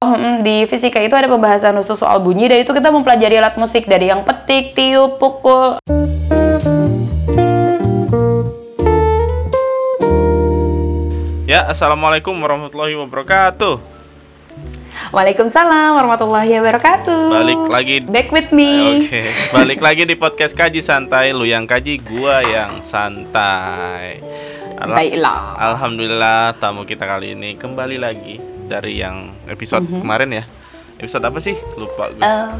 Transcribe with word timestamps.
Mm, 0.00 0.40
di 0.40 0.64
fisika 0.64 0.96
itu 1.04 1.12
ada 1.12 1.28
pembahasan 1.28 1.76
khusus 1.76 2.00
soal 2.00 2.24
bunyi 2.24 2.48
dan 2.48 2.64
itu 2.64 2.72
kita 2.72 2.88
mempelajari 2.88 3.36
alat 3.36 3.60
musik 3.60 3.84
dari 3.84 4.08
yang 4.08 4.24
petik, 4.24 4.72
tiup, 4.72 5.20
pukul. 5.20 5.76
Ya, 11.44 11.68
assalamualaikum 11.68 12.32
warahmatullahi 12.32 12.96
wabarakatuh. 12.96 13.76
Waalaikumsalam 15.12 15.92
warahmatullahi 15.92 16.48
wabarakatuh. 16.48 17.20
Balik 17.28 17.62
lagi. 17.68 17.96
Back 18.00 18.32
with 18.32 18.56
me. 18.56 19.04
Oke, 19.04 19.28
balik 19.52 19.84
lagi 19.84 20.08
di 20.08 20.16
podcast 20.16 20.56
kaji 20.56 20.80
santai. 20.80 21.36
Lu 21.36 21.44
yang 21.44 21.68
kaji, 21.68 22.00
gua 22.00 22.40
yang 22.40 22.80
santai. 22.80 24.24
Al- 24.80 24.96
Baiklah. 24.96 25.60
Alhamdulillah 25.60 26.56
tamu 26.56 26.88
kita 26.88 27.04
kali 27.04 27.36
ini 27.36 27.52
kembali 27.60 28.00
lagi 28.00 28.59
dari 28.70 28.94
yang 28.96 29.16
episode 29.46 29.82
Mhm. 29.82 29.98
kemarin 29.98 30.30
ya. 30.32 30.44
Episode 30.96 31.24
apa 31.24 31.38
sih? 31.38 31.58
Lupa 31.74 32.06
gue. 32.08 32.20
Eh, 32.20 32.50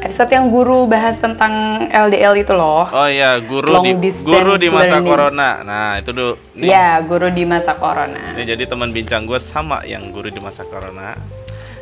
episode 0.00 0.26
yang 0.28 0.48
guru 0.48 0.84
bahas 0.84 1.14
tentang 1.16 1.52
LDL 1.86 2.34
itu 2.36 2.50
loh. 2.50 2.82
oh 2.84 3.06
iya, 3.06 3.38
guru 3.38 3.70
long 3.72 3.84
di 3.84 4.10
guru 4.16 4.54
di 4.56 4.66
masa 4.68 4.96
learning. 4.96 5.06
corona. 5.06 5.50
Nah, 5.60 5.88
itu 5.96 6.10
dulu. 6.10 6.34
Nih, 6.54 6.68
Ya, 6.68 6.98
guru 7.00 7.28
di 7.28 7.44
masa 7.44 7.74
corona. 7.74 8.32
Ini 8.32 8.42
jadi 8.48 8.64
teman 8.64 8.90
bincang 8.90 9.22
gue 9.24 9.38
sama 9.38 9.84
yang 9.84 10.10
guru 10.10 10.28
di 10.28 10.38
masa 10.38 10.62
corona. 10.62 11.14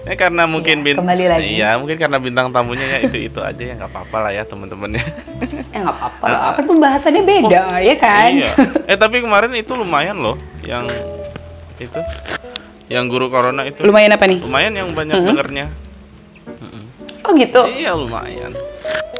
Ini 0.02 0.14
karena 0.14 0.46
mungkin 0.46 0.80
Iya, 0.80 0.86
bin- 0.86 0.98
kembali 0.98 1.24
lagi. 1.26 1.46
Iya, 1.52 1.68
mungkin 1.76 1.96
karena 1.96 2.18
bintang 2.18 2.46
tamunya 2.48 2.86
ya 2.86 2.98
itu 3.02 3.18
itu 3.20 3.40
aja 3.40 3.58
ya 3.60 3.74
nggak 3.74 3.90
apa-apa 3.90 4.16
lah 4.20 4.32
ya 4.32 4.42
teman-temannya. 4.44 5.02
Eh 5.68 5.78
nggak 5.82 5.96
apa-apa, 5.96 6.24
lah. 6.24 6.54
kan 6.54 6.64
pembahasannya 6.64 7.22
beda, 7.22 7.62
ya 7.80 7.94
kan? 7.96 8.30
Iya. 8.30 8.50
Eh 8.86 8.94
tapi 8.94 9.18
kemarin 9.18 9.50
itu 9.52 9.72
lumayan 9.72 10.14
loh 10.16 10.38
yang 10.62 10.86
itu 11.76 11.98
yang 12.86 13.06
guru 13.06 13.26
corona 13.26 13.62
itu 13.62 13.82
Lumayan 13.82 14.14
apa 14.14 14.24
nih? 14.24 14.38
lumayan 14.40 14.72
yang 14.72 14.88
banyak 14.90 15.14
Mhm. 15.14 15.26
dengernya. 15.26 15.66
Oh 17.22 17.34
gitu. 17.34 17.62
Iya 17.66 17.92
lumayan. 17.92 18.54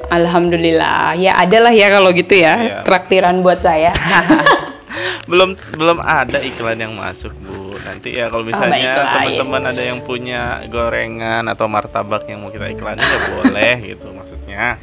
Alhamdulillah. 0.06 1.18
Ya 1.18 1.34
adalah 1.34 1.74
ya 1.74 1.90
kalau 1.90 2.10
gitu 2.10 2.38
ya. 2.38 2.54
Iya. 2.56 2.76
Traktiran 2.82 3.42
buat 3.42 3.58
saya. 3.58 3.90
Belum 5.26 5.58
belum 5.74 5.98
ada 5.98 6.38
iklan 6.38 6.78
yang 6.78 6.94
masuk 6.94 7.34
bu. 7.36 7.74
Nanti 7.82 8.14
ya 8.14 8.30
kalau 8.30 8.46
misalnya 8.46 8.94
baiklah, 8.94 9.06
teman-teman 9.12 9.62
ada 9.66 9.82
yang 9.82 9.98
punya 10.00 10.62
gorengan 10.66 11.42
atau 11.46 11.66
martabak 11.66 12.22
yang 12.24 12.38
mau 12.38 12.48
kita 12.48 12.70
iklanin 12.70 13.02
ya 13.02 13.18
boleh 13.28 13.74
gitu 13.90 14.06
maksudnya. 14.14 14.78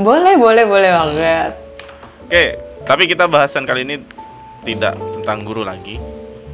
boleh, 0.00 0.34
boleh, 0.34 0.64
boleh 0.64 0.90
banget. 0.90 1.50
Oke, 2.24 2.44
tapi 2.82 3.02
kita 3.04 3.28
bahasan 3.28 3.68
kali 3.68 3.84
ini 3.84 4.00
tidak 4.64 4.96
tentang 5.14 5.44
guru 5.44 5.62
lagi, 5.62 6.00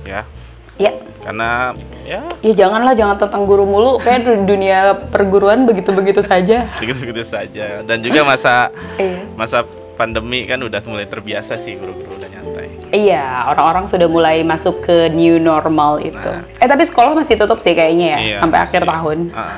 ya, 0.02 0.26
Ya, 0.74 0.90
karena 1.22 1.70
ya 2.02 2.20
ya 2.40 2.52
janganlah 2.56 2.92
jangan 2.92 3.16
tentang 3.16 3.44
guru 3.44 3.62
mulu. 3.62 3.96
Kayak 3.98 4.26
du- 4.26 4.44
dunia 4.44 4.78
perguruan 5.08 5.62
begitu-begitu 5.64 6.20
saja. 6.20 6.66
begitu-begitu 6.76 7.22
saja. 7.22 7.80
Dan 7.80 8.00
juga 8.00 8.24
masa 8.24 8.74
Iya. 8.96 9.22
masa 9.34 9.62
pandemi 9.94 10.42
kan 10.42 10.58
udah 10.58 10.82
mulai 10.84 11.06
terbiasa 11.06 11.54
sih 11.54 11.74
guru-guru 11.74 12.18
udah 12.18 12.26
nyantai. 12.28 12.68
Iya, 12.90 13.22
orang-orang 13.46 13.86
sudah 13.86 14.06
mulai 14.06 14.42
masuk 14.42 14.82
ke 14.82 15.06
new 15.08 15.38
normal 15.38 15.98
itu. 16.00 16.18
Nah. 16.18 16.42
Eh 16.58 16.66
tapi 16.66 16.82
sekolah 16.82 17.14
masih 17.14 17.34
tutup 17.36 17.58
sih 17.58 17.72
kayaknya 17.72 18.06
ya, 18.08 18.18
Iya, 18.18 18.38
sampai 18.40 18.58
masih. 18.58 18.68
akhir 18.68 18.82
tahun. 18.84 19.18
Ah. 19.30 19.50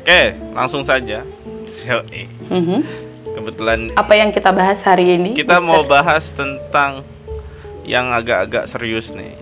Oke, 0.00 0.22
langsung 0.52 0.82
saja. 0.82 1.26
So, 1.66 2.00
eh, 2.08 2.30
Mhm. 2.48 2.80
Kebetulan 3.28 3.92
Apa 3.94 4.14
yang 4.14 4.30
kita 4.30 4.50
bahas 4.50 4.80
hari 4.80 5.14
ini? 5.14 5.30
kita 5.32 5.58
mau 5.58 5.82
bahas 5.84 6.30
tentang 6.30 7.06
yang 7.84 8.10
agak-agak 8.10 8.66
serius 8.66 9.10
nih. 9.10 9.36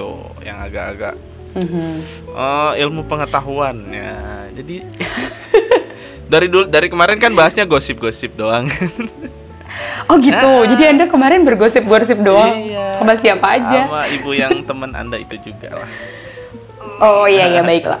Itu 0.00 0.16
yang 0.40 0.56
agak-agak 0.58 1.12
Mhm. 1.50 1.92
Oh, 2.30 2.72
ilmu 2.72 3.04
pengetahuan 3.04 3.74
ya. 3.90 4.46
Jadi 4.54 4.86
dari 6.32 6.46
dulu 6.46 6.70
dari 6.70 6.86
kemarin 6.86 7.18
kan 7.18 7.34
bahasnya 7.34 7.66
gosip-gosip 7.66 8.32
doang. 8.32 8.70
Oh 10.06 10.14
gitu. 10.16 10.50
Jadi 10.70 10.84
anda 10.86 11.04
kemarin 11.04 11.42
bergosip-gosip 11.42 12.22
doang 12.22 12.54
Iya. 12.54 13.02
sama 13.02 13.14
siapa 13.18 13.46
aja? 13.50 13.80
Sama 13.82 14.06
ibu 14.08 14.30
yang 14.30 14.62
teman 14.62 14.94
Anda 14.94 15.18
itu 15.18 15.36
juga 15.42 15.82
lah. 15.82 15.90
Oh 17.02 17.26
iya 17.26 17.50
iya 17.50 17.66
baiklah. 17.66 17.98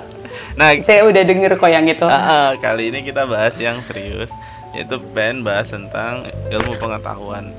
Nah, 0.54 0.70
Saya 0.86 1.02
udah 1.04 1.22
denger 1.26 1.58
kok 1.58 1.68
yang 1.68 1.90
itu. 1.90 2.06
ah, 2.06 2.14
ah, 2.14 2.48
kali 2.54 2.88
ini 2.88 3.02
kita 3.02 3.26
bahas 3.26 3.58
yang 3.58 3.82
serius 3.82 4.30
yaitu 4.70 4.94
pengen 5.10 5.42
bahas 5.42 5.66
tentang 5.66 6.22
ilmu 6.48 6.78
pengetahuan. 6.78 7.50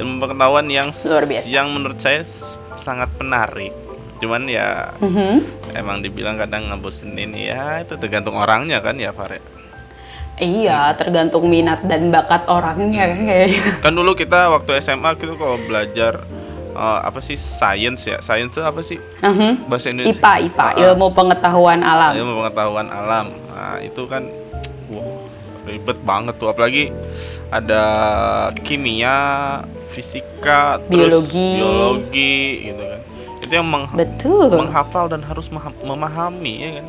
Ilmu 0.00 0.16
pengetahuan 0.18 0.66
yang 0.66 0.88
Luar 0.88 1.24
biasa. 1.24 1.44
yang 1.44 1.66
menurut 1.68 1.96
saya 1.96 2.24
sangat 2.74 3.12
menarik. 3.14 3.76
Cuman 4.16 4.44
ya 4.44 4.96
Mhm. 4.96 5.44
emang 5.74 6.00
dibilang 6.00 6.36
kadang 6.36 6.68
ngebosenin 6.68 7.32
ya 7.32 7.80
itu 7.80 7.96
tergantung 7.96 8.34
orangnya 8.34 8.80
kan 8.80 8.96
ya 8.96 9.12
Fare. 9.12 9.40
Iya, 10.36 10.96
tergantung 10.96 11.44
minat 11.46 11.84
dan 11.84 12.08
bakat 12.08 12.48
orangnya 12.48 13.04
kan 13.06 13.20
kayaknya. 13.22 13.60
Kan 13.84 13.92
dulu 13.92 14.12
kita 14.14 14.48
waktu 14.48 14.80
SMA 14.80 15.12
gitu 15.14 15.36
kalau 15.36 15.60
belajar 15.60 16.24
eh, 16.70 17.00
apa 17.02 17.20
sih 17.20 17.36
science 17.36 18.08
ya? 18.08 18.16
Science 18.20 18.56
itu 18.56 18.62
apa 18.62 18.80
sih? 18.80 18.96
Mhm. 19.20 19.68
Bahasa 19.68 19.90
Indonesia. 19.90 20.16
IPA, 20.16 20.32
IPA, 20.48 20.62
Ah, 20.62 20.70
ah. 20.70 20.80
ilmu 20.82 21.06
pengetahuan 21.12 21.80
alam. 21.82 22.12
ilmu 22.14 22.32
pengetahuan 22.38 22.88
alam. 22.88 23.26
Nah, 23.50 23.76
itu 23.80 24.02
kan 24.06 24.24
ribet 25.70 25.98
banget 26.02 26.34
tuh 26.36 26.50
apalagi 26.50 26.90
ada 27.48 27.82
kimia, 28.62 29.18
fisika, 29.90 30.82
terus 30.86 31.10
Biologi. 31.24 31.50
biologi 31.56 32.38
gitu 32.68 32.82
kan. 32.82 33.00
Itu 33.40 33.52
yang 33.54 33.66
meng- 33.66 33.90
Betul. 33.94 34.48
menghafal 34.52 35.06
dan 35.06 35.22
harus 35.22 35.48
memahami 35.80 36.54
ya 36.58 36.70
kan. 36.82 36.86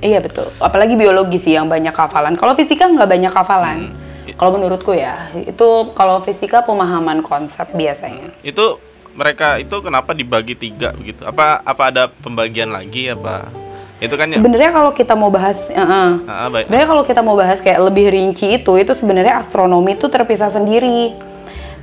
Iya 0.00 0.18
betul. 0.24 0.48
Apalagi 0.56 0.96
biologi 0.96 1.36
sih 1.36 1.52
yang 1.52 1.68
banyak 1.68 1.92
hafalan. 1.92 2.32
Kalau 2.34 2.56
fisika 2.56 2.88
nggak 2.88 3.10
banyak 3.10 3.32
hafalan. 3.32 3.78
Hmm. 3.92 4.34
Kalau 4.36 4.56
menurutku 4.56 4.94
ya, 4.94 5.28
itu 5.34 5.68
kalau 5.92 6.22
fisika 6.24 6.64
pemahaman 6.64 7.20
konsep 7.20 7.68
biasanya. 7.76 8.32
Itu 8.40 8.80
mereka 9.12 9.58
itu 9.58 9.74
kenapa 9.82 10.14
dibagi 10.14 10.54
tiga 10.54 10.94
begitu? 10.94 11.26
Apa 11.26 11.60
apa 11.60 11.82
ada 11.90 12.04
pembagian 12.08 12.70
lagi 12.70 13.10
apa? 13.10 13.50
Itu 14.00 14.16
kan 14.16 14.32
ya. 14.32 14.40
Sebenarnya 14.40 14.72
kalau 14.72 14.90
kita 14.96 15.12
mau 15.12 15.28
bahas, 15.28 15.60
eh, 15.68 15.76
eh. 15.76 16.10
Ah, 16.24 16.48
baik. 16.48 16.66
sebenarnya 16.66 16.88
kalau 16.88 17.02
kita 17.04 17.20
mau 17.20 17.36
bahas 17.36 17.60
kayak 17.60 17.80
lebih 17.84 18.08
rinci 18.08 18.56
itu, 18.56 18.72
itu 18.80 18.92
sebenarnya 18.96 19.44
astronomi 19.44 19.94
itu 19.94 20.08
terpisah 20.08 20.48
sendiri. 20.48 21.28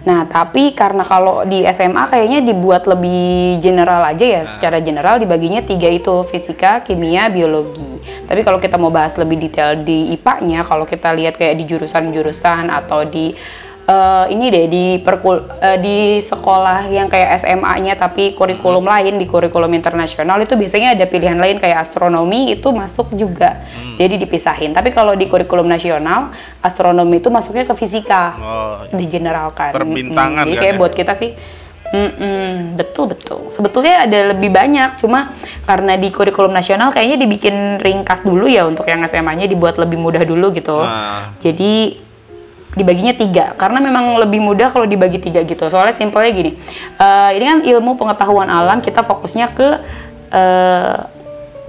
Nah, 0.07 0.23
tapi 0.23 0.71
karena 0.71 1.03
kalau 1.03 1.43
di 1.43 1.67
SMA 1.67 2.07
kayaknya 2.07 2.39
dibuat 2.39 2.87
lebih 2.87 3.59
general 3.59 4.07
aja 4.07 4.23
ya, 4.23 4.41
secara 4.47 4.79
general 4.79 5.19
dibaginya 5.19 5.59
tiga 5.59 5.91
itu, 5.91 6.23
fisika, 6.31 6.79
kimia, 6.81 7.27
biologi. 7.27 7.99
Tapi 8.23 8.39
kalau 8.47 8.57
kita 8.57 8.79
mau 8.79 8.87
bahas 8.87 9.19
lebih 9.19 9.35
detail 9.35 9.83
di 9.83 10.15
IPA-nya, 10.15 10.63
kalau 10.63 10.87
kita 10.87 11.11
lihat 11.11 11.35
kayak 11.35 11.59
di 11.59 11.67
jurusan-jurusan 11.67 12.71
atau 12.71 13.03
di 13.03 13.35
eh, 13.87 14.25
ini 14.35 14.45
deh 14.51 14.65
di 14.67 14.85
perkul 14.99 15.39
eh, 15.63 15.79
di 15.79 15.97
sekolah 16.19 16.91
yang 16.91 17.07
kayak 17.07 17.39
SMA-nya 17.41 17.95
tapi 17.95 18.35
kurikulum 18.35 18.83
lain 18.83 19.15
di 19.15 19.25
kurikulum 19.25 19.71
internasional 19.71 20.37
itu 20.43 20.59
biasanya 20.59 20.93
ada 20.93 21.07
pilihan 21.07 21.39
lain 21.39 21.57
kayak 21.57 21.87
astronomi 21.87 22.51
itu 22.51 22.67
masuk 22.69 23.15
juga. 23.15 23.63
Jadi 23.97 24.21
dipisahin. 24.21 24.77
Tapi 24.77 24.93
kalau 24.93 25.17
di 25.17 25.25
kurikulum 25.25 25.65
nasional, 25.65 26.29
astronomi 26.61 27.17
itu 27.17 27.33
masuknya 27.33 27.65
ke 27.65 27.73
fisika 27.73 28.37
Oh, 28.37 28.85
digeneralkan. 28.93 29.73
Perbintangan 29.73 30.45
Mm-mm. 30.45 30.53
Jadi 30.53 30.57
kan 30.57 30.61
kayak 30.61 30.75
ya? 30.75 30.79
buat 30.79 30.93
kita 30.93 31.13
sih, 31.17 31.31
mm-mm, 31.93 32.77
betul 32.77 33.09
betul. 33.09 33.49
Sebetulnya 33.55 34.05
ada 34.05 34.35
lebih 34.35 34.51
banyak, 34.53 35.01
cuma 35.01 35.33
karena 35.65 35.95
di 35.97 36.11
kurikulum 36.11 36.53
nasional 36.53 36.91
kayaknya 36.93 37.17
dibikin 37.23 37.81
ringkas 37.81 38.21
dulu 38.21 38.45
ya 38.45 38.67
untuk 38.67 38.85
yang 38.85 39.01
SMA-nya 39.07 39.47
dibuat 39.47 39.79
lebih 39.79 39.97
mudah 39.97 40.21
dulu 40.27 40.53
gitu. 40.53 40.77
Nah. 40.83 41.33
Jadi 41.41 42.06
dibaginya 42.77 43.11
tiga 43.11 43.45
karena 43.53 43.81
memang 43.81 44.15
lebih 44.17 44.39
mudah 44.39 44.69
kalau 44.69 44.85
dibagi 44.85 45.17
tiga 45.19 45.41
gitu. 45.41 45.65
Soalnya 45.65 45.93
simpelnya 45.93 46.31
gini, 46.31 46.51
eh, 46.95 47.29
ini 47.33 47.45
kan 47.45 47.59
ilmu 47.65 47.91
pengetahuan 47.95 48.47
alam 48.47 48.79
kita 48.79 49.01
fokusnya 49.01 49.51
ke 49.51 49.67
eh, 50.29 50.95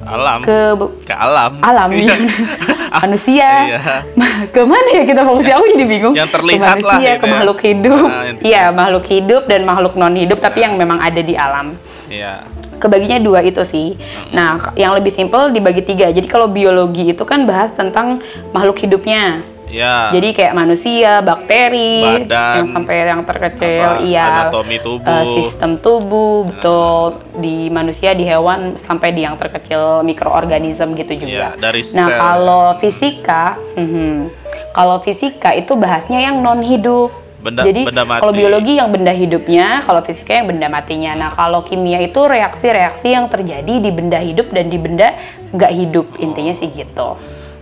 alam 0.00 0.40
ke 0.40 0.56
ke 1.02 1.10
alam. 1.12 1.58
alam 1.60 1.88
Iya. 1.90 2.06
ya. 2.06 2.16
manusia 3.02 3.48
Iya. 3.66 3.80
ke 4.54 4.62
mana 4.62 4.88
ya 4.92 5.02
kita 5.02 5.22
fokusnya 5.22 5.54
aku 5.54 5.66
jadi 5.70 5.84
bingung 5.86 6.14
Yang 6.14 6.30
terlihat 6.32 6.58
ke 6.76 6.86
lah 6.86 6.94
manusia 6.94 7.10
gitu 7.10 7.18
ke 7.18 7.24
ya. 7.24 7.32
makhluk 7.32 7.58
hidup 7.60 7.98
Nah, 8.00 8.22
yang- 8.22 8.40
iya 8.40 8.64
makhluk 8.70 9.04
hidup 9.06 9.42
dan 9.44 9.60
makhluk 9.64 9.94
non 9.94 10.14
hidup 10.14 10.38
tapi 10.38 10.62
yang 10.62 10.76
memang 10.76 10.98
ada 10.98 11.18
di 11.18 11.34
alam 11.34 11.74
Iya. 12.06 12.46
kebaginya 12.78 13.18
dua 13.18 13.42
itu 13.42 13.60
sih 13.62 13.98
nah 14.30 14.70
yang 14.74 14.94
lebih 14.94 15.10
simpel 15.10 15.50
dibagi 15.50 15.82
tiga 15.82 16.08
jadi 16.08 16.24
kalau 16.24 16.46
biologi 16.48 17.10
itu 17.10 17.22
kan 17.22 17.42
bahas 17.42 17.68
tentang 17.72 18.22
makhluk 18.48 18.78
hidupnya 18.78 19.42
Iya. 19.68 20.10
jadi 20.10 20.28
kayak 20.32 20.54
manusia 20.54 21.10
bakteri 21.20 22.24
Badan, 22.24 22.54
yang 22.56 22.68
sampai 22.72 22.94
yang 23.04 23.22
terkecil 23.22 23.88
apa, 23.94 24.02
iya 24.02 24.24
anatomi 24.42 24.76
tubuh. 24.78 25.12
eh, 25.14 25.24
sistem 25.38 25.70
tubuh 25.76 26.48
betul 26.48 26.96
di 27.36 27.68
manusia 27.68 28.12
di 28.12 28.24
hewan 28.24 28.76
sampai 28.76 29.12
di 29.12 29.22
yang 29.22 29.36
terkecil 29.36 30.00
mikroorganisme 30.02 30.92
gitu 30.94 31.20
juga 31.20 31.52
Iya, 31.52 31.60
dari 31.60 31.84
Nah, 31.92 32.06
sel. 32.06 32.16
kalau 32.16 32.64
fisika, 32.78 33.44
mhm, 33.74 34.32
kalau 34.70 34.96
fisika 34.98 35.52
itu 35.52 35.72
bahasnya 35.74 36.20
yang 36.22 36.40
non 36.40 36.60
hidup. 36.60 37.12
Benda 37.38 37.62
Jadi 37.62 37.86
benda 37.86 38.02
mati. 38.02 38.18
kalau 38.18 38.34
biologi 38.34 38.74
yang 38.74 38.90
benda 38.90 39.14
hidupnya, 39.14 39.86
kalau 39.86 40.02
fisika 40.02 40.34
yang 40.34 40.50
benda 40.50 40.66
matinya. 40.66 41.14
Nah 41.14 41.30
kalau 41.32 41.62
kimia 41.62 42.02
itu 42.02 42.18
reaksi-reaksi 42.18 43.14
yang 43.14 43.30
terjadi 43.30 43.78
di 43.78 43.90
benda 43.90 44.18
hidup 44.18 44.50
dan 44.50 44.66
di 44.66 44.74
benda 44.74 45.14
nggak 45.54 45.70
hidup. 45.70 46.06
Intinya 46.18 46.50
sih 46.52 46.66
gitu. 46.68 47.14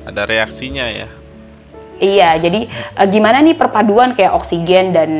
ada 0.02 0.22
reaksinya 0.22 0.86
ya. 0.86 1.10
Iya, 1.96 2.36
jadi 2.38 2.68
eh, 2.68 3.06
gimana 3.06 3.40
nih 3.40 3.54
perpaduan 3.54 4.12
kayak 4.12 4.32
oksigen 4.34 4.90
dan 4.90 5.10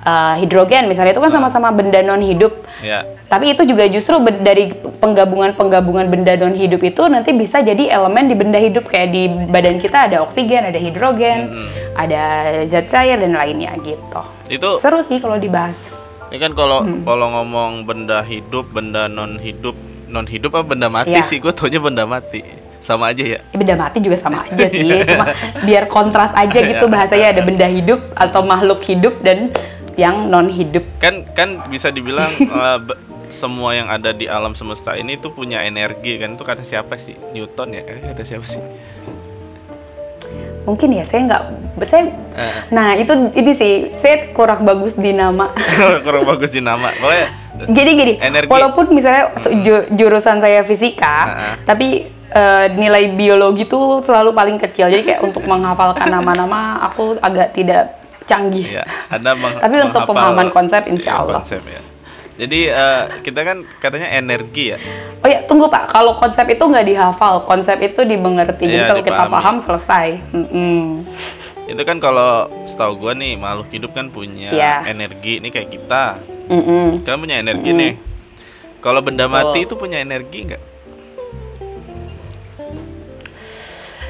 eh, 0.00 0.34
hidrogen 0.38 0.86
misalnya 0.86 1.10
itu 1.10 1.20
kan 1.20 1.30
sama-sama 1.30 1.70
benda 1.70 2.00
non 2.00 2.20
hidup. 2.20 2.54
Ya. 2.80 3.02
Tapi 3.26 3.52
itu 3.52 3.62
juga 3.62 3.86
justru 3.86 4.18
dari 4.40 4.74
penggabungan-penggabungan 5.00 6.06
benda 6.08 6.34
non 6.34 6.52
hidup 6.52 6.80
itu 6.80 7.06
nanti 7.06 7.30
bisa 7.32 7.60
jadi 7.60 7.92
elemen 7.92 8.26
di 8.26 8.34
benda 8.34 8.56
hidup 8.56 8.86
kayak 8.86 9.10
di 9.10 9.22
badan 9.46 9.76
kita 9.76 10.06
ada 10.06 10.18
oksigen, 10.20 10.64
ada 10.64 10.74
hidrogen, 10.76 11.38
Mm-mm. 11.46 11.68
ada 11.94 12.22
zat 12.64 12.86
cair 12.86 13.16
dan 13.16 13.30
lainnya 13.32 13.74
gitu. 13.80 14.20
Itu 14.48 14.78
Seru 14.78 15.02
sih 15.02 15.18
kalau 15.18 15.36
dibahas. 15.36 15.78
ini 16.26 16.38
kan 16.38 16.54
kalau 16.54 16.82
Hmm. 16.82 17.02
kalau 17.02 17.26
ngomong 17.28 17.82
benda 17.84 18.22
hidup, 18.22 18.70
benda 18.70 19.06
non 19.06 19.34
hidup, 19.36 19.74
non 20.06 20.24
hidup 20.24 20.54
apa 20.54 20.66
benda 20.68 20.86
mati 20.86 21.10
Iya. 21.12 21.22
sih? 21.22 21.38
Gue 21.38 21.50
taunya 21.50 21.78
benda 21.78 22.02
mati. 22.02 22.42
Sama 22.80 23.12
aja 23.12 23.22
ya. 23.22 23.38
Ya, 23.38 23.56
benda 23.56 23.76
mati 23.76 24.00
juga 24.00 24.16
sama 24.16 24.42
aja 24.42 24.66
sih, 24.66 24.88
cuma 25.06 25.36
biar 25.62 25.84
kontras 25.86 26.32
aja 26.32 26.58
gitu 26.58 26.84
bahasanya. 26.86 27.30
Ada 27.30 27.42
benda 27.42 27.68
hidup 27.68 28.00
atau 28.14 28.40
makhluk 28.42 28.80
hidup 28.82 29.20
dan 29.20 29.52
yang 29.94 30.26
non 30.26 30.48
hidup. 30.48 30.82
Kan 30.96 31.28
kan 31.30 31.68
bisa 31.68 31.88
dibilang 31.88 32.32
be- 32.86 32.96
semua 33.28 33.72
yang 33.72 33.86
ada 33.86 34.10
di 34.10 34.26
alam 34.26 34.52
semesta 34.52 34.96
ini 34.96 35.14
tuh 35.14 35.30
punya 35.30 35.60
energi 35.60 36.16
kan? 36.16 36.34
Itu 36.34 36.42
kata 36.42 36.64
siapa 36.64 36.96
sih? 36.96 37.14
Newton 37.30 37.68
ya? 37.70 37.82
Eh, 37.84 38.00
kata 38.10 38.24
siapa 38.24 38.42
sih? 38.44 38.58
Mungkin 40.60 40.92
ya 40.92 41.04
saya 41.04 41.20
nggak, 41.26 41.42
saya 41.82 42.04
Eh, 42.30 42.54
Nah 42.70 42.94
itu 42.94 43.10
ini 43.32 43.52
sih 43.52 43.72
saya 43.96 44.30
kurang 44.30 44.62
bagus 44.62 44.94
di 44.94 45.10
nama. 45.10 45.50
kurang 46.06 46.24
bagus 46.24 46.48
di 46.48 46.60
nama. 46.60 46.92
Pokoknya 46.92 47.26
Jadi 47.60 47.90
gini, 47.92 48.14
Energi. 48.16 48.48
walaupun 48.48 48.88
misalnya 48.88 49.36
ju- 49.60 49.88
jurusan 49.92 50.40
saya 50.40 50.64
fisika, 50.64 51.16
Ha-ha. 51.20 51.48
tapi 51.62 52.08
eh, 52.30 52.66
nilai 52.72 53.10
biologi 53.10 53.64
tuh 53.64 54.00
selalu 54.00 54.30
paling 54.30 54.56
kecil. 54.56 54.86
Jadi 54.86 55.02
kayak 55.04 55.22
untuk 55.22 55.42
menghafalkan 55.42 56.08
nama-nama 56.08 56.78
aku 56.82 57.18
agak 57.18 57.52
tidak 57.52 57.98
canggih. 58.24 58.78
ya 58.78 58.84
anda 59.08 59.34
meng- 59.34 59.58
Tapi 59.58 59.76
untuk 59.82 60.06
pemahaman 60.06 60.48
konsep, 60.48 60.82
ya, 60.82 60.88
insya 60.88 61.12
Allah. 61.18 61.42
konsep 61.42 61.62
ya 61.62 61.82
jadi 62.38 62.60
eh, 62.72 63.02
kita 63.20 63.40
kan 63.42 63.56
katanya 63.76 64.08
energi 64.10 64.72
ya 64.72 64.78
Oh 65.20 65.28
ya, 65.28 65.44
tunggu 65.44 65.68
Pak. 65.68 65.92
Kalau 65.92 66.16
konsep 66.16 66.48
itu 66.48 66.64
nggak 66.64 66.86
dihafal, 66.86 67.44
konsep 67.44 67.76
itu 67.84 68.00
dimengerti. 68.00 68.64
Jadi 68.64 68.72
Iya, 68.72 68.88
kalau 68.88 69.02
kita 69.04 69.22
paham 69.28 69.56
selesai. 69.60 70.06
Mm-mm. 70.32 71.04
itu 71.68 71.82
kan 71.84 72.00
kalau 72.00 72.48
setahu 72.64 72.98
gua 72.98 73.12
nih 73.12 73.36
makhluk 73.36 73.68
hidup 73.68 73.92
kan 73.92 74.08
punya 74.08 74.50
Iya. 74.50 74.88
energi 74.88 75.38
ini 75.38 75.52
kayak 75.52 75.70
kita 75.70 76.18
Mm-mm. 76.48 77.04
kan 77.04 77.14
punya 77.14 77.36
energi 77.36 77.70
nih 77.70 77.92
kalau 78.78 78.98
benda 78.98 79.28
mati 79.28 79.62
itu 79.62 79.76
punya 79.76 80.00
energi 80.00 80.48
nggak 80.48 80.62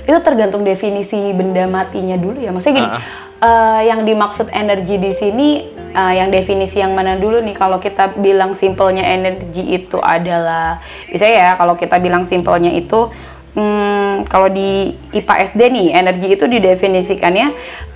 Itu 0.05 0.19
tergantung 0.21 0.63
definisi 0.63 1.33
benda 1.33 1.65
matinya 1.67 2.17
dulu 2.17 2.41
ya. 2.41 2.51
Maksudnya 2.51 2.77
gini, 2.77 2.89
Ah, 2.89 3.01
eh, 3.41 3.81
yang 3.89 4.05
dimaksud 4.05 4.53
energi 4.53 4.97
di 5.01 5.13
sini, 5.13 5.49
eh, 5.93 6.13
yang 6.17 6.29
definisi 6.29 6.81
yang 6.81 6.93
mana 6.93 7.17
dulu 7.17 7.41
nih? 7.41 7.57
Kalau 7.57 7.81
kita 7.81 8.17
bilang 8.21 8.53
simpelnya 8.53 9.03
energi 9.03 9.65
itu 9.65 9.97
adalah, 9.99 10.81
bisa 11.09 11.25
ya, 11.25 11.57
kalau 11.57 11.75
kita 11.77 11.97
bilang 11.99 12.25
simpelnya 12.25 12.71
itu, 12.71 13.09
hmm, 13.57 14.29
kalau 14.29 14.49
di 14.49 14.93
IPA 15.13 15.35
SD 15.51 15.61
nih, 15.73 15.89
energi 15.97 16.29
itu 16.37 16.45
didefinisikannya 16.45 17.49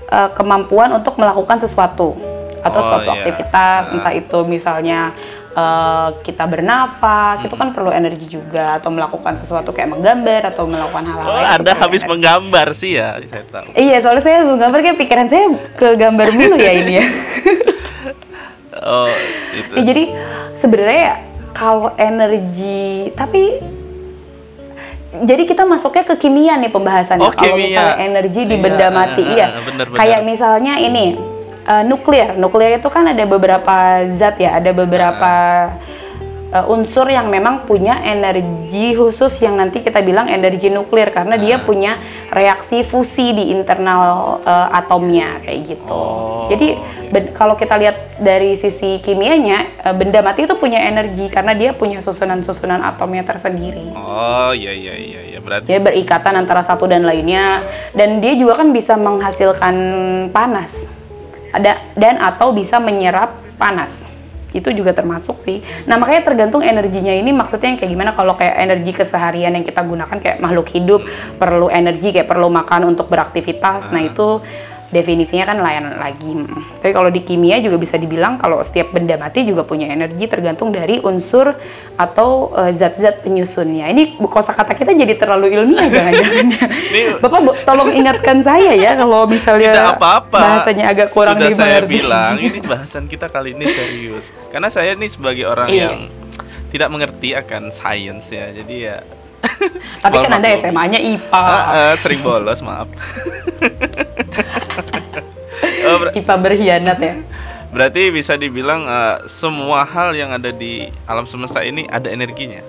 eh, 0.04 0.30
kemampuan 0.36 0.92
untuk 0.92 1.16
melakukan 1.16 1.56
sesuatu 1.64 2.12
atau 2.60 2.80
Oh, 2.80 2.84
suatu 2.84 3.08
iya. 3.08 3.16
aktivitas, 3.20 3.82
Ah. 3.88 3.92
entah 3.92 4.14
itu 4.16 4.38
misalnya 4.44 5.12
eh, 5.54 6.08
kita 6.20 6.44
bernafas, 6.44 7.38
itu 7.40 7.54
kan 7.54 7.70
perlu 7.70 7.88
energi 7.88 8.26
juga, 8.26 8.76
atau 8.76 8.90
melakukan 8.90 9.38
sesuatu 9.38 9.70
kayak 9.70 9.94
menggambar 9.94 10.50
atau 10.50 10.66
melakukan 10.66 11.04
hal-hal 11.06 11.24
oh 11.24 11.38
lain. 11.38 11.54
anda 11.54 11.72
perlu 11.72 11.82
habis 11.86 12.02
energi. 12.02 12.10
menggambar 12.12 12.66
sih 12.74 12.92
ya 12.94 13.08
saya 13.24 13.44
tahu 13.46 13.66
Iya, 13.72 13.96
soalnya 14.02 14.22
saya 14.22 14.38
menggambar 14.42 14.78
kayak 14.80 14.98
pikiran 14.98 15.26
saya 15.26 15.44
ke 15.74 15.88
gambar 15.94 16.26
dulu 16.28 16.56
ya 16.58 16.72
ini 16.74 16.92
ya. 16.98 17.06
oh 18.90 19.10
itu 19.54 19.72
Ya, 19.74 19.82
jadi 19.86 20.04
sebenarnya 20.58 21.08
kalau 21.54 21.94
energi, 21.94 23.14
tapi 23.14 23.62
jadi 25.14 25.46
kita 25.46 25.62
masuknya 25.62 26.02
ke 26.02 26.18
kimia 26.18 26.58
nih 26.58 26.74
pembahasannya. 26.74 27.22
Oh, 27.22 27.30
kalau 27.30 27.54
misalnya 27.54 28.02
energi 28.02 28.42
di 28.42 28.58
Iya, 28.58 28.64
benda 28.66 28.86
mati, 28.90 29.22
ah, 29.22 29.30
ah, 29.30 29.34
iya. 29.38 29.46
ah, 29.46 29.62
bener, 29.62 29.86
bener. 29.86 29.98
Kayak 30.02 30.20
misalnya 30.26 30.74
ini 30.82 31.14
eh, 31.64 31.82
nuklir. 31.82 32.37
Nuklir 32.37 32.76
itu 32.76 32.88
kan 32.88 33.08
ada 33.08 33.25
beberapa 33.25 33.76
zat 34.14 34.37
ya, 34.38 34.56
ada 34.56 34.70
beberapa 34.70 35.32
eh, 36.50 36.66
unsur 36.70 37.11
yang 37.11 37.26
memang 37.26 37.66
punya 37.66 37.99
energi 38.00 38.94
khusus 38.94 39.34
yang 39.43 39.58
nanti 39.58 39.82
kita 39.82 39.99
bilang 40.00 40.31
energi 40.31 40.70
nuklir 40.70 41.11
karena 41.11 41.34
dia 41.34 41.58
Ah. 41.58 41.64
punya 41.66 41.93
reaksi 42.31 42.87
fusi 42.87 43.34
di 43.34 43.50
internal 43.50 44.38
eh, 44.46 44.69
atomnya 44.70 45.43
kayak 45.43 45.61
gitu. 45.66 45.90
Oh, 45.90 46.46
Jadi 46.46 46.78
ben- 47.11 47.34
kalau 47.34 47.58
kita 47.58 47.75
lihat 47.75 47.96
dari 48.22 48.55
sisi 48.55 49.02
kimianya, 49.02 49.67
eh, 49.82 49.94
benda 49.99 50.22
mati 50.22 50.46
itu 50.46 50.55
punya 50.55 50.78
energi 50.78 51.26
karena 51.26 51.58
dia 51.58 51.75
punya 51.75 51.99
susunan-susunan 51.99 52.87
atomnya 52.87 53.26
tersendiri. 53.26 53.90
oh 53.90 54.55
iya 54.55 54.70
iya 54.70 54.94
iya 54.94 55.20
iya 55.34 55.38
berarti 55.43 55.67
Dia 55.67 55.82
berikatan 55.82 56.38
antara 56.38 56.62
satu 56.62 56.87
dan 56.87 57.02
lainnya, 57.02 57.67
dan 57.99 58.22
dia 58.22 58.38
juga 58.38 58.62
kan 58.62 58.70
bisa 58.70 58.94
menghasilkan 58.94 59.75
panas, 60.31 60.70
ada 61.54 61.78
dan 61.94 62.18
atau 62.18 62.50
bisa 62.50 62.82
menyerap 62.82 63.38
panas. 63.54 64.02
Itu 64.54 64.70
juga 64.70 64.94
termasuk 64.94 65.42
sih. 65.42 65.62
Nah 65.86 65.98
makanya 65.98 66.30
tergantung 66.30 66.62
energinya 66.62 67.10
ini 67.10 67.34
maksudnya 67.34 67.74
yang 67.74 67.78
kayak 67.78 67.90
gimana 67.90 68.10
kalau 68.14 68.38
kayak 68.38 68.54
energi 68.54 68.94
keseharian 68.94 69.54
yang 69.54 69.66
kita 69.66 69.82
gunakan 69.82 70.14
kayak 70.18 70.38
makhluk 70.38 70.70
hidup 70.70 71.02
perlu 71.42 71.66
energi 71.70 72.14
kayak 72.14 72.30
perlu 72.30 72.46
makan 72.50 72.94
untuk 72.94 73.10
beraktivitas. 73.10 73.90
Nah 73.90 74.02
itu 74.06 74.42
definisinya 74.94 75.44
kan 75.44 75.58
lain 75.58 75.85
lagi. 75.93 76.31
Tapi 76.79 76.93
kalau 76.93 77.08
di 77.08 77.20
kimia 77.20 77.58
juga 77.58 77.75
bisa 77.75 77.94
dibilang 77.94 78.38
kalau 78.38 78.61
setiap 78.61 78.88
benda 78.88 79.14
mati 79.14 79.43
juga 79.43 79.61
punya 79.61 79.87
energi 79.87 80.25
tergantung 80.25 80.70
dari 80.70 80.96
unsur 80.99 81.58
atau 81.94 82.29
eh, 82.55 82.70
zat-zat 82.70 83.20
penyusunnya. 83.20 83.87
Ini 83.87 84.02
kosakata 84.20 84.70
kita 84.73 84.94
jadi 84.94 85.14
terlalu 85.14 85.50
ilmiah 85.52 85.85
jangan-jangan. 85.85 86.46
Ini- 86.88 87.19
Bapak 87.19 87.41
bo- 87.41 87.58
tolong 87.61 87.91
ingatkan 87.91 88.38
saya 88.38 88.70
ya 88.73 88.94
kalau 88.94 89.26
misalnya 89.26 89.73
tidak 89.73 89.91
apa-apa 89.94 90.38
bahasanya 90.38 90.85
agak 90.87 91.08
kurang 91.11 91.35
sudah 91.35 91.50
saya 91.50 91.81
bilang 91.82 92.37
ini 92.37 92.61
bahasan 92.61 93.05
kita 93.05 93.26
kali 93.26 93.50
ini 93.50 93.64
serius 93.67 94.29
karena 94.49 94.69
saya 94.69 94.93
nih 94.93 95.08
sebagai 95.08 95.44
orang 95.44 95.67
Iya. 95.67 95.81
yang 95.88 95.96
tidak 96.69 96.88
mengerti 96.88 97.32
akan 97.32 97.69
sains 97.69 98.29
ya 98.29 98.52
jadi 98.52 98.76
ya 98.76 98.96
Tapi 99.98 100.15
kan 100.24 100.31
Anda. 100.34 100.53
SMA-nya 100.55 100.98
IPA. 100.98 101.32
Ah, 101.32 101.65
ah, 101.89 101.94
sering 101.96 102.20
bolos 102.20 102.60
maaf 102.60 102.86
Oh, 105.86 106.08
IPA 106.10 106.34
berkhianat 106.38 106.98
ya. 106.98 107.14
berarti 107.70 108.03
bisa 108.08 108.34
dibilang 108.34 108.84
eh, 108.84 109.17
semua 109.26 109.82
hal 109.82 110.12
yang 110.12 110.31
ada 110.31 110.48
di 110.48 110.86
alam 111.05 111.24
semesta 111.24 111.60
ini 111.60 111.84
ada 111.86 112.06
energinya 112.06 112.62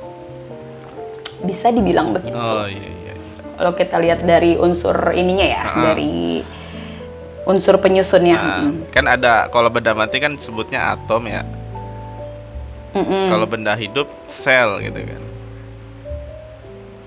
Bisa 1.40 1.70
dibilang 1.70 2.10
begitu. 2.10 2.34
oh 2.34 2.66
iya 2.66 2.82
iya 2.82 3.14
Kalau 3.56 3.72
kita 3.72 3.96
lihat 3.98 4.20
dari 4.22 4.56
unsur 4.56 4.94
ininya 5.12 5.46
ya, 5.46 5.62
Ah. 5.64 5.84
dari 5.86 6.42
unsur 7.46 7.78
penyusunnya. 7.78 8.36
Nah, 8.36 8.58
Mm-mm. 8.66 8.90
kan 8.90 9.06
ada 9.06 9.46
kalau 9.48 9.70
benda 9.70 9.94
mati 9.94 10.18
kan 10.18 10.34
sebutnya 10.36 10.92
atom 10.92 11.24
ya 11.24 11.46
Mm-mm. 12.92 13.30
kalau 13.30 13.46
benda 13.46 13.76
hidup 13.76 14.10
sel 14.26 14.82
gitu 14.82 14.98
kan 14.98 15.22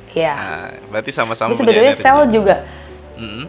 Iya. 0.09 0.35
nah 0.35 0.67
berarti 0.89 1.11
sama-sama 1.11 1.55
energi 1.55 1.99
sel 1.99 2.27
juga 2.29 2.63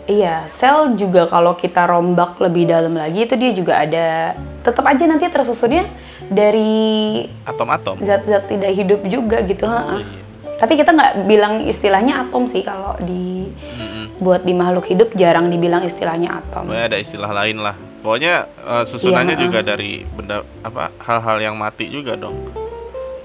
Iya, 0.10 0.50
sel 0.58 0.98
juga 0.98 1.30
kalau 1.30 1.54
kita 1.54 1.86
rombak 1.86 2.42
lebih 2.42 2.66
dalam 2.66 2.98
lagi 2.98 3.30
itu 3.30 3.38
dia 3.38 3.52
juga 3.54 3.78
ada 3.78 4.34
tetap 4.66 4.84
aja 4.90 5.06
nanti 5.06 5.30
tersusunnya 5.30 5.86
dari 6.28 7.24
atom-atom 7.46 8.02
zat-zat 8.02 8.50
tidak 8.50 8.72
hidup 8.74 9.02
juga 9.06 9.38
gitu. 9.46 9.66
oh, 9.70 10.02
iya. 10.02 10.28
Tapi 10.60 10.76
kita 10.76 10.92
nggak 10.92 11.14
bilang 11.24 11.64
istilahnya 11.64 12.28
atom 12.28 12.44
sih 12.52 12.68
kalau 12.68 13.00
di 13.00 13.48
Mm-mm. 13.80 14.20
buat 14.20 14.44
di 14.44 14.52
makhluk 14.52 14.92
hidup 14.92 15.16
jarang 15.16 15.48
dibilang 15.48 15.88
istilahnya 15.88 16.44
atom. 16.44 16.68
Pokoknya 16.68 16.86
ada 16.92 17.00
istilah 17.00 17.32
lain 17.32 17.64
lah. 17.64 17.76
Pokoknya 18.04 18.44
eh, 18.68 18.84
susunannya 18.84 19.40
Iya, 19.40 19.44
juga 19.48 19.60
dari 19.64 20.04
benda 20.04 20.44
apa 20.60 20.92
hal-hal 21.00 21.38
yang 21.40 21.56
mati 21.56 21.88
juga 21.88 22.20
dong. 22.20 22.36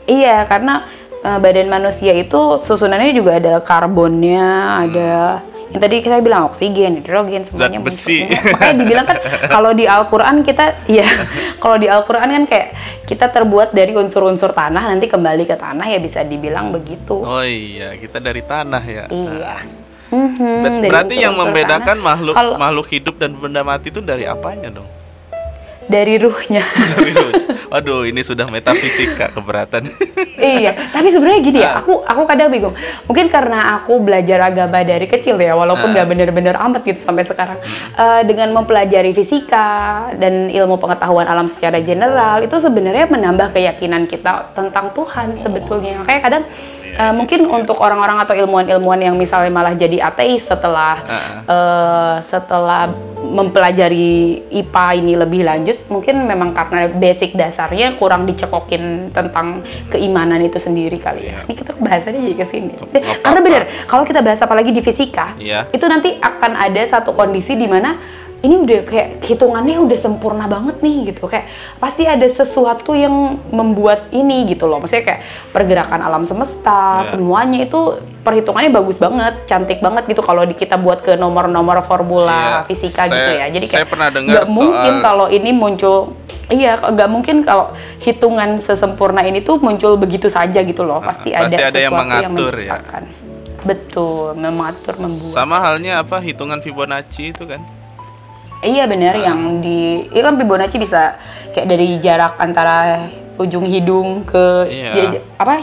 Iya, 0.07 0.47
karena 0.47 0.87
eh, 1.27 1.39
badan 1.43 1.67
manusia 1.67 2.15
itu 2.15 2.63
susunannya 2.63 3.11
juga 3.19 3.43
ada 3.43 3.59
karbonnya, 3.59 4.47
ada 4.87 5.43
yang 5.75 5.83
tadi 5.83 5.97
saya 6.01 6.23
bilang 6.23 6.47
oksigen, 6.47 7.03
hidrogen, 7.03 7.43
semuanya 7.43 7.83
muncul. 7.83 7.91
besi. 7.91 8.31
Makanya 8.31 8.75
dibilang 8.79 9.05
kan 9.05 9.19
kalau 9.59 9.75
di 9.75 9.85
Al-Qur'an 9.85 10.47
kita 10.47 10.87
iya, 10.87 11.27
kalau 11.59 11.77
di 11.77 11.91
Al-Qur'an 11.91 12.31
kan 12.31 12.45
kayak 12.47 12.69
kita 13.05 13.27
terbuat 13.29 13.75
dari 13.75 13.91
unsur-unsur 13.91 14.55
tanah 14.55 14.87
nanti 14.87 15.11
kembali 15.11 15.43
ke 15.43 15.59
tanah 15.59 15.83
ya 15.91 15.99
bisa 15.99 16.23
dibilang 16.23 16.71
begitu. 16.71 17.19
Oh 17.19 17.43
iya, 17.43 17.99
kita 17.99 18.23
dari 18.23 18.41
tanah 18.41 18.83
ya. 18.83 19.05
Iya. 19.11 19.55
Ber- 20.15 20.79
dari 20.79 20.91
berarti 20.95 21.15
yang 21.19 21.35
membedakan 21.35 21.99
tanah. 21.99 22.07
makhluk 22.07 22.35
Kalau- 22.39 22.55
makhluk 22.55 22.87
hidup 22.89 23.15
dan 23.19 23.35
benda 23.35 23.67
mati 23.67 23.91
itu 23.91 23.99
dari 23.99 24.25
apanya 24.25 24.71
dong? 24.71 24.87
Dari 25.89 26.17
ruhnya. 26.21 26.65
Waduh, 27.73 28.07
ini 28.07 28.23
sudah 28.23 28.47
metafisika 28.49 29.35
keberatan. 29.35 29.91
iya, 30.39 30.79
tapi 30.95 31.11
sebenarnya 31.11 31.41
gini 31.43 31.59
ya, 31.59 31.83
aku 31.83 32.07
aku 32.07 32.23
kadang 32.29 32.53
bingung. 32.53 32.75
Mungkin 33.11 33.27
karena 33.33 33.81
aku 33.83 33.99
belajar 33.99 34.39
agama 34.47 34.85
dari 34.87 35.11
kecil 35.11 35.41
ya, 35.43 35.59
walaupun 35.59 35.91
nggak 35.91 36.07
bener-bener 36.07 36.55
amat 36.55 36.87
gitu 36.87 37.03
sampai 37.03 37.27
sekarang. 37.27 37.59
Uh, 37.99 38.23
dengan 38.23 38.55
mempelajari 38.55 39.11
fisika 39.11 40.07
dan 40.23 40.55
ilmu 40.55 40.79
pengetahuan 40.79 41.27
alam 41.27 41.51
secara 41.51 41.83
general, 41.83 42.47
itu 42.47 42.55
sebenarnya 42.63 43.11
menambah 43.11 43.51
keyakinan 43.51 44.07
kita 44.07 44.55
tentang 44.55 44.95
Tuhan 44.95 45.35
sebetulnya. 45.43 46.07
Kayak 46.07 46.23
kadang 46.31 46.45
Uh, 46.95 47.13
mungkin 47.15 47.51
untuk 47.51 47.83
orang-orang 47.83 48.23
atau 48.23 48.35
ilmuwan-ilmuwan 48.39 49.03
yang 49.03 49.19
misalnya 49.19 49.51
malah 49.51 49.75
jadi 49.75 49.99
ateis 49.99 50.47
setelah 50.47 51.03
uh. 51.05 51.19
Uh, 51.45 52.15
setelah 52.31 52.91
mempelajari 53.25 54.45
IPA 54.53 54.87
ini 55.01 55.13
lebih 55.17 55.43
lanjut, 55.49 55.81
mungkin 55.89 56.29
memang 56.29 56.53
karena 56.53 56.93
basic 56.93 57.33
dasarnya 57.35 57.97
kurang 57.97 58.29
dicekokin 58.29 59.11
tentang 59.11 59.65
keimanan 59.89 60.45
itu 60.45 60.61
sendiri 60.61 61.01
kali 61.01 61.33
ya. 61.33 61.41
Yeah. 61.41 61.49
Ini 61.49 61.55
kita 61.57 61.73
bahasannya 61.81 62.21
jadi 62.31 62.37
ke 62.37 62.47
sini. 62.53 62.73
Karena 63.25 63.41
benar, 63.41 63.63
kalau 63.89 64.05
kita 64.05 64.21
bahas 64.21 64.41
apalagi 64.45 64.71
di 64.71 64.85
fisika, 64.85 65.35
yeah. 65.41 65.65
itu 65.73 65.83
nanti 65.89 66.21
akan 66.21 66.53
ada 66.55 66.83
satu 66.85 67.17
kondisi 67.17 67.57
di 67.57 67.67
mana 67.67 67.97
ini 68.45 68.61
udah 68.61 68.81
kayak 68.85 69.09
hitungannya 69.25 69.81
udah 69.81 69.99
sempurna 69.99 70.45
banget 70.45 70.77
nih 70.85 71.11
gitu 71.11 71.25
kayak 71.25 71.49
pasti 71.81 72.05
ada 72.05 72.29
sesuatu 72.29 72.93
yang 72.93 73.41
membuat 73.49 74.13
ini 74.13 74.45
gitu 74.53 74.69
loh 74.69 74.85
maksudnya 74.85 75.17
kayak 75.17 75.21
pergerakan 75.51 76.05
alam 76.05 76.29
semesta 76.29 77.09
yeah. 77.09 77.17
semuanya 77.17 77.65
itu 77.65 78.05
perhitungannya 78.21 78.69
bagus 78.69 79.01
banget 79.01 79.49
cantik 79.49 79.81
banget 79.81 80.05
gitu 80.13 80.21
kalau 80.21 80.45
kita 80.45 80.77
buat 80.77 81.01
ke 81.01 81.17
nomor-nomor 81.17 81.81
formula 81.89 82.61
yeah. 82.61 82.69
fisika 82.69 83.09
saya, 83.09 83.17
gitu 83.17 83.31
ya 83.33 83.47
jadi 83.49 83.67
kayak 83.67 83.81
saya 83.81 83.89
pernah 83.89 84.09
dengar 84.13 84.45
gak 84.45 84.47
mungkin 84.53 84.93
kalau 85.01 85.27
ini 85.33 85.51
muncul 85.57 86.13
Iya, 86.45 86.77
nggak 86.77 87.09
mungkin 87.09 87.41
kalau 87.41 87.73
hitungan 88.05 88.61
sesempurna 88.61 89.25
ini 89.25 89.41
tuh 89.41 89.57
muncul 89.65 89.97
begitu 89.97 90.29
saja 90.29 90.61
gitu 90.61 90.85
loh. 90.85 91.01
Pasti, 91.01 91.33
uh, 91.33 91.41
pasti 91.41 91.57
ada, 91.57 91.73
ada 91.73 91.81
yang 91.81 91.97
mengatur 91.97 92.55
yang 92.61 92.85
ya. 92.85 93.01
Betul, 93.65 94.37
mengatur, 94.37 94.95
membuat. 95.01 95.33
Sama 95.33 95.57
halnya 95.65 96.05
apa 96.05 96.21
hitungan 96.21 96.61
Fibonacci 96.61 97.33
itu 97.33 97.49
kan? 97.49 97.65
Iya 98.65 98.89
benar, 98.89 99.15
yang 99.21 99.61
ah. 99.61 99.61
di 99.61 100.09
itu 100.09 100.25
kan 100.25 100.41
Fibonacci 100.41 100.77
bisa 100.81 101.21
kayak 101.53 101.69
dari 101.69 102.01
jarak 102.01 102.41
antara 102.41 103.07
ujung 103.37 103.69
hidung 103.69 104.25
ke 104.25 104.71
iya. 104.73 104.93
ya, 104.95 105.05
apa 105.37 105.61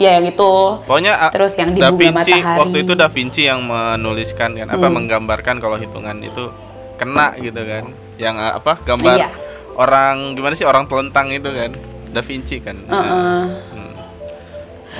ya 0.00 0.18
yang 0.18 0.26
itu. 0.26 0.52
Pokoknya 0.82 1.30
terus 1.30 1.52
yang 1.54 1.76
di 1.76 1.80
da 1.80 1.92
Vinci 1.92 2.32
matahari. 2.34 2.58
waktu 2.58 2.76
itu 2.82 2.92
Da 2.96 3.08
Vinci 3.12 3.42
yang 3.46 3.60
menuliskan 3.62 4.56
kan 4.56 4.68
apa 4.72 4.86
hmm. 4.88 4.94
menggambarkan 4.96 5.56
kalau 5.60 5.76
hitungan 5.76 6.16
itu 6.24 6.50
kena 6.96 7.36
gitu 7.38 7.60
kan. 7.62 7.84
Yang 8.16 8.36
apa 8.40 8.72
gambar 8.82 9.16
iya. 9.16 9.28
orang 9.76 10.34
gimana 10.34 10.56
sih 10.56 10.66
orang 10.66 10.88
telentang 10.88 11.30
itu 11.30 11.52
kan. 11.52 11.70
Da 12.10 12.24
Vinci 12.24 12.58
kan. 12.58 12.74
Uh 12.88 12.94
-uh. 12.96 13.04
Hmm. 13.06 13.69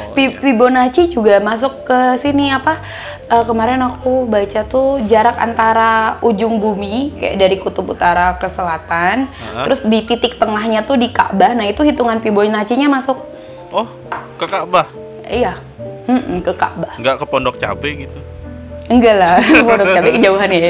Oh, 0.00 0.16
iya. 0.16 0.32
Fibonacci 0.40 1.12
juga 1.12 1.36
masuk 1.44 1.84
ke 1.84 2.16
sini 2.24 2.48
apa? 2.48 2.80
uh, 3.30 3.44
kemarin 3.46 3.80
aku 3.80 4.26
baca 4.26 4.60
tuh 4.66 4.98
jarak 5.06 5.38
antara 5.38 6.18
ujung 6.20 6.58
bumi 6.58 7.14
kayak 7.16 7.36
dari 7.38 7.56
kutub 7.62 7.94
utara 7.94 8.36
ke 8.36 8.50
selatan, 8.50 9.30
uh-huh. 9.30 9.64
terus 9.70 9.80
di 9.86 10.02
titik 10.04 10.36
tengahnya 10.36 10.82
tuh 10.84 10.98
di 10.98 11.08
Ka'bah. 11.14 11.54
Nah 11.54 11.70
itu 11.70 11.86
hitungan 11.86 12.18
Fibonacci-nya 12.18 12.90
masuk. 12.90 13.16
Oh, 13.70 13.86
ke 14.36 14.46
Ka'bah? 14.50 14.90
Iya, 15.30 15.54
hmm, 16.10 16.42
ke 16.42 16.52
Ka'bah. 16.58 16.98
Nggak 16.98 17.22
ke 17.22 17.24
Pondok 17.30 17.56
Cabe 17.62 17.90
gitu? 18.04 18.20
Enggak 18.90 19.16
lah, 19.22 19.38
Pondok 19.66 19.86
Cabe 19.94 20.10
kejauhan 20.18 20.50
ya. 20.50 20.60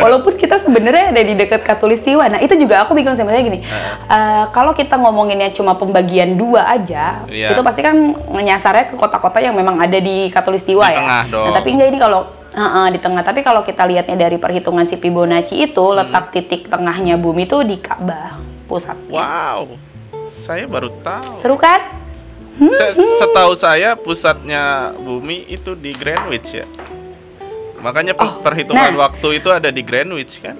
Walaupun 0.00 0.32
kita 0.40 0.64
sebenarnya 0.64 1.12
ada 1.12 1.20
di 1.20 1.36
dekat 1.36 1.60
Katulistiwa. 1.60 2.24
Nah 2.32 2.40
itu 2.40 2.56
juga 2.56 2.88
aku 2.88 2.96
bingung 2.96 3.20
sebenarnya 3.20 3.44
gini. 3.44 3.60
Uh. 4.08 4.48
Kalau 4.56 4.72
kita 4.72 4.96
ngomonginnya 4.96 5.52
cuma 5.52 5.76
pembagian 5.76 6.40
dua 6.40 6.64
aja, 6.64 7.20
yeah. 7.28 7.52
itu 7.52 7.60
pasti 7.60 7.84
kan 7.84 8.16
nyasarnya 8.32 8.88
ke 8.88 8.96
kota-kota 8.96 9.44
yang 9.44 9.52
memang 9.52 9.76
ada 9.76 10.00
di 10.00 10.32
Katulistiwa 10.32 10.88
di 10.88 10.96
ya. 10.96 10.98
Tengah 11.04 11.22
dong. 11.28 11.44
Nah 11.44 11.52
tapi 11.60 11.68
enggak 11.76 11.90
ini 11.92 12.00
kalau 12.00 12.22
Uh, 12.54 12.62
uh, 12.62 12.86
di 12.86 13.02
tengah. 13.02 13.26
Tapi 13.26 13.42
kalau 13.42 13.66
kita 13.66 13.82
lihatnya 13.82 14.14
dari 14.14 14.38
perhitungan 14.38 14.86
si 14.86 14.94
Fibonacci 14.94 15.58
itu 15.58 15.82
hmm. 15.82 15.98
letak 15.98 16.30
titik 16.30 16.70
tengahnya 16.70 17.18
bumi 17.18 17.50
itu 17.50 17.66
di 17.66 17.82
Ka'bah 17.82 18.38
pusat. 18.70 18.94
Wow, 19.10 19.74
saya 20.30 20.62
baru 20.70 20.86
tahu. 21.02 21.42
Seru 21.42 21.58
kan? 21.58 21.82
Hmm. 22.54 22.70
Setahu 22.94 23.58
saya 23.58 23.98
pusatnya 23.98 24.94
bumi 24.94 25.50
itu 25.50 25.74
di 25.74 25.90
Greenwich 25.90 26.62
ya. 26.62 26.66
Makanya 27.84 28.16
oh, 28.16 28.40
perhitungan 28.40 28.96
nah, 28.96 29.12
waktu 29.12 29.44
itu 29.44 29.48
ada 29.52 29.68
di 29.68 29.84
Greenwich 29.84 30.40
kan? 30.40 30.56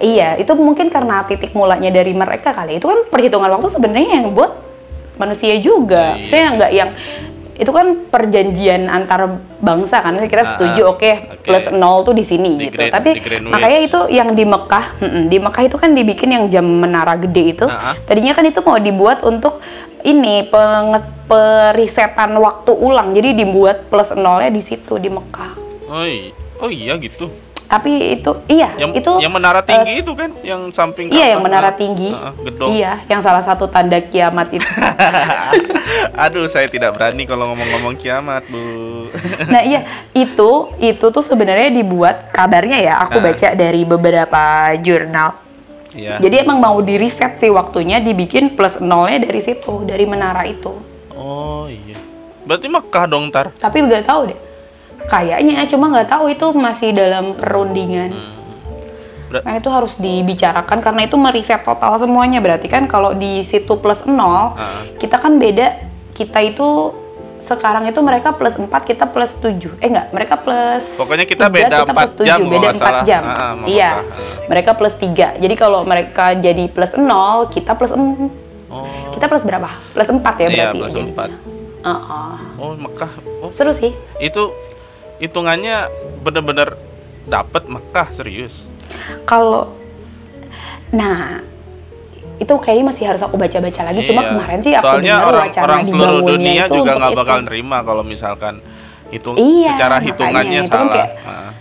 Iya, 0.00 0.40
itu 0.40 0.54
mungkin 0.56 0.88
karena 0.88 1.26
titik 1.28 1.52
mulanya 1.52 1.92
dari 1.92 2.16
mereka 2.16 2.56
kali. 2.56 2.80
Itu 2.80 2.88
kan 2.88 3.04
perhitungan 3.12 3.52
waktu 3.52 3.68
sebenarnya 3.68 4.10
yang 4.22 4.32
buat 4.32 4.56
manusia 5.20 5.60
juga. 5.60 6.16
Iya 6.16 6.30
Saya 6.30 6.44
nggak 6.56 6.72
yang 6.72 6.90
itu 7.58 7.74
kan 7.74 8.06
perjanjian 8.06 8.86
antar 8.86 9.42
bangsa 9.58 9.98
kan 9.98 10.14
kita 10.30 10.46
ah, 10.46 10.50
setuju 10.54 10.82
ah, 10.86 10.92
oke 10.94 11.02
okay, 11.02 11.14
okay. 11.26 11.42
plus 11.42 11.66
nol 11.74 12.06
tuh 12.06 12.14
di 12.14 12.22
sini 12.22 12.54
di 12.54 12.70
gitu. 12.70 12.78
Grand, 12.78 12.94
Tapi 12.94 13.10
makanya 13.50 13.80
itu 13.82 14.00
yang 14.14 14.30
di 14.38 14.46
Mekah, 14.46 14.84
di 15.26 15.38
Mekah 15.42 15.62
itu 15.66 15.74
kan 15.74 15.90
dibikin 15.90 16.30
yang 16.30 16.44
jam 16.54 16.62
menara 16.62 17.18
gede 17.18 17.58
itu. 17.58 17.66
Uh, 17.66 17.74
uh. 17.74 17.94
Tadinya 18.06 18.38
kan 18.38 18.46
itu 18.46 18.62
mau 18.62 18.78
dibuat 18.78 19.26
untuk 19.26 19.58
ini 20.06 20.46
penges, 20.46 21.02
perisetan 21.26 22.38
waktu 22.38 22.70
ulang. 22.70 23.10
Jadi 23.18 23.34
dibuat 23.42 23.90
plus 23.90 24.14
nolnya 24.14 24.54
di 24.54 24.62
situ 24.62 24.94
di 25.02 25.10
Mekah. 25.10 25.67
Oh 25.88 26.04
iya, 26.04 26.36
oh 26.60 26.68
iya 26.68 26.94
gitu. 27.00 27.32
Tapi 27.68 28.16
itu 28.16 28.32
iya, 28.48 28.72
yang, 28.80 28.96
itu 28.96 29.12
yang 29.20 29.28
menara 29.28 29.60
tinggi 29.60 30.00
uh, 30.00 30.00
itu 30.00 30.12
kan, 30.16 30.32
yang 30.40 30.72
samping 30.72 31.12
Iya, 31.12 31.36
yang 31.36 31.44
menara 31.44 31.68
tinggi. 31.76 32.16
Uh, 32.16 32.32
gedong. 32.48 32.72
Iya, 32.72 33.04
yang 33.12 33.20
salah 33.20 33.44
satu 33.44 33.68
tanda 33.68 34.00
kiamat 34.00 34.48
itu. 34.56 34.64
Aduh, 36.24 36.48
saya 36.48 36.64
tidak 36.72 36.96
berani 36.96 37.28
kalau 37.28 37.52
ngomong-ngomong 37.52 38.00
kiamat, 38.00 38.48
Bu. 38.48 39.12
nah, 39.52 39.60
iya, 39.60 39.84
itu 40.16 40.72
itu 40.80 41.06
tuh 41.12 41.20
sebenarnya 41.20 41.68
dibuat 41.68 42.32
kabarnya 42.32 42.80
ya, 42.80 42.94
aku 43.04 43.20
uh. 43.20 43.24
baca 43.28 43.48
dari 43.52 43.84
beberapa 43.84 44.72
jurnal. 44.80 45.36
Iya. 45.92 46.24
Jadi 46.24 46.48
emang 46.48 46.64
mau 46.64 46.80
di 46.80 46.96
reset 46.96 47.36
sih 47.36 47.52
waktunya 47.52 48.00
dibikin 48.00 48.56
plus 48.56 48.80
nolnya 48.80 49.28
dari 49.28 49.44
situ, 49.44 49.84
dari 49.84 50.08
menara 50.08 50.48
itu. 50.48 50.72
Oh 51.12 51.68
iya. 51.68 52.00
Berarti 52.48 52.64
Mekah 52.64 53.04
dong 53.04 53.28
tar. 53.28 53.52
Tapi 53.60 53.76
nggak 53.84 54.08
tahu 54.08 54.32
deh 54.32 54.47
kayaknya 55.08 55.64
cuma 55.66 55.90
nggak 55.90 56.08
tahu 56.08 56.30
itu 56.30 56.46
masih 56.52 56.92
dalam 56.92 57.34
perundingan 57.34 58.12
hmm. 58.12 59.42
nah 59.44 59.54
itu 59.56 59.68
harus 59.72 59.92
dibicarakan 59.96 60.78
karena 60.84 61.08
itu 61.08 61.16
meriset 61.16 61.64
total 61.64 61.96
semuanya 61.98 62.38
berarti 62.44 62.68
kan 62.68 62.84
kalau 62.86 63.16
di 63.16 63.42
situ 63.42 63.80
plus 63.80 64.04
nol 64.04 64.54
uh. 64.54 64.84
kita 65.00 65.16
kan 65.18 65.40
beda 65.40 65.88
kita 66.12 66.38
itu 66.44 66.92
sekarang 67.48 67.88
itu 67.88 68.00
mereka 68.04 68.36
plus 68.36 68.52
4 68.60 68.68
kita 68.84 69.08
plus 69.08 69.32
7 69.40 69.80
eh 69.80 69.88
enggak 69.88 70.12
mereka 70.12 70.36
plus 70.36 70.84
pokoknya 71.00 71.24
kita 71.24 71.48
3, 71.48 71.56
beda 71.56 71.76
kita 71.80 71.92
4 71.96 72.28
jam 72.28 72.38
beda 72.44 72.68
4 72.68 72.76
salah. 72.76 73.02
jam 73.08 73.22
ah, 73.24 73.32
ah, 73.32 73.52
iya 73.64 74.04
apa. 74.04 74.44
mereka 74.52 74.70
plus 74.76 74.94
3 75.00 75.40
jadi 75.40 75.54
kalau 75.56 75.80
mereka 75.88 76.36
jadi 76.36 76.68
plus 76.68 76.92
0 76.92 77.08
kita 77.48 77.72
plus 77.72 77.92
4 77.96 77.96
oh. 78.68 78.84
kita 79.16 79.24
plus 79.32 79.44
berapa 79.48 79.68
plus 79.96 80.08
4 80.12 80.20
ya 80.20 80.20
iya, 80.20 80.48
berarti 80.52 80.76
iya, 80.76 80.82
plus 80.84 80.94
ya, 80.94 81.04
4 81.08 81.16
uh 81.16 81.88
-uh. 81.88 82.34
oh 82.60 82.72
Mekah 82.76 83.12
oh. 83.40 83.50
seru 83.56 83.72
sih 83.72 83.96
itu 84.20 84.52
hitungannya 85.18 85.90
bener-bener 86.22 86.78
dapat 87.28 87.68
Mekah 87.68 88.08
serius. 88.10 88.64
Kalau 89.28 89.76
nah 90.88 91.44
itu 92.38 92.54
kayaknya 92.62 92.84
masih 92.94 93.04
harus 93.10 93.22
aku 93.22 93.34
baca-baca 93.34 93.80
lagi. 93.82 94.00
Iya. 94.02 94.08
Cuma 94.14 94.22
kemarin 94.24 94.58
sih 94.62 94.72
aku 94.78 94.86
Soalnya 94.86 95.14
orang, 95.26 95.50
orang 95.58 95.82
seluruh 95.84 96.20
dunia 96.24 96.64
juga 96.70 96.96
nggak 96.96 97.12
bakal 97.18 97.38
nerima 97.44 97.78
kalau 97.82 98.06
misalkan 98.06 98.62
itu 99.10 99.34
iya, 99.40 99.74
secara 99.74 99.98
hitungannya 99.98 100.62
makanya, 100.62 100.70
salah. 100.70 100.94
Kayak, 100.94 101.10
nah. 101.24 101.52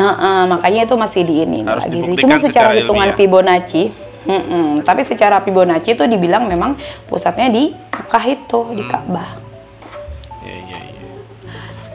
Uh, 0.00 0.08
uh, 0.16 0.40
makanya 0.48 0.80
itu 0.88 0.94
masih 0.96 1.22
di 1.28 1.34
ini 1.44 1.60
harus 1.60 1.84
lagi 1.84 1.98
sih. 2.00 2.14
Cuma 2.24 2.36
secara, 2.40 2.48
secara 2.48 2.70
hitungan 2.72 3.08
ilmiah. 3.12 3.18
Fibonacci, 3.20 3.82
mm 4.24 4.42
-mm. 4.42 4.66
tapi 4.80 5.02
secara 5.04 5.36
Fibonacci 5.44 5.90
itu 5.92 6.04
dibilang 6.08 6.48
memang 6.48 6.80
pusatnya 7.04 7.52
di 7.52 7.76
Mekah 7.76 8.24
itu 8.26 8.60
hmm. 8.64 8.76
di 8.80 8.82
Ka'bah. 8.88 9.30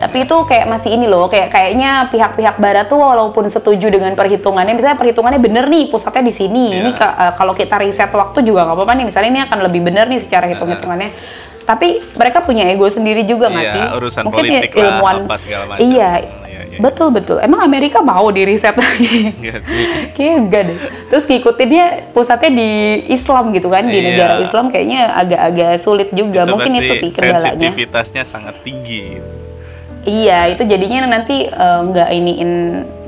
Tapi 0.06 0.22
itu 0.22 0.38
kayak 0.46 0.70
masih 0.70 0.94
ini 0.94 1.10
loh, 1.10 1.26
kayak 1.26 1.50
kayaknya 1.50 2.14
pihak-pihak 2.14 2.62
barat 2.62 2.86
tuh 2.86 3.02
walaupun 3.02 3.50
setuju 3.50 3.90
dengan 3.90 4.14
perhitungannya, 4.14 4.78
misalnya 4.78 5.02
perhitungannya 5.02 5.42
bener 5.42 5.66
nih, 5.66 5.90
pusatnya 5.90 6.30
di 6.30 6.34
sini. 6.38 6.78
Yeah. 6.78 6.82
Ini 6.86 6.92
uh, 6.94 7.34
kalau 7.34 7.58
kita 7.58 7.82
riset 7.82 8.14
waktu 8.14 8.46
juga 8.46 8.70
nggak 8.70 8.78
apa-apa 8.78 8.94
nih, 9.02 9.06
misalnya 9.10 9.30
ini 9.34 9.42
akan 9.50 9.60
lebih 9.66 9.82
bener 9.82 10.06
nih 10.06 10.22
secara 10.22 10.46
hitung-hitungannya. 10.46 11.10
Tapi 11.66 11.98
mereka 12.14 12.46
punya 12.46 12.70
ego 12.70 12.86
sendiri 12.86 13.26
juga 13.26 13.50
nggak 13.50 13.66
yeah, 13.66 13.74
sih? 13.74 13.86
urusan 13.98 14.24
Mungkin 14.30 14.38
politik 14.46 14.70
ya, 14.70 14.86
ilmuwan, 14.86 15.16
lah, 15.18 15.26
apa 15.26 15.36
segala 15.42 15.64
macam. 15.66 15.82
Iya, 15.82 16.12
iya, 16.22 16.62
iya. 16.70 16.78
betul 16.78 17.10
betul. 17.10 17.38
Emang 17.42 17.66
Amerika 17.66 18.06
mau 18.06 18.30
di 18.30 18.46
riset 18.46 18.78
lagi? 18.78 19.34
Kayaknya 20.14 20.36
enggak 20.38 20.62
deh. 20.70 20.78
Terus 21.10 21.26
ngikutinnya 21.26 22.14
pusatnya 22.14 22.52
di 22.54 22.70
Islam 23.10 23.50
gitu 23.58 23.74
kan, 23.74 23.90
di 23.90 23.98
yeah. 23.98 24.06
negara 24.14 24.34
Islam 24.46 24.70
kayaknya 24.70 25.10
agak-agak 25.18 25.72
sulit 25.82 26.14
juga. 26.14 26.46
Itu 26.46 26.54
Mungkin 26.54 26.74
itu 26.78 26.94
sih 27.02 27.10
kendalanya. 27.18 27.42
Sensitivitasnya 27.58 28.24
sangat 28.30 28.62
tinggi. 28.62 29.18
Iya, 30.06 30.54
itu 30.54 30.62
jadinya 30.70 31.10
nanti 31.10 31.50
uh, 31.50 31.82
nggak 31.82 32.10
iniin. 32.14 32.52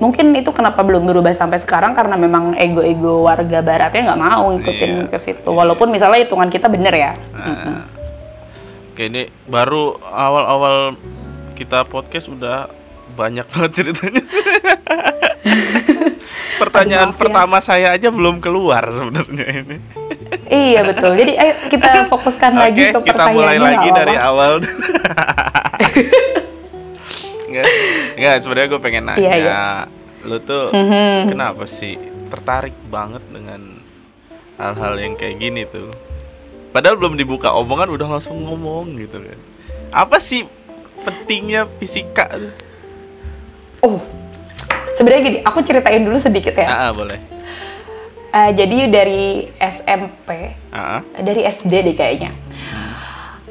Mungkin 0.01 0.33
itu 0.33 0.49
kenapa 0.49 0.81
belum 0.81 1.05
berubah 1.05 1.29
sampai 1.37 1.61
sekarang 1.61 1.93
karena 1.93 2.17
memang 2.17 2.57
ego-ego 2.57 3.21
warga 3.21 3.61
baratnya 3.61 4.09
nggak 4.09 4.21
mau 4.21 4.49
ngikutin 4.57 5.05
iya. 5.05 5.05
ke 5.05 5.17
situ. 5.21 5.45
Walaupun 5.45 5.93
misalnya 5.93 6.25
hitungan 6.25 6.49
kita 6.49 6.65
bener 6.65 6.93
ya. 6.97 7.13
Nah. 7.37 7.85
Oke, 8.89 9.13
ini 9.13 9.29
baru 9.45 9.93
awal-awal 10.09 10.97
kita 11.53 11.85
podcast 11.85 12.33
udah 12.33 12.65
banyak 13.13 13.45
banget 13.45 13.71
ceritanya. 13.77 14.25
Pertanyaan 16.57 17.13
Aduh, 17.13 17.21
pertama 17.21 17.61
ya. 17.61 17.61
saya 17.61 17.87
aja 17.93 18.09
belum 18.09 18.41
keluar 18.41 18.89
sebenarnya 18.89 19.45
ini. 19.53 19.77
iya 20.49 20.81
betul. 20.81 21.13
Jadi 21.13 21.37
ayo 21.37 21.53
kita 21.69 22.09
fokuskan 22.09 22.57
okay, 22.57 22.61
lagi 22.65 22.81
ke 22.89 22.99
kita 23.13 23.23
mulai 23.29 23.61
lagi 23.61 23.89
dari 23.93 24.17
awal. 24.17 24.65
Enggak, 27.47 27.65
enggak 28.19 28.35
sebenarnya 28.43 28.69
gue 28.69 28.81
pengen 28.83 29.03
nanya. 29.07 29.23
Iya, 29.23 29.33
iya. 29.39 29.63
Lu 30.27 30.37
tuh 30.43 30.75
mm-hmm. 30.75 31.31
kenapa 31.31 31.63
sih 31.65 31.95
tertarik 32.27 32.75
banget 32.91 33.23
dengan 33.31 33.79
hal-hal 34.59 34.93
yang 34.99 35.13
kayak 35.15 35.39
gini 35.39 35.63
tuh? 35.63 35.89
Padahal 36.75 36.99
belum 36.99 37.15
dibuka 37.15 37.55
omongan 37.55 37.89
udah 37.95 38.07
langsung 38.19 38.43
ngomong 38.43 38.99
gitu 38.99 39.23
kan. 39.23 39.39
Apa 39.95 40.19
sih 40.19 40.43
pentingnya 41.07 41.63
fisika? 41.79 42.27
Oh, 43.79 44.03
sebenarnya 44.99 45.21
gini, 45.23 45.39
aku 45.47 45.63
ceritain 45.63 46.03
dulu 46.03 46.19
sedikit 46.19 46.59
ya. 46.59 46.67
Ah, 46.67 46.79
ah 46.89 46.91
boleh. 46.91 47.19
Uh, 48.35 48.51
jadi 48.51 48.91
dari 48.91 49.47
SMP, 49.55 50.51
uh 50.75 50.99
-uh. 50.99 51.01
dari 51.23 51.47
SD 51.47 51.71
deh 51.87 51.95
kayaknya 51.95 52.35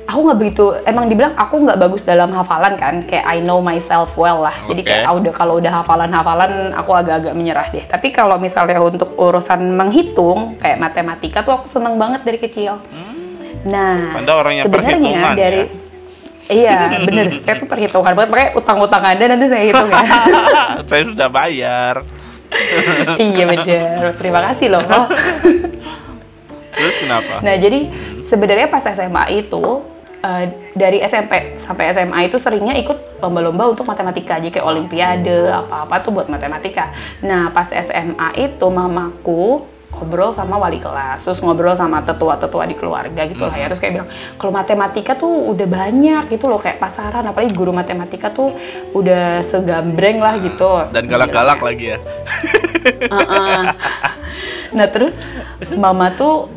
aku 0.07 0.19
nggak 0.23 0.39
begitu 0.39 0.65
emang 0.87 1.11
dibilang 1.11 1.35
aku 1.35 1.67
nggak 1.67 1.79
bagus 1.83 2.03
dalam 2.07 2.31
hafalan 2.31 2.79
kan 2.79 3.03
kayak 3.05 3.27
I 3.27 3.43
know 3.43 3.59
myself 3.59 4.15
well 4.15 4.47
lah 4.47 4.55
okay. 4.55 4.71
jadi 4.73 4.83
kayak 4.87 5.05
ah, 5.11 5.15
udah 5.19 5.33
kalau 5.35 5.55
udah 5.59 5.73
hafalan-hafalan 5.83 6.73
aku 6.79 6.91
agak-agak 6.95 7.35
menyerah 7.35 7.67
deh 7.75 7.85
tapi 7.91 8.15
kalau 8.15 8.39
misalnya 8.39 8.79
untuk 8.79 9.19
urusan 9.19 9.75
menghitung 9.75 10.55
kayak 10.63 10.79
matematika 10.79 11.43
tuh 11.43 11.59
aku 11.59 11.67
seneng 11.67 11.99
banget 11.99 12.23
dari 12.23 12.39
kecil 12.39 12.79
hmm. 12.79 13.67
nah 13.67 14.15
Anda 14.15 14.33
orangnya 14.33 14.63
sebenarnya 14.71 15.35
dari 15.35 15.63
ya? 15.67 15.85
Iya, 16.47 17.03
bener. 17.03 17.27
saya 17.43 17.59
tuh 17.59 17.67
perhitungan 17.67 18.15
banget. 18.15 18.31
Makanya 18.31 18.51
utang-utang 18.55 19.03
Anda 19.03 19.35
nanti 19.35 19.51
saya 19.51 19.67
hitung 19.67 19.91
ya. 19.91 19.99
saya 20.95 21.03
sudah 21.11 21.27
bayar. 21.27 22.07
iya 23.35 23.45
bener. 23.51 24.15
Terima 24.15 24.41
kasih 24.47 24.71
loh. 24.71 24.83
Terus 26.71 26.95
kenapa? 27.03 27.43
Nah 27.43 27.55
jadi 27.59 27.91
sebenarnya 28.31 28.71
pas 28.71 28.87
SMA 28.87 29.43
itu 29.43 29.83
uh, 30.27 30.45
dari 30.75 30.99
SMP 31.07 31.55
sampai 31.63 31.95
SMA 31.95 32.19
itu 32.27 32.37
seringnya 32.43 32.75
ikut 32.83 33.23
lomba-lomba 33.23 33.71
untuk 33.71 33.87
matematika 33.87 34.43
jadi 34.43 34.59
kayak 34.59 34.67
olimpiade 34.67 35.49
apa-apa 35.49 36.03
tuh 36.03 36.11
buat 36.11 36.27
matematika 36.27 36.91
nah 37.23 37.55
pas 37.55 37.71
SMA 37.71 38.29
itu 38.35 38.67
mamaku 38.67 39.63
ngobrol 39.97 40.37
sama 40.37 40.61
wali 40.61 40.77
kelas, 40.77 41.25
terus 41.25 41.41
ngobrol 41.41 41.73
sama 41.73 42.05
tetua-tetua 42.05 42.69
di 42.69 42.77
keluarga 42.77 43.25
gitu 43.25 43.49
lah 43.49 43.57
ya. 43.57 43.67
Terus 43.73 43.81
kayak 43.81 43.93
bilang, 43.97 44.11
kalau 44.37 44.53
matematika 44.53 45.17
tuh 45.17 45.57
udah 45.57 45.65
banyak 45.65 46.29
gitu 46.37 46.53
loh, 46.53 46.61
kayak 46.61 46.77
pasaran, 46.77 47.25
apalagi 47.25 47.57
guru 47.57 47.73
matematika 47.73 48.29
tuh 48.29 48.53
udah 48.93 49.41
segambreng 49.49 50.21
lah 50.21 50.37
gitu. 50.37 50.93
Dan 50.93 51.09
galak-galak 51.09 51.65
lagi 51.65 51.97
ya. 51.97 51.99
uh 53.09 53.17
-uh. 53.17 53.63
Nah 54.77 54.87
terus 54.93 55.17
mama 55.81 56.13
tuh 56.13 56.53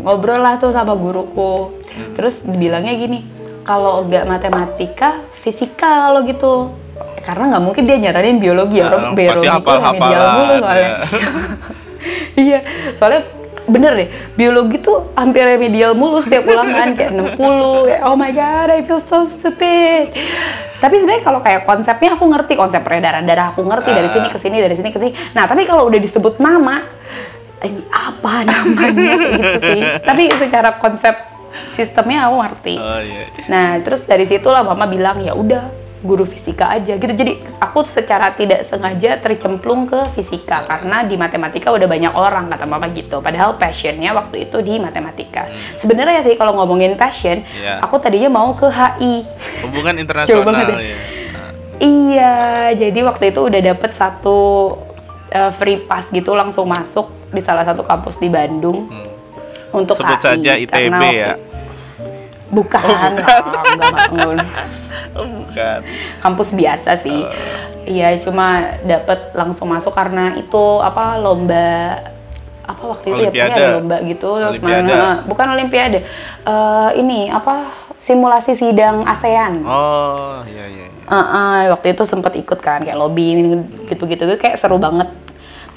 ngobrol 0.00 0.40
lah 0.40 0.56
tuh 0.56 0.72
sama 0.72 0.96
guruku 0.96 1.79
hmm. 1.92 2.14
terus 2.18 2.38
bilangnya 2.44 2.94
gini 2.96 3.18
kalau 3.64 4.02
nggak 4.08 4.24
matematika 4.26 5.22
fisika 5.40 6.12
lo 6.12 6.24
gitu. 6.24 6.74
Karena 7.20 7.56
nggak 7.56 7.64
mungkin 7.64 7.84
dia 7.84 7.96
nyaranin 8.00 8.40
biologi 8.40 8.80
ya 8.80 8.88
orang 8.88 9.12
biologi 9.12 9.46
itu 9.46 9.70
remedial 9.70 10.24
mulu 10.34 10.54
soalnya. 10.56 10.80
ya. 10.80 10.96
iya 12.48 12.58
soalnya 12.96 13.22
bener 13.70 13.92
deh 13.92 14.08
biologi 14.34 14.80
tuh 14.80 15.12
hampir 15.14 15.44
remedial 15.44 15.92
mulu 15.94 16.24
setiap 16.24 16.48
ulangan 16.48 16.96
kayak 16.96 17.12
60 17.36 17.86
kayak 17.86 18.02
oh 18.08 18.16
my 18.16 18.32
god 18.32 18.72
I 18.72 18.80
feel 18.82 18.98
so 19.04 19.28
stupid. 19.28 20.16
Tapi 20.80 20.94
sebenarnya 20.96 21.22
kalau 21.22 21.44
kayak 21.44 21.68
konsepnya 21.68 22.16
aku 22.16 22.24
ngerti 22.24 22.56
konsep 22.56 22.80
peredaran 22.80 23.28
darah 23.28 23.52
aku 23.52 23.68
ngerti 23.68 23.90
dari 23.92 24.08
sini 24.10 24.26
ke 24.32 24.38
sini 24.40 24.56
dari 24.58 24.74
sini 24.80 24.88
ke 24.90 24.98
sini. 24.98 25.12
Nah 25.36 25.44
tapi 25.44 25.68
kalau 25.68 25.86
udah 25.92 26.00
disebut 26.00 26.40
nama 26.40 26.88
ini 27.60 27.84
apa 27.92 28.48
namanya? 28.48 29.12
Gitu 29.36 29.60
sih. 29.60 29.82
Tapi 30.00 30.24
secara 30.40 30.80
konsep 30.80 31.29
sistemnya 31.74 32.30
aku 32.30 32.36
ngerti. 32.42 32.74
Oh, 32.78 33.00
iya. 33.02 33.24
nah 33.50 33.78
terus 33.82 34.06
dari 34.06 34.24
situlah 34.26 34.62
mama 34.62 34.86
bilang 34.86 35.22
ya 35.22 35.34
udah 35.34 35.80
guru 36.00 36.24
fisika 36.24 36.72
aja. 36.72 36.96
Gitu. 36.96 37.12
Jadi 37.12 37.44
aku 37.60 37.84
secara 37.84 38.32
tidak 38.32 38.64
sengaja 38.68 39.20
tercemplung 39.20 39.84
ke 39.84 40.00
fisika 40.16 40.64
karena 40.64 41.04
di 41.04 41.14
matematika 41.20 41.68
udah 41.70 41.84
banyak 41.84 42.12
orang 42.16 42.48
kata 42.48 42.64
mama 42.64 42.88
gitu. 42.92 43.20
Padahal 43.20 43.60
passionnya 43.60 44.16
waktu 44.16 44.48
itu 44.48 44.64
di 44.64 44.80
matematika. 44.80 45.44
Hmm. 45.46 45.76
sebenarnya 45.76 46.24
sih 46.24 46.34
kalau 46.36 46.56
ngomongin 46.56 46.96
passion 46.96 47.44
yeah. 47.56 47.80
aku 47.80 47.96
tadinya 48.00 48.28
mau 48.28 48.52
ke 48.52 48.68
HI 48.68 49.24
hubungan 49.64 49.96
internasional 50.02 50.76
ya 50.80 50.98
iya. 51.80 52.36
Jadi 52.76 53.00
waktu 53.02 53.32
itu 53.32 53.40
udah 53.40 53.60
dapet 53.60 53.96
satu 53.96 54.38
uh, 55.32 55.52
free 55.56 55.80
pass 55.88 56.06
gitu 56.12 56.36
langsung 56.36 56.68
masuk 56.68 57.10
di 57.30 57.40
salah 57.42 57.64
satu 57.64 57.82
kampus 57.86 58.18
di 58.20 58.28
Bandung. 58.28 58.90
Hmm. 58.90 59.09
Untuk 59.70 59.94
sebut 59.96 60.18
HI, 60.18 60.24
saja 60.24 60.52
ITB 60.58 60.70
karena 60.70 61.08
ya. 61.10 61.32
Bukan, 62.50 62.82
oh, 62.82 62.98
bukan. 63.14 63.42
Oh, 64.10 64.32
enggak, 64.34 64.38
oh, 65.18 65.26
bukan. 65.26 65.78
Kampus 66.18 66.48
biasa 66.50 66.90
sih. 67.02 67.20
Uh. 67.22 67.58
iya 67.88 68.18
cuma 68.22 68.76
dapat 68.84 69.34
langsung 69.34 69.72
masuk 69.72 69.90
karena 69.96 70.36
itu 70.36 70.64
apa 70.84 71.16
lomba 71.18 71.98
apa 72.68 72.82
waktu 72.86 73.06
itu 73.08 73.22
ya 73.24 73.30
punya 73.32 73.46
ada 73.50 73.66
lomba 73.80 73.96
gitu 74.06 74.28
terus 74.36 74.62
mana 74.62 75.24
bukan 75.26 75.46
olimpiade. 75.58 76.06
Uh, 76.46 76.90
ini 76.98 77.30
apa 77.30 77.70
simulasi 78.02 78.58
sidang 78.58 79.06
ASEAN. 79.06 79.62
Oh 79.62 80.42
iya 80.46 80.66
iya, 80.66 80.86
iya. 80.90 81.06
Uh, 81.06 81.18
uh, 81.18 81.58
waktu 81.78 81.94
itu 81.94 82.02
sempat 82.06 82.34
ikut 82.34 82.58
kan 82.58 82.82
kayak 82.82 82.98
lobby 82.98 83.58
gitu-gitu 83.86 84.26
kayak 84.38 84.58
seru 84.58 84.78
banget 84.78 85.10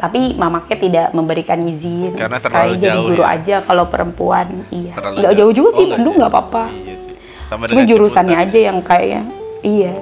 tapi 0.04 0.36
mamaknya 0.36 0.78
tidak 0.84 1.08
memberikan 1.16 1.64
izin. 1.64 2.12
Karena 2.12 2.36
terlalu 2.36 2.76
Sekali 2.76 2.84
jauh 2.84 2.92
jadi 2.92 3.08
guru 3.08 3.24
ya? 3.24 3.36
aja 3.40 3.56
kalau 3.64 3.86
perempuan 3.88 4.48
iya. 4.68 4.92
Nggak 5.00 5.16
jauh, 5.16 5.40
jauh. 5.40 5.52
juga 5.56 5.70
sih 5.80 5.86
oh, 5.88 5.92
Bandung 5.96 6.16
nggak 6.20 6.32
apa-apa. 6.36 6.64
Iya 6.76 6.96
sih. 7.00 7.16
sama 7.48 7.64
cuma 7.72 7.84
jurusannya 7.88 8.36
aja 8.36 8.60
ya? 8.60 8.66
yang 8.68 8.78
kayaknya 8.84 9.22
iya. 9.64 9.94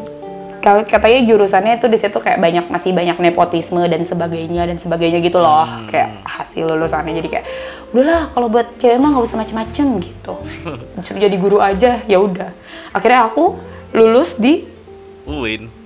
Kalau 0.62 0.82
katanya 0.86 1.22
jurusannya 1.26 1.74
itu 1.78 1.88
di 1.90 1.98
situ 2.02 2.18
kayak 2.18 2.38
banyak 2.42 2.66
masih 2.70 2.94
banyak 2.98 3.18
nepotisme 3.18 3.82
dan 3.86 4.02
sebagainya 4.02 4.66
dan 4.66 4.78
sebagainya 4.82 5.22
gitu 5.22 5.38
loh. 5.38 5.70
Hmm. 5.70 5.86
kayak 5.86 6.26
hasil 6.26 6.66
lulusannya. 6.66 7.22
Jadi 7.22 7.30
kayak 7.38 7.46
udahlah 7.94 8.34
kalau 8.34 8.50
buat 8.50 8.74
cewek 8.82 8.98
mah 8.98 9.10
nggak 9.14 9.26
usah 9.30 9.38
macem-macem 9.38 9.86
gitu. 10.02 10.34
Jadi 11.30 11.36
guru 11.38 11.62
aja 11.62 12.02
ya 12.10 12.18
udah. 12.18 12.50
Akhirnya 12.90 13.30
aku 13.30 13.54
lulus 13.94 14.34
di 14.42 14.66
UIN 15.30 15.81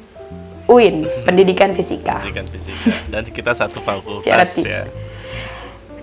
UIN, 0.65 1.06
Pendidikan 1.25 1.78
Fisika. 1.78 2.21
Pendidikan 2.21 2.47
Fisika. 2.49 2.93
Dan 3.13 3.23
kita 3.30 3.51
satu 3.54 3.80
fakultas 3.86 4.58
ya. 4.62 4.89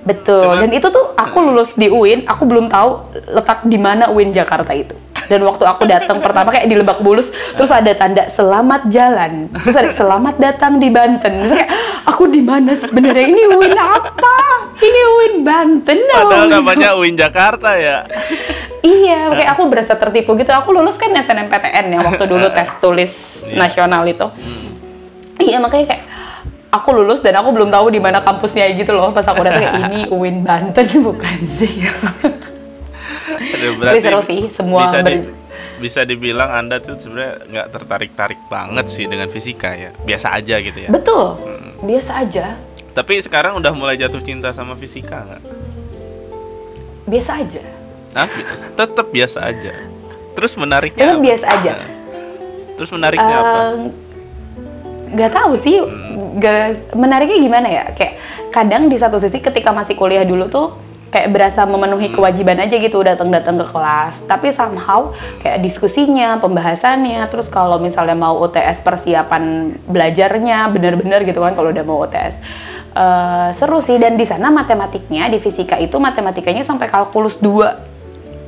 Betul. 0.02 0.42
Cuman, 0.42 0.66
Dan 0.66 0.70
itu 0.74 0.86
tuh 0.90 1.14
aku 1.14 1.38
lulus 1.38 1.70
di 1.78 1.86
UIN, 1.86 2.26
aku 2.26 2.42
belum 2.46 2.66
tahu 2.66 2.90
letak 3.38 3.66
di 3.66 3.78
mana 3.78 4.10
UIN 4.10 4.34
Jakarta 4.34 4.74
itu. 4.74 4.94
Dan 5.32 5.48
waktu 5.48 5.64
aku 5.64 5.88
datang 5.88 6.20
pertama 6.20 6.52
kayak 6.52 6.68
di 6.68 6.76
Lebak 6.76 7.00
Bulus, 7.00 7.32
terus 7.56 7.72
ada 7.72 7.88
tanda 7.96 8.28
selamat 8.28 8.92
jalan, 8.92 9.48
terus 9.56 9.76
ada 9.80 9.96
selamat 9.96 10.36
datang 10.36 10.76
di 10.76 10.92
Banten. 10.92 11.48
Terus 11.48 11.56
kayak 11.56 11.72
aku 12.04 12.28
di 12.28 12.44
mana 12.44 12.76
sebenarnya 12.76 13.32
ini 13.32 13.42
UIN 13.48 13.72
apa? 13.72 14.36
Ini 14.76 15.00
UIN 15.08 15.36
Banten. 15.40 15.98
Padahal 16.04 16.52
namanya 16.52 16.92
UIN 17.00 17.16
Jakarta 17.16 17.80
ya. 17.80 18.04
iya, 18.84 19.32
kayak 19.32 19.56
aku 19.56 19.72
berasa 19.72 19.96
tertipu 19.96 20.36
gitu. 20.36 20.52
Aku 20.52 20.76
lulus 20.76 21.00
kan 21.00 21.16
SNMPTN 21.16 21.96
ya 21.96 21.98
waktu 22.04 22.24
dulu 22.28 22.52
tes 22.56 22.68
tulis 22.84 23.12
yeah. 23.48 23.56
nasional 23.56 24.04
itu. 24.04 24.28
Hmm. 24.28 24.68
Iya 25.40 25.64
makanya 25.64 25.96
kayak 25.96 26.04
aku 26.76 26.88
lulus 26.92 27.24
dan 27.24 27.40
aku 27.40 27.56
belum 27.56 27.72
tahu 27.72 27.88
di 27.88 28.04
mana 28.04 28.20
kampusnya 28.20 28.68
gitu 28.76 28.92
loh 28.92 29.16
pas 29.16 29.24
aku 29.24 29.40
datang 29.40 29.64
kayak 29.64 29.80
ini 29.88 30.00
UIN 30.12 30.44
Banten 30.44 30.88
bukan 31.08 31.38
sih. 31.56 31.88
Aduh, 33.36 33.72
berarti 33.80 33.98
Tapi 34.00 34.08
seru 34.08 34.22
sih 34.24 34.40
semua 34.52 34.80
bisa, 34.88 34.98
di, 35.04 35.14
bisa 35.78 36.00
dibilang 36.02 36.50
anda 36.50 36.76
tuh 36.82 36.98
sebenarnya 36.98 37.34
nggak 37.48 37.66
tertarik 37.72 38.10
tarik 38.12 38.40
banget 38.50 38.86
sih 38.88 39.04
dengan 39.08 39.28
fisika 39.30 39.72
ya 39.72 39.90
biasa 40.04 40.36
aja 40.36 40.56
gitu 40.60 40.78
ya. 40.88 40.90
Betul 40.90 41.38
hmm. 41.40 41.70
biasa 41.86 42.12
aja. 42.24 42.46
Tapi 42.92 43.24
sekarang 43.24 43.56
udah 43.56 43.72
mulai 43.72 43.96
jatuh 43.96 44.20
cinta 44.20 44.52
sama 44.52 44.76
fisika 44.76 45.24
nggak? 45.24 45.42
Biasa 47.08 47.30
aja. 47.40 47.62
Ah, 48.12 48.28
tetap 48.76 49.08
biasa 49.08 49.38
aja. 49.48 49.72
Terus 50.36 50.52
menariknya? 50.60 51.16
Tetap 51.16 51.24
biasa 51.24 51.46
aja. 51.48 51.72
Nah 51.76 52.02
Terus 52.76 52.90
menariknya 52.98 53.36
uh, 53.36 53.42
apa? 53.42 53.58
Gak 55.12 55.32
tahu 55.36 55.52
sih, 55.60 55.76
hmm. 55.78 56.40
gak, 56.40 56.96
menariknya 56.96 57.38
gimana 57.38 57.68
ya? 57.68 57.84
Kayak 57.92 58.18
kadang 58.50 58.88
di 58.88 58.96
satu 58.96 59.20
sisi 59.20 59.38
ketika 59.38 59.70
masih 59.70 59.94
kuliah 59.96 60.24
dulu 60.24 60.48
tuh 60.48 60.74
kayak 61.12 61.28
berasa 61.28 61.68
memenuhi 61.68 62.08
hmm. 62.08 62.16
kewajiban 62.16 62.58
aja 62.58 62.72
gitu 62.80 63.04
datang-datang 63.04 63.60
ke 63.60 63.66
kelas. 63.68 64.16
Tapi 64.24 64.48
somehow 64.50 65.12
kayak 65.44 65.60
diskusinya, 65.60 66.40
pembahasannya, 66.40 67.28
terus 67.28 67.46
kalau 67.52 67.76
misalnya 67.76 68.16
mau 68.16 68.40
UTS 68.40 68.80
persiapan 68.80 69.76
belajarnya 69.86 70.72
bener-bener 70.72 71.22
gitu 71.28 71.44
kan 71.44 71.52
kalau 71.52 71.70
udah 71.70 71.84
mau 71.84 72.00
UTS. 72.02 72.34
Uh, 72.92 73.00
eh, 73.00 73.48
seru 73.56 73.80
sih 73.80 73.96
dan 73.96 74.20
di 74.20 74.28
sana 74.28 74.52
matematiknya 74.52 75.28
di 75.32 75.40
fisika 75.40 75.80
itu 75.80 75.96
matematikanya 75.96 76.60
sampai 76.60 76.92
kalkulus 76.92 77.40
2 77.40 77.92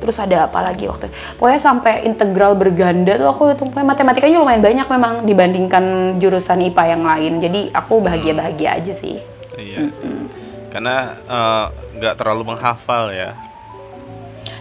terus 0.05 0.21
ada 0.21 0.45
apa 0.45 0.61
lagi 0.61 0.85
waktu 0.85 1.09
itu? 1.09 1.15
pokoknya 1.41 1.61
sampai 1.65 2.05
integral 2.05 2.53
berganda 2.53 3.17
tuh 3.17 3.25
aku 3.25 3.57
hitung 3.57 3.73
matematikanya 3.73 4.37
lumayan 4.37 4.61
banyak 4.61 4.85
memang 4.85 5.13
dibandingkan 5.25 5.85
jurusan 6.21 6.61
IPA 6.61 6.83
yang 6.93 7.03
lain 7.09 7.33
jadi 7.41 7.61
aku 7.73 8.05
bahagia 8.05 8.37
bahagia 8.37 8.69
aja 8.77 8.93
sih 8.93 9.17
iya 9.57 9.89
mm 9.89 9.91
-hmm. 9.97 10.24
Karena 10.75 11.15
uh, 11.31 11.71
nggak 11.95 12.19
terlalu 12.19 12.51
menghafal 12.51 13.07
ya. 13.15 13.31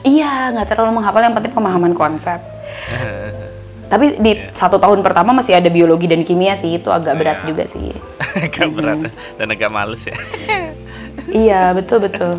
Iya 0.07 0.55
nggak 0.55 0.70
terlalu 0.70 1.03
menghafal 1.03 1.27
yang 1.27 1.35
penting 1.35 1.50
pemahaman 1.50 1.90
konsep. 1.90 2.38
Tapi 3.92 4.22
di 4.22 4.38
yeah. 4.38 4.55
satu 4.55 4.79
tahun 4.79 5.03
pertama 5.03 5.35
masih 5.35 5.59
ada 5.59 5.66
biologi 5.66 6.07
dan 6.07 6.22
kimia 6.22 6.55
sih 6.55 6.79
itu 6.79 6.87
agak 6.87 7.18
berat 7.18 7.42
yeah. 7.42 7.48
juga 7.50 7.64
sih. 7.66 7.90
Agak 8.46 8.70
hmm. 8.70 8.77
berat 8.79 8.98
dan 9.38 9.46
agak 9.50 9.70
males 9.74 10.03
ya. 10.07 10.16
Iya 11.35 11.74
betul 11.74 12.07
betul. 12.07 12.38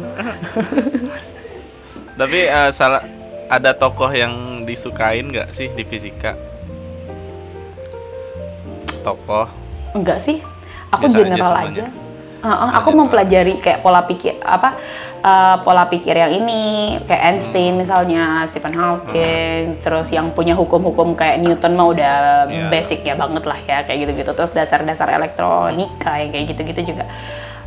Tapi 2.19 2.39
uh, 2.47 2.71
salah 2.71 3.03
ada 3.51 3.75
tokoh 3.75 4.11
yang 4.15 4.63
disukain 4.63 5.27
nggak 5.35 5.51
sih 5.51 5.67
di 5.75 5.83
fisika? 5.83 6.31
Tokoh? 9.03 9.51
Enggak 9.91 10.23
sih. 10.23 10.39
Aku 10.95 11.11
Biasa 11.11 11.17
general 11.19 11.53
aja, 11.59 11.67
aja 11.67 12.04
Uh, 12.45 12.77
aku 12.77 12.93
mempelajari 12.93 13.57
kayak 13.57 13.81
pola 13.81 14.05
pikir 14.05 14.37
apa 14.45 14.77
uh, 15.25 15.57
pola 15.65 15.89
pikir 15.89 16.13
yang 16.13 16.29
ini 16.29 16.93
kayak 17.09 17.23
Einstein 17.25 17.73
hmm. 17.73 17.81
misalnya 17.81 18.45
Stephen 18.53 18.77
Hawking 18.77 19.73
hmm. 19.73 19.81
terus 19.81 20.13
yang 20.13 20.29
punya 20.29 20.53
hukum-hukum 20.53 21.17
kayak 21.17 21.41
Newton 21.41 21.73
mah 21.73 21.89
udah 21.89 22.15
yeah. 22.45 22.69
basic 22.69 23.01
ya 23.01 23.17
banget 23.17 23.49
lah 23.49 23.57
ya 23.65 23.81
kayak 23.89 23.97
gitu-gitu 24.05 24.31
terus 24.37 24.53
dasar-dasar 24.53 25.09
elektronika 25.17 26.21
yang 26.21 26.29
kayak 26.29 26.45
gitu-gitu 26.53 26.93
juga 26.93 27.09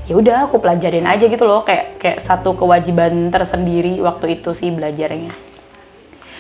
ya 0.07 0.14
udah 0.14 0.47
aku 0.47 0.62
pelajarin 0.62 1.11
aja 1.11 1.27
gitu 1.27 1.43
loh 1.43 1.67
kayak 1.67 1.99
kayak 1.99 2.23
satu 2.23 2.55
kewajiban 2.55 3.35
tersendiri 3.35 3.99
waktu 3.99 4.38
itu 4.38 4.55
sih 4.55 4.71
belajarnya 4.71 5.51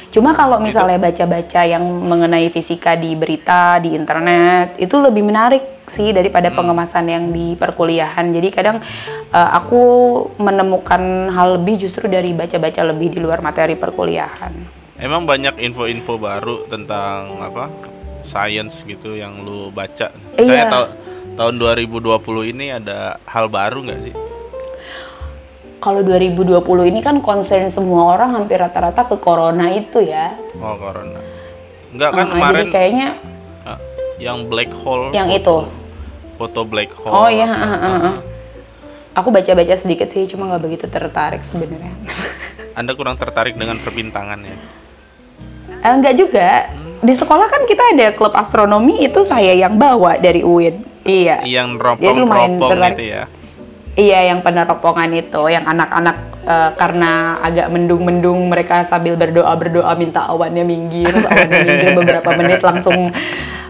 Cuma 0.08 0.32
kalau 0.32 0.56
misalnya 0.56 0.96
baca-baca 0.96 1.68
yang 1.68 1.84
mengenai 1.84 2.48
fisika 2.48 2.96
di 2.96 3.12
berita, 3.12 3.76
di 3.76 3.92
internet, 3.92 4.80
itu 4.80 4.96
lebih 4.96 5.20
menarik 5.20 5.77
sih 5.90 6.12
daripada 6.12 6.52
hmm. 6.52 6.56
pengemasan 6.56 7.06
yang 7.08 7.24
di 7.32 7.58
perkuliahan. 7.58 8.30
Jadi 8.32 8.48
kadang 8.52 8.80
uh, 9.32 9.50
aku 9.56 9.82
menemukan 10.40 11.32
hal 11.32 11.60
lebih 11.60 11.88
justru 11.88 12.06
dari 12.06 12.32
baca-baca 12.32 12.84
lebih 12.88 13.16
di 13.16 13.18
luar 13.20 13.40
materi 13.40 13.74
perkuliahan. 13.74 14.52
Emang 14.98 15.24
banyak 15.24 15.60
info-info 15.62 16.18
baru 16.18 16.66
tentang 16.66 17.38
apa? 17.42 17.70
Science 18.26 18.84
gitu 18.84 19.16
yang 19.16 19.40
lu 19.42 19.72
baca. 19.72 20.12
Iya. 20.36 20.44
Saya 20.44 20.64
tahu 20.68 20.86
tahun 21.38 21.54
2020 21.56 22.52
ini 22.52 22.66
ada 22.74 23.16
hal 23.24 23.48
baru 23.48 23.88
nggak 23.88 24.00
sih? 24.04 24.16
kalau 25.78 26.02
2020 26.02 26.58
ini 26.90 27.00
kan 27.00 27.22
concern 27.22 27.70
semua 27.70 28.18
orang 28.18 28.34
hampir 28.34 28.58
rata-rata 28.58 29.06
ke 29.06 29.16
corona 29.22 29.70
itu 29.70 30.02
ya. 30.02 30.34
Oh, 30.58 30.74
corona. 30.74 31.22
Enggak 31.94 32.10
kan 32.12 32.26
uh, 32.26 32.30
kemarin 32.34 32.66
kayaknya 32.68 33.08
yang 34.18 34.46
black 34.50 34.70
hole. 34.74 35.14
Yang 35.14 35.28
foto, 35.30 35.38
itu. 35.38 35.56
Foto 36.38 36.60
black 36.66 36.90
hole. 36.94 37.14
Oh 37.14 37.28
iya, 37.30 37.48
uh, 37.48 37.74
uh, 37.74 37.96
uh. 38.12 38.16
Aku 39.18 39.34
baca-baca 39.34 39.74
sedikit 39.78 40.10
sih, 40.14 40.30
cuma 40.30 40.46
nggak 40.50 40.62
begitu 40.62 40.86
tertarik 40.86 41.42
sebenarnya. 41.50 41.94
Anda 42.78 42.94
kurang 42.94 43.18
tertarik 43.18 43.58
dengan 43.58 43.82
perbintangan 43.82 44.38
ya? 44.46 44.56
Eh, 45.82 45.92
enggak 45.94 46.14
juga. 46.18 46.70
Hmm. 46.70 47.02
Di 47.02 47.14
sekolah 47.14 47.46
kan 47.46 47.62
kita 47.66 47.82
ada 47.94 48.06
klub 48.14 48.34
astronomi 48.34 49.06
itu 49.06 49.22
saya 49.22 49.54
yang 49.54 49.78
bawa 49.78 50.18
dari 50.18 50.42
UIN. 50.42 50.82
Iya. 51.06 51.46
Yang 51.46 51.78
ropong-ropong 51.78 52.78
gitu 52.94 53.04
ya. 53.06 53.24
Iya, 53.98 54.30
yang 54.30 54.46
peneropongan 54.46 55.10
itu, 55.10 55.42
yang 55.50 55.66
anak-anak 55.66 56.16
uh, 56.46 56.70
karena 56.78 57.42
agak 57.42 57.66
mendung-mendung 57.66 58.46
mereka 58.46 58.86
sambil 58.86 59.18
berdoa 59.18 59.50
berdoa 59.58 59.90
minta 59.98 60.22
awannya 60.30 60.62
minggir, 60.62 61.10
awannya 61.10 61.66
minggir 61.66 61.90
beberapa 61.98 62.30
menit 62.38 62.62
langsung 62.62 63.10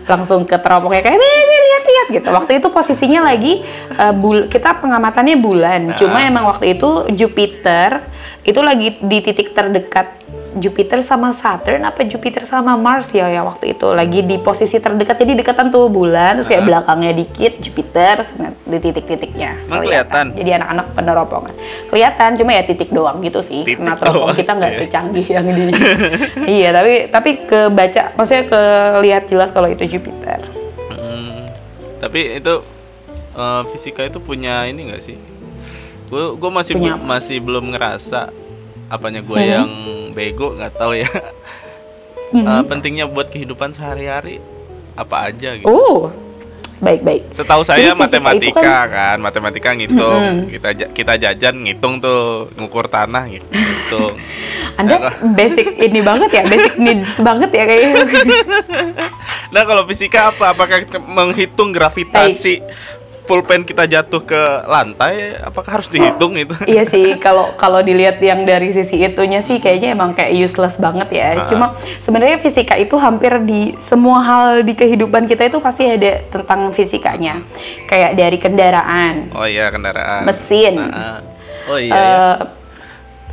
langsung 0.08 0.48
ke 0.48 0.56
teropongnya 0.56 1.04
kayak 1.04 1.20
lihat-lihat 1.20 2.06
gitu. 2.10 2.28
Waktu 2.32 2.52
itu 2.58 2.68
posisinya 2.72 3.20
lagi 3.28 3.62
uh, 4.00 4.12
bul 4.16 4.48
kita 4.48 4.80
pengamatannya 4.80 5.36
bulan, 5.38 5.80
nah. 5.92 5.96
cuma 6.00 6.24
emang 6.24 6.48
waktu 6.48 6.74
itu 6.74 7.12
Jupiter 7.12 8.02
itu 8.48 8.60
lagi 8.64 8.96
di 9.04 9.18
titik 9.20 9.52
terdekat 9.52 10.08
Jupiter 10.56 11.04
sama 11.04 11.36
Saturn 11.36 11.84
apa 11.84 12.06
Jupiter 12.08 12.48
sama 12.48 12.80
Mars 12.80 13.12
ya 13.12 13.28
ya 13.28 13.44
waktu 13.44 13.76
itu 13.76 13.92
lagi 13.92 14.24
di 14.24 14.40
posisi 14.40 14.80
terdekat 14.80 15.20
jadi 15.20 15.36
dekatan 15.36 15.68
tuh 15.68 15.92
bulan 15.92 16.40
terus 16.40 16.48
kayak 16.48 16.64
belakangnya 16.64 17.12
dikit 17.12 17.60
Jupiter 17.60 18.24
di 18.64 18.78
titik-titiknya 18.80 19.68
kelihatan. 19.68 20.24
Jadi 20.36 20.50
anak-anak 20.60 20.86
peneropongan. 20.92 21.54
Kelihatan 21.88 22.30
cuma 22.36 22.50
ya 22.54 22.62
titik 22.64 22.90
doang 22.92 23.18
gitu 23.24 23.40
sih. 23.40 23.64
Titik 23.64 23.80
Karena 23.80 23.96
teropong 23.96 24.36
kita 24.36 24.52
nggak 24.56 24.72
yeah. 24.72 24.80
secanggih 24.84 25.26
yang 25.34 25.46
di 25.48 25.64
Iya, 26.48 26.68
tapi 26.72 26.92
tapi 27.08 27.30
kebaca 27.48 28.02
maksudnya 28.14 28.44
kelihat 28.48 29.22
jelas 29.28 29.48
kalau 29.50 29.68
itu 29.68 29.84
Jupiter. 29.88 30.40
Hmm, 30.92 31.48
tapi 31.98 32.38
itu 32.38 32.54
uh, 33.36 33.62
fisika 33.72 34.04
itu 34.04 34.20
punya 34.20 34.68
ini 34.68 34.92
enggak 34.92 35.02
sih? 35.04 35.16
Gue 36.08 36.50
masih 36.52 36.80
masih 37.04 37.36
belum 37.44 37.76
ngerasa 37.76 38.32
apanya 38.88 39.20
gue 39.20 39.36
hmm. 39.36 39.52
yang 39.52 39.70
bego 40.18 40.58
nggak 40.58 40.74
tahu 40.74 40.98
ya. 40.98 41.10
Mm-hmm. 42.28 42.44
uh, 42.44 42.60
pentingnya 42.68 43.08
buat 43.08 43.32
kehidupan 43.32 43.72
sehari-hari 43.72 44.36
apa 44.92 45.32
aja 45.32 45.56
gitu. 45.56 45.64
Oh 45.64 46.12
baik 46.78 47.00
baik 47.02 47.22
setahu 47.34 47.64
saya 47.66 47.90
Jadi, 47.90 47.98
matematika 47.98 48.86
kan... 48.86 49.16
kan 49.16 49.16
matematika 49.18 49.72
ngitung. 49.72 50.20
Mm-hmm. 50.20 50.46
kita 50.52 50.68
kita 50.94 51.12
jajan 51.16 51.54
ngitung 51.64 52.04
tuh 52.04 52.52
ngukur 52.54 52.86
tanah 52.86 53.26
gitu 53.32 54.14
anda 54.78 55.10
nah, 55.10 55.14
basic 55.34 55.74
ini 55.80 56.04
banget 56.04 56.30
ya 56.36 56.42
basic 56.46 56.76
needs 56.78 57.16
banget 57.26 57.50
ya 57.50 57.64
kayaknya. 57.66 58.04
Nah 59.48 59.62
kalau 59.64 59.82
fisika 59.88 60.30
apa? 60.30 60.52
Apakah 60.52 60.84
menghitung 61.02 61.72
gravitasi? 61.72 62.62
Baik 62.62 62.97
pulpen 63.28 63.68
kita 63.68 63.84
jatuh 63.84 64.24
ke 64.24 64.42
lantai 64.64 65.36
apakah 65.44 65.78
harus 65.78 65.92
dihitung 65.92 66.32
itu? 66.40 66.56
Iya 66.68 66.88
sih 66.88 67.20
kalau 67.20 67.52
kalau 67.60 67.84
dilihat 67.84 68.16
yang 68.24 68.48
dari 68.48 68.72
sisi 68.72 69.04
itunya 69.04 69.44
sih 69.44 69.60
kayaknya 69.60 69.92
emang 69.92 70.16
kayak 70.16 70.32
useless 70.32 70.80
banget 70.80 71.12
ya. 71.12 71.28
Uh 71.36 71.46
cuma 71.48 71.66
sebenarnya 72.04 72.40
fisika 72.40 72.76
itu 72.76 72.96
hampir 72.96 73.32
di 73.44 73.76
semua 73.80 74.20
hal 74.20 74.48
di 74.64 74.72
kehidupan 74.72 75.28
kita 75.28 75.48
itu 75.52 75.60
pasti 75.60 75.84
ada 75.84 76.24
tentang 76.32 76.72
fisikanya. 76.72 77.44
Kayak 77.84 78.16
dari 78.16 78.38
kendaraan. 78.40 79.32
Oh 79.36 79.44
iya 79.44 79.68
kendaraan. 79.68 80.24
Mesin. 80.24 80.80
Uh 80.80 81.38
Oh 81.68 81.76
iya, 81.76 81.92
uh, 81.92 82.34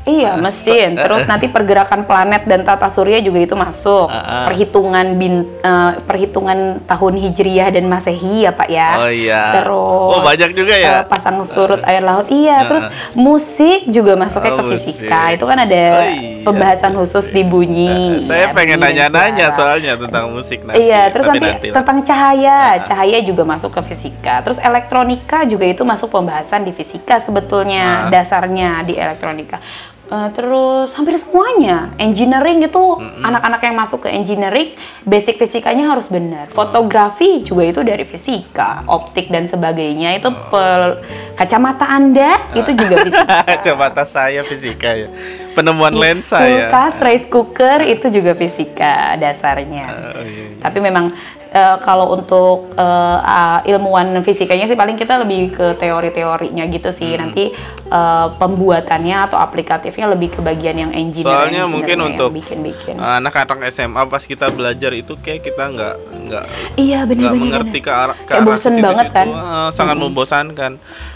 iya. 0.05 0.15
Iya, 0.25 0.41
mesin. 0.41 0.89
Terus 1.05 1.23
nanti 1.25 1.49
pergerakan 1.49 2.05
planet 2.05 2.45
dan 2.45 2.61
tata 2.65 2.89
surya 2.89 3.19
juga 3.21 3.39
itu 3.41 3.55
masuk. 3.57 4.09
Uh, 4.09 4.45
Perhitungan 4.49 5.17
bin, 5.17 5.45
uh, 5.61 5.97
perhitungan 6.05 6.81
tahun 6.85 7.13
Hijriah 7.19 7.69
dan 7.73 7.85
Masehi 7.89 8.45
ya, 8.45 8.51
Pak 8.53 8.69
ya. 8.69 8.89
Oh 9.01 9.11
iya. 9.11 9.43
Terus 9.61 10.13
Oh, 10.15 10.21
banyak 10.21 10.51
juga 10.53 10.73
ya. 10.77 11.01
Uh, 11.01 11.03
pasang 11.09 11.41
surut 11.49 11.81
uh, 11.81 11.89
air 11.89 12.01
laut. 12.05 12.29
Iya, 12.29 12.57
uh, 12.57 12.67
terus 12.69 12.85
musik 13.17 13.89
juga 13.89 14.13
masuknya 14.17 14.51
oh, 14.55 14.57
ke 14.61 14.77
fisika. 14.77 15.21
Musik. 15.29 15.35
Itu 15.37 15.45
kan 15.45 15.57
ada 15.61 15.81
oh, 15.81 16.03
iya, 16.09 16.45
pembahasan 16.45 16.91
musik. 16.93 17.01
khusus 17.05 17.25
di 17.33 17.43
bunyi. 17.45 18.21
Uh, 18.21 18.25
saya 18.25 18.49
ya, 18.49 18.55
pengen 18.55 18.79
nanya-nanya 18.81 19.53
soalnya 19.53 19.93
tentang 19.97 20.31
musik 20.31 20.63
nanti. 20.63 20.85
Iya, 20.85 21.11
terus 21.11 21.25
nanti, 21.29 21.45
nanti 21.45 21.67
tentang 21.73 21.97
cahaya. 22.05 22.57
Uh, 22.77 22.83
Cahaya 22.85 23.17
juga 23.25 23.43
masuk 23.43 23.73
ke 23.73 23.81
fisika. 23.93 24.45
Terus 24.45 24.61
elektronika 24.61 25.43
juga 25.49 25.65
itu 25.65 25.81
masuk 25.81 26.13
pembahasan 26.13 26.63
di 26.63 26.71
fisika 26.71 27.17
sebetulnya, 27.17 28.07
uh, 28.07 28.13
dasarnya 28.13 28.85
di 28.85 28.93
elektronika 28.95 29.57
Uh, 30.05 30.29
terus 30.37 30.93
hampir 30.93 31.17
semuanya. 31.17 31.89
Engineering 31.97 32.61
itu 32.61 32.77
mm-hmm. 32.77 33.25
anak-anak 33.25 33.61
yang 33.65 33.75
masuk 33.75 34.05
ke 34.05 34.09
engineering 34.13 34.77
basic 35.01 35.41
fisikanya 35.41 35.89
harus 35.89 36.05
benar. 36.13 36.45
Fotografi 36.53 37.41
juga 37.41 37.73
itu 37.73 37.81
dari 37.81 38.05
fisika 38.05 38.85
optik 38.85 39.33
dan 39.33 39.49
sebagainya. 39.49 40.21
Itu 40.21 40.29
oh. 40.29 40.37
pel- 40.53 41.01
kacamata 41.33 41.89
anda 41.89 42.37
itu 42.53 42.69
juga 42.77 43.01
fisika. 43.09 43.37
Kacamata 43.49 44.03
saya 44.05 44.45
fisika 44.45 44.93
ya. 44.93 45.09
Penemuan 45.57 45.97
lensa 45.97 46.37
ya. 46.45 46.69
kulkas 46.69 46.95
rice 47.01 47.27
cooker 47.33 47.79
itu 47.81 48.05
juga 48.13 48.37
fisika 48.37 49.17
dasarnya. 49.17 49.85
Uh, 49.89 50.21
iya, 50.21 50.43
iya. 50.53 50.61
tapi 50.61 50.85
memang 50.85 51.09
uh, 51.55 51.77
kalau 51.79 52.11
untuk 52.13 52.75
uh, 52.75 53.19
uh, 53.23 53.59
ilmuwan 53.63 54.19
fisikanya 54.21 54.67
sih 54.67 54.75
paling 54.75 54.99
kita 54.99 55.23
lebih 55.23 55.55
ke 55.55 55.79
teori-teorinya 55.79 56.67
gitu 56.67 56.91
sih. 56.91 57.15
Hmm. 57.15 57.19
Nanti 57.25 57.55
uh, 57.89 58.35
pembuatannya 58.35 59.31
atau 59.31 59.39
aplikatifnya 59.39 60.11
lebih 60.11 60.35
ke 60.35 60.39
bagian 60.43 60.75
yang 60.75 60.91
engineering. 60.91 61.31
Soalnya 61.31 61.63
mungkin 61.65 61.97
untuk 62.03 62.35
bikin-bikin. 62.35 62.99
anak-anak 62.99 63.71
SMA 63.71 64.03
pas 64.11 64.23
kita 64.27 64.51
belajar 64.51 64.91
itu 64.91 65.15
kayak 65.15 65.47
kita 65.47 65.63
nggak 65.71 65.95
nggak 66.27 66.45
iya 66.75 67.07
benar 67.07 67.31
nggak 67.31 67.39
mengerti 67.39 67.79
ke 67.79 67.91
arah 67.91 68.17
ke 68.27 68.31
arah 68.35 68.59
banget 68.59 69.07
kan. 69.15 69.27
Uh, 69.31 69.69
sangat 69.71 69.95
hmm. 69.95 70.03
membosankan. 70.03 70.73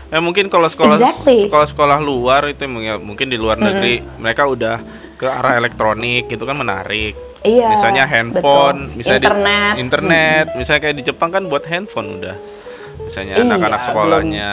Eh 0.09 0.21
mungkin 0.23 0.49
kalau 0.49 0.65
sekolah 0.65 0.97
exactly. 0.97 1.45
sekolah-sekolah 1.45 2.01
luar 2.01 2.49
itu 2.49 2.65
mungkin 2.97 3.29
di 3.29 3.37
luar 3.37 3.61
negeri 3.61 4.01
mereka 4.17 4.49
udah 4.49 4.81
ke 5.19 5.27
arah 5.27 5.59
elektronik 5.59 6.31
gitu 6.31 6.47
kan 6.47 6.55
menarik. 6.55 7.28
Iya. 7.39 7.71
Misalnya 7.71 8.03
handphone, 8.03 8.91
betul. 8.91 8.97
misalnya 8.99 9.21
internet, 9.23 9.73
di, 9.73 9.79
internet, 9.79 10.45
mm-hmm. 10.45 10.59
misalnya 10.59 10.81
kayak 10.83 10.95
di 10.99 11.03
Jepang 11.07 11.29
kan 11.31 11.43
buat 11.47 11.63
handphone 11.71 12.19
udah. 12.19 12.35
Misalnya 12.99 13.33
iya, 13.39 13.43
anak-anak 13.47 13.81
sekolahnya. 13.87 14.51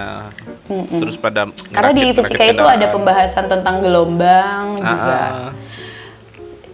Mm-hmm. 0.71 0.99
Terus 1.03 1.17
pada 1.19 1.51
Karena 1.51 1.91
di 1.91 2.05
fisika 2.15 2.45
itu 2.47 2.65
ada 2.65 2.87
pembahasan 2.95 3.45
tentang 3.51 3.83
gelombang 3.83 4.79
ah, 4.79 4.87
juga. 4.87 5.19
Ah. 5.19 5.51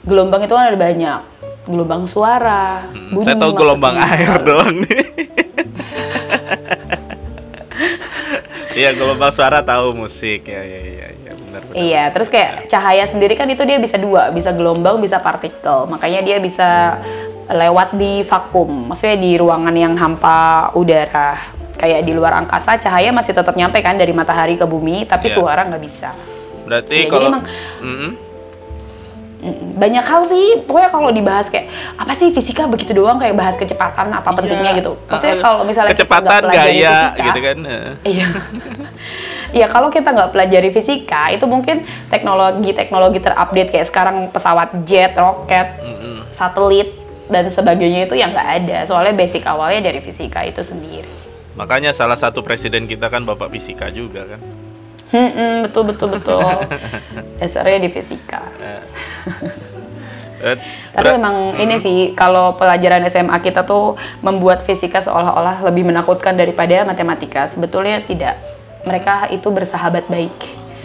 Gelombang 0.04 0.40
itu 0.44 0.52
kan 0.52 0.64
ada 0.68 0.78
banyak. 0.78 1.20
Gelombang 1.62 2.02
suara, 2.10 2.90
hmm, 2.90 3.14
bunyi. 3.14 3.24
Saya 3.24 3.36
tahu 3.38 3.52
gelombang 3.54 3.94
air 3.94 4.36
doang 4.48 4.76
nih. 4.82 5.04
Iya 8.72 8.96
gelombang 8.96 9.28
suara 9.36 9.60
tahu 9.60 9.92
musik 9.92 10.48
ya 10.48 10.64
ya 10.64 10.80
ya, 10.80 11.06
ya 11.12 11.21
benar, 11.52 11.62
benar. 11.68 11.76
Iya 11.76 12.04
terus 12.16 12.28
kayak 12.32 12.72
cahaya 12.72 13.04
sendiri 13.12 13.36
kan 13.36 13.44
itu 13.52 13.60
dia 13.68 13.76
bisa 13.76 14.00
dua 14.00 14.32
bisa 14.32 14.50
gelombang 14.56 15.04
bisa 15.04 15.20
partikel. 15.20 15.84
Makanya 15.86 16.24
dia 16.24 16.40
bisa 16.40 16.98
lewat 17.52 17.92
di 18.00 18.24
vakum 18.24 18.88
maksudnya 18.88 19.20
di 19.20 19.36
ruangan 19.36 19.74
yang 19.76 19.94
hampa 20.00 20.72
udara. 20.72 21.52
Kayak 21.76 22.08
di 22.08 22.12
luar 22.16 22.32
angkasa 22.40 22.80
cahaya 22.80 23.12
masih 23.12 23.36
tetap 23.36 23.52
nyampe 23.52 23.82
kan 23.84 24.00
dari 24.00 24.16
matahari 24.16 24.56
ke 24.56 24.64
bumi 24.64 25.04
tapi 25.04 25.28
yeah. 25.28 25.36
suara 25.36 25.60
nggak 25.68 25.82
bisa. 25.82 26.10
Berarti 26.62 26.96
ya, 27.04 27.10
kalau 27.10 27.28
emang, 27.28 27.44
mm 27.82 27.96
-hmm 28.00 28.12
banyak 29.74 30.04
hal 30.06 30.22
sih. 30.30 30.62
Pokoknya 30.64 30.90
kalau 30.94 31.10
dibahas 31.10 31.50
kayak 31.50 31.66
apa 31.98 32.12
sih 32.14 32.30
fisika 32.30 32.70
begitu 32.70 32.94
doang? 32.94 33.18
Kayak 33.18 33.34
bahas 33.34 33.54
kecepatan 33.58 34.14
apa 34.14 34.30
iya. 34.30 34.38
pentingnya 34.38 34.70
gitu. 34.78 34.92
Maksudnya 35.10 35.36
uh, 35.36 35.42
kalau 35.42 35.60
misalnya 35.66 35.90
kecepatan 35.90 36.42
gaya 36.46 36.94
fisika, 36.94 37.26
gitu 37.26 37.40
kan. 37.42 37.56
Iya 38.06 38.26
Iya 39.52 39.68
kalau 39.68 39.92
kita 39.92 40.16
nggak 40.16 40.32
pelajari 40.32 40.72
fisika 40.72 41.28
itu 41.28 41.44
mungkin 41.44 41.84
teknologi-teknologi 42.08 43.20
terupdate 43.20 43.70
kayak 43.70 43.86
sekarang 43.92 44.16
pesawat 44.32 44.72
jet, 44.88 45.12
roket, 45.12 45.76
mm 45.78 45.94
-hmm. 45.94 46.16
satelit 46.32 46.96
dan 47.28 47.52
sebagainya 47.52 48.08
itu 48.08 48.16
yang 48.16 48.32
nggak 48.32 48.48
ada 48.64 48.78
soalnya 48.88 49.12
basic 49.12 49.44
awalnya 49.44 49.92
dari 49.92 50.00
fisika 50.00 50.40
itu 50.48 50.64
sendiri. 50.64 51.08
Makanya 51.52 51.92
salah 51.92 52.16
satu 52.16 52.40
presiden 52.40 52.88
kita 52.88 53.12
kan 53.12 53.28
bapak 53.28 53.52
fisika 53.52 53.92
juga 53.92 54.24
kan. 54.24 54.40
Hmm, 55.12 55.68
betul 55.68 55.92
betul 55.92 56.08
betul. 56.16 56.40
Dasarnya 57.40 57.84
di 57.84 57.90
fisika. 57.92 58.40
Eh, 60.42 60.56
Tapi 60.90 61.08
emang 61.14 61.54
ini 61.60 61.78
sih 61.78 61.98
kalau 62.18 62.58
pelajaran 62.58 63.06
SMA 63.12 63.38
kita 63.44 63.62
tuh 63.62 63.94
membuat 64.24 64.66
fisika 64.66 65.04
seolah-olah 65.04 65.62
lebih 65.68 65.86
menakutkan 65.86 66.34
daripada 66.34 66.82
matematika. 66.82 67.46
Sebetulnya 67.46 68.02
tidak. 68.08 68.40
Mereka 68.82 69.30
itu 69.30 69.48
bersahabat 69.48 70.06
baik. 70.10 70.34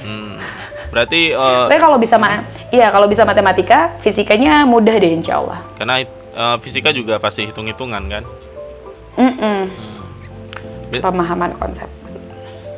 Hmm. 0.05 0.37
Berarti 0.93 1.35
uh, 1.35 1.67
Tapi 1.67 1.77
kalau 1.81 1.97
bisa 1.99 2.15
ma 2.15 2.45
iya 2.71 2.93
kalau 2.93 3.09
bisa 3.09 3.27
matematika, 3.27 3.91
fisikanya 3.99 4.63
mudah 4.63 4.95
deh 4.95 5.11
insya 5.11 5.41
Allah. 5.41 5.59
Karena 5.75 6.05
uh, 6.37 6.57
fisika 6.61 6.93
juga 6.93 7.17
pasti 7.17 7.49
hitung-hitungan 7.49 8.03
kan? 8.07 8.23
Mm 9.17 9.33
-mm. 9.33 9.59
Hmm. 9.67 11.01
Pemahaman 11.01 11.51
konsep. 11.57 11.89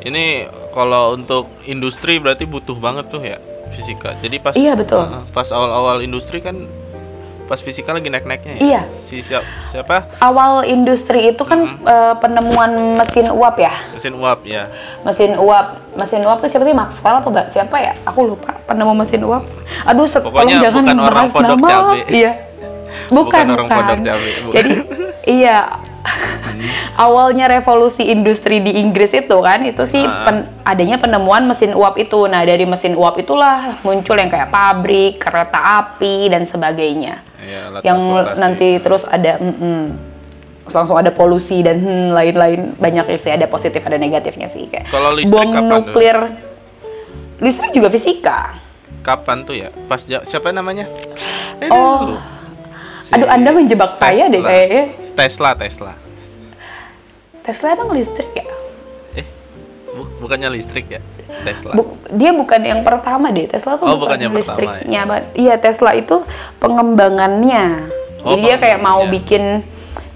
Ini 0.00 0.48
kalau 0.72 1.14
untuk 1.14 1.52
industri 1.68 2.16
berarti 2.16 2.48
butuh 2.48 2.74
banget 2.80 3.12
tuh 3.12 3.20
ya 3.20 3.38
fisika. 3.70 4.16
Jadi 4.18 4.36
pas 4.40 4.56
Iya 4.56 4.74
betul. 4.74 5.04
Uh, 5.04 5.24
pas 5.30 5.46
awal-awal 5.52 6.02
industri 6.02 6.40
kan 6.42 6.56
pas 7.50 7.58
fisika 7.58 7.90
lagi 7.90 8.06
naik-naiknya 8.06 8.54
ya. 8.54 8.60
Iya. 8.62 8.82
Si 8.94 9.18
siap, 9.26 9.42
siapa? 9.66 10.06
Awal 10.22 10.70
industri 10.70 11.34
itu 11.34 11.42
kan 11.42 11.66
hmm. 11.66 11.82
uh, 11.82 12.14
penemuan 12.22 12.94
mesin 12.94 13.26
uap 13.26 13.58
ya. 13.58 13.74
Mesin 13.90 14.14
uap 14.14 14.46
ya. 14.46 14.70
Mesin 15.02 15.34
uap, 15.34 15.82
mesin 15.98 16.22
uap 16.22 16.38
tuh 16.38 16.46
siapa 16.46 16.62
sih 16.62 16.76
Maxwell 16.78 17.18
apa? 17.18 17.50
Siapa 17.50 17.76
ya? 17.82 17.98
Aku 18.06 18.22
lupa 18.22 18.54
penemu 18.70 18.94
mesin 18.94 19.26
uap. 19.26 19.42
Aduh, 19.82 20.06
Pokoknya 20.06 20.70
jangan 20.70 20.78
bukan 20.78 20.98
orang 21.02 21.26
pondok 21.34 21.58
nama. 21.58 21.66
cabe. 21.66 21.98
Iya. 22.06 22.32
Bukan, 23.10 23.18
bukan 23.18 23.44
orang 23.50 23.66
bukan. 23.66 23.78
pondok 23.82 23.98
cabe. 24.06 24.30
Jadi 24.54 24.72
iya 25.42 25.58
awalnya 27.04 27.46
revolusi 27.48 28.08
industri 28.08 28.60
di 28.60 28.76
Inggris 28.78 29.14
itu 29.14 29.36
kan 29.40 29.62
itu 29.62 29.82
sih 29.86 30.02
uh. 30.02 30.24
pen, 30.26 30.36
adanya 30.66 30.96
penemuan 31.00 31.46
mesin 31.46 31.72
uap 31.72 31.96
itu. 31.96 32.26
Nah 32.26 32.42
dari 32.44 32.64
mesin 32.66 32.94
uap 32.94 33.16
itulah 33.18 33.80
muncul 33.86 34.16
yang 34.18 34.28
kayak 34.28 34.52
pabrik, 34.52 35.20
kereta 35.20 35.58
api 35.84 36.30
dan 36.30 36.44
sebagainya. 36.44 37.22
Ya, 37.40 37.72
yang 37.82 37.98
nanti 38.36 38.76
terus 38.84 39.02
ada 39.08 39.40
mm 39.40 39.54
-mm, 39.56 39.82
langsung 40.70 41.00
ada 41.00 41.10
polusi 41.10 41.64
dan 41.64 41.80
hmm, 41.80 42.12
lain-lain. 42.12 42.60
Banyak 42.76 43.16
sih 43.18 43.32
ada 43.32 43.48
positif 43.48 43.80
ada 43.82 43.96
negatifnya 43.96 44.52
sih 44.52 44.68
kayak 44.68 44.92
Kalau 44.92 45.16
bom 45.16 45.50
nuklir 45.50 46.16
tuh? 46.16 46.32
listrik 47.40 47.72
juga 47.72 47.88
fisika. 47.88 48.54
Kapan 49.00 49.48
tuh 49.48 49.56
ya? 49.56 49.72
Pas 49.88 50.04
siapa 50.04 50.52
namanya? 50.52 50.84
Oh. 51.72 52.20
Si 53.00 53.16
aduh 53.16 53.28
anda 53.32 53.50
menjebak 53.50 53.96
Tesla. 53.96 54.12
saya 54.12 54.24
deh 54.28 54.42
kayaknya. 54.44 54.84
Tesla 55.16 55.50
Tesla 55.56 56.09
Tesla 57.40 57.72
emang 57.72 57.90
listrik 57.96 58.30
ya? 58.36 58.46
Eh, 59.16 59.26
bu 59.96 60.02
bukannya 60.20 60.48
listrik 60.52 60.86
ya? 60.88 61.00
Tesla. 61.44 61.72
Bu 61.72 61.96
dia 62.12 62.30
bukan 62.36 62.60
yang 62.60 62.80
pertama 62.84 63.32
deh. 63.32 63.48
Tesla 63.48 63.80
tuh 63.80 63.88
oh, 63.88 63.96
bukan 63.96 64.18
yang 64.20 64.34
listriknya. 64.36 65.00
Ya. 65.08 65.18
Iya, 65.32 65.54
Tesla 65.56 65.96
itu 65.96 66.22
pengembangannya. 66.60 67.88
Oh, 68.20 68.36
Jadi 68.36 68.40
dia 68.44 68.56
kayak 68.60 68.80
mau 68.84 69.08
bikin 69.08 69.64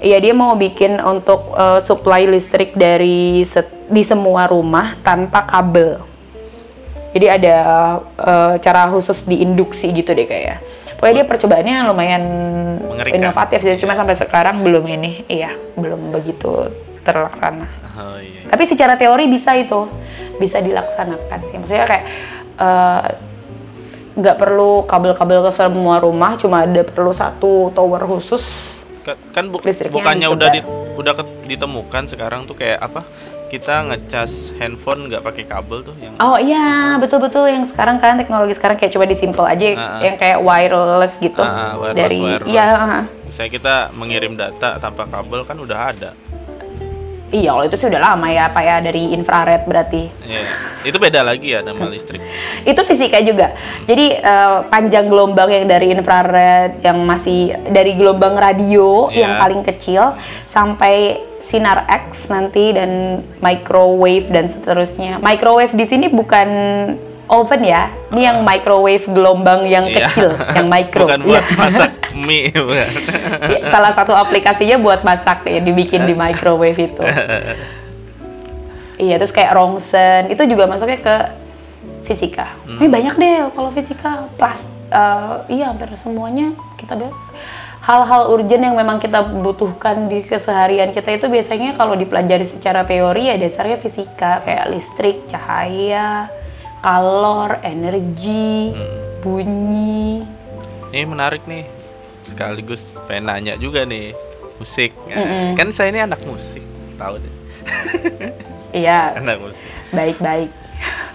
Iya 0.04 0.20
dia 0.20 0.34
mau 0.36 0.52
bikin 0.52 1.00
untuk 1.00 1.56
uh, 1.56 1.80
supply 1.80 2.28
listrik 2.28 2.76
dari 2.76 3.40
di 3.88 4.02
semua 4.04 4.44
rumah 4.44 5.00
tanpa 5.00 5.48
kabel. 5.48 5.96
Jadi 7.16 7.26
ada 7.30 7.56
uh, 8.20 8.54
cara 8.60 8.90
khusus 8.92 9.24
diinduksi 9.24 9.96
gitu 9.96 10.12
deh 10.12 10.28
kayak. 10.28 10.60
Pokoknya 11.00 11.24
dia 11.24 11.26
percobaannya 11.26 11.76
lumayan 11.88 12.24
Mengerikan. 12.84 13.16
inovatif 13.16 13.64
sih, 13.64 13.80
cuma 13.80 13.96
sampai 13.96 14.12
sekarang 14.12 14.60
belum 14.60 14.84
ini, 14.88 15.24
iya 15.30 15.56
belum 15.78 16.14
begitu 16.14 16.68
terlaksana. 17.04 17.68
Oh, 17.94 18.18
iya, 18.18 18.42
iya. 18.42 18.50
Tapi 18.50 18.64
secara 18.66 18.96
teori 18.96 19.28
bisa 19.28 19.54
itu, 19.54 19.86
bisa 20.40 20.58
dilaksanakan. 20.58 21.38
Ya, 21.52 21.56
maksudnya 21.60 21.86
kayak 21.86 22.04
eh, 22.58 23.02
nggak 24.18 24.36
uh, 24.36 24.40
perlu 24.40 24.72
kabel-kabel 24.88 25.46
ke 25.46 25.52
semua 25.54 26.00
rumah, 26.02 26.34
cuma 26.40 26.64
ada 26.64 26.82
perlu 26.82 27.12
satu 27.12 27.70
tower 27.76 28.02
khusus. 28.08 28.72
Kan, 29.04 29.52
bu 29.52 29.60
bukannya 29.92 30.32
udah 30.32 30.48
di, 30.48 30.64
udah 30.96 31.12
ditemukan 31.44 32.08
sekarang 32.08 32.48
tuh 32.48 32.56
kayak 32.56 32.80
apa? 32.80 33.04
Kita 33.52 33.86
ngecas 33.86 34.56
handphone 34.56 35.12
nggak 35.12 35.22
pakai 35.22 35.44
kabel 35.44 35.84
tuh 35.84 35.94
yang 36.00 36.16
Oh 36.18 36.40
iya, 36.40 36.96
betul-betul 36.96 37.46
yang 37.46 37.68
sekarang 37.68 38.00
kan 38.00 38.16
teknologi 38.16 38.56
sekarang 38.56 38.80
kayak 38.80 38.96
coba 38.96 39.04
disimpel 39.06 39.44
aja 39.44 39.76
uh, 39.76 39.78
uh. 39.78 40.00
yang 40.00 40.16
kayak 40.16 40.40
wireless 40.40 41.14
gitu 41.20 41.44
uh, 41.44 41.76
wireless, 41.76 42.00
dari 42.00 42.18
wireless. 42.18 42.50
iya, 42.50 42.64
uh. 42.74 43.02
Misalnya 43.28 43.50
kita 43.52 43.74
mengirim 43.94 44.32
data 44.34 44.80
tanpa 44.80 45.04
kabel 45.06 45.44
kan 45.44 45.60
udah 45.60 45.78
ada. 45.92 46.10
Iya, 47.34 47.50
kalau 47.50 47.64
itu 47.66 47.76
sih 47.82 47.90
udah 47.90 48.02
lama 48.14 48.30
ya, 48.30 48.46
Pak 48.54 48.62
ya 48.62 48.76
dari 48.78 49.10
infrared 49.10 49.66
berarti. 49.66 50.06
Iya. 50.22 50.42
Itu 50.86 51.02
beda 51.02 51.26
lagi 51.26 51.50
ya 51.50 51.66
nama 51.66 51.90
listrik. 51.90 52.22
itu 52.62 52.80
fisika 52.86 53.18
juga. 53.26 53.50
Jadi 53.90 54.22
uh, 54.22 54.62
panjang 54.70 55.10
gelombang 55.10 55.50
yang 55.50 55.66
dari 55.66 55.90
infrared 55.90 56.78
yang 56.86 57.02
masih 57.02 57.58
dari 57.74 57.98
gelombang 57.98 58.38
radio 58.38 59.10
yeah. 59.10 59.26
yang 59.26 59.32
paling 59.42 59.62
kecil 59.66 60.14
sampai 60.46 61.18
sinar 61.42 61.84
X 61.90 62.30
nanti 62.30 62.70
dan 62.70 63.22
microwave 63.42 64.30
dan 64.30 64.46
seterusnya. 64.46 65.18
Microwave 65.18 65.74
di 65.74 65.84
sini 65.90 66.06
bukan 66.08 66.48
oven 67.28 67.62
ya. 67.64 67.90
Ini 68.12 68.20
yang 68.32 68.38
microwave 68.42 69.04
gelombang 69.08 69.66
yang 69.66 69.88
iya. 69.88 70.08
kecil, 70.08 70.30
yang 70.54 70.66
micro. 70.68 71.04
Bukan 71.08 71.20
buat 71.24 71.44
iya. 71.44 71.56
masak 71.56 71.92
mie, 72.26 72.54
bukan. 72.54 72.90
Ya, 73.50 73.58
salah 73.68 73.92
satu 73.96 74.12
aplikasinya 74.14 74.78
buat 74.78 75.02
masak 75.02 75.46
ya, 75.48 75.60
dibikin 75.60 76.06
di 76.06 76.14
microwave 76.14 76.78
itu. 76.78 77.02
iya, 79.02 79.18
terus 79.18 79.34
kayak 79.34 79.56
rongsen, 79.56 80.30
itu 80.30 80.42
juga 80.46 80.70
masuknya 80.70 80.98
ke 81.02 81.16
fisika. 82.06 82.54
Hmm. 82.68 82.78
Ini 82.78 82.88
banyak 82.88 83.14
deh 83.18 83.34
kalau 83.50 83.70
fisika, 83.74 84.30
pas 84.38 84.60
uh, 84.94 85.42
iya 85.50 85.72
hampir 85.72 85.90
semuanya 85.98 86.54
kita 86.78 86.94
hal-hal 87.84 88.32
urgent 88.32 88.64
yang 88.64 88.76
memang 88.76 88.96
kita 88.96 89.20
butuhkan 89.44 90.08
di 90.08 90.24
keseharian 90.24 90.96
kita 90.96 91.20
itu 91.20 91.28
biasanya 91.28 91.76
kalau 91.76 91.92
dipelajari 91.92 92.48
secara 92.48 92.88
teori 92.88 93.28
ya 93.28 93.36
dasarnya 93.36 93.76
fisika 93.76 94.40
kayak 94.40 94.72
listrik, 94.72 95.20
cahaya, 95.28 96.32
kalor, 96.84 97.64
energi, 97.64 98.76
hmm. 98.76 99.24
bunyi. 99.24 100.20
Ini 100.92 101.08
menarik 101.08 101.48
nih. 101.48 101.64
Sekaligus 102.28 103.00
pengen 103.08 103.32
nanya 103.32 103.56
juga 103.56 103.88
nih 103.88 104.12
musik. 104.60 104.92
mm 105.08 105.16
-mm. 105.16 105.46
Kan 105.56 105.72
saya 105.72 105.88
ini 105.92 106.04
anak 106.04 106.20
musik, 106.28 106.60
tahu 107.00 107.16
deh. 107.20 107.34
iya. 108.84 109.16
anak 109.16 109.40
musik. 109.40 109.64
Baik-baik. 109.96 110.52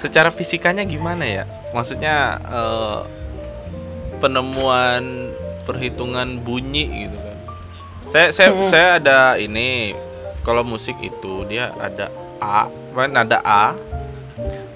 Secara 0.02 0.34
fisikanya 0.34 0.82
gimana 0.86 1.26
ya? 1.26 1.44
Maksudnya 1.70 2.42
uh, 2.50 3.06
penemuan 4.18 5.34
perhitungan 5.70 6.42
bunyi 6.42 7.06
gitu 7.06 7.18
kan. 7.18 7.38
Saya 8.10 8.28
saya 8.34 8.50
mm 8.50 8.58
-hmm. 8.58 8.70
saya 8.74 8.88
ada 8.98 9.20
ini 9.38 9.94
kalau 10.42 10.66
musik 10.66 10.98
itu 10.98 11.46
dia 11.46 11.70
ada 11.78 12.10
A, 12.42 12.66
nada 13.06 13.38
A. 13.46 13.78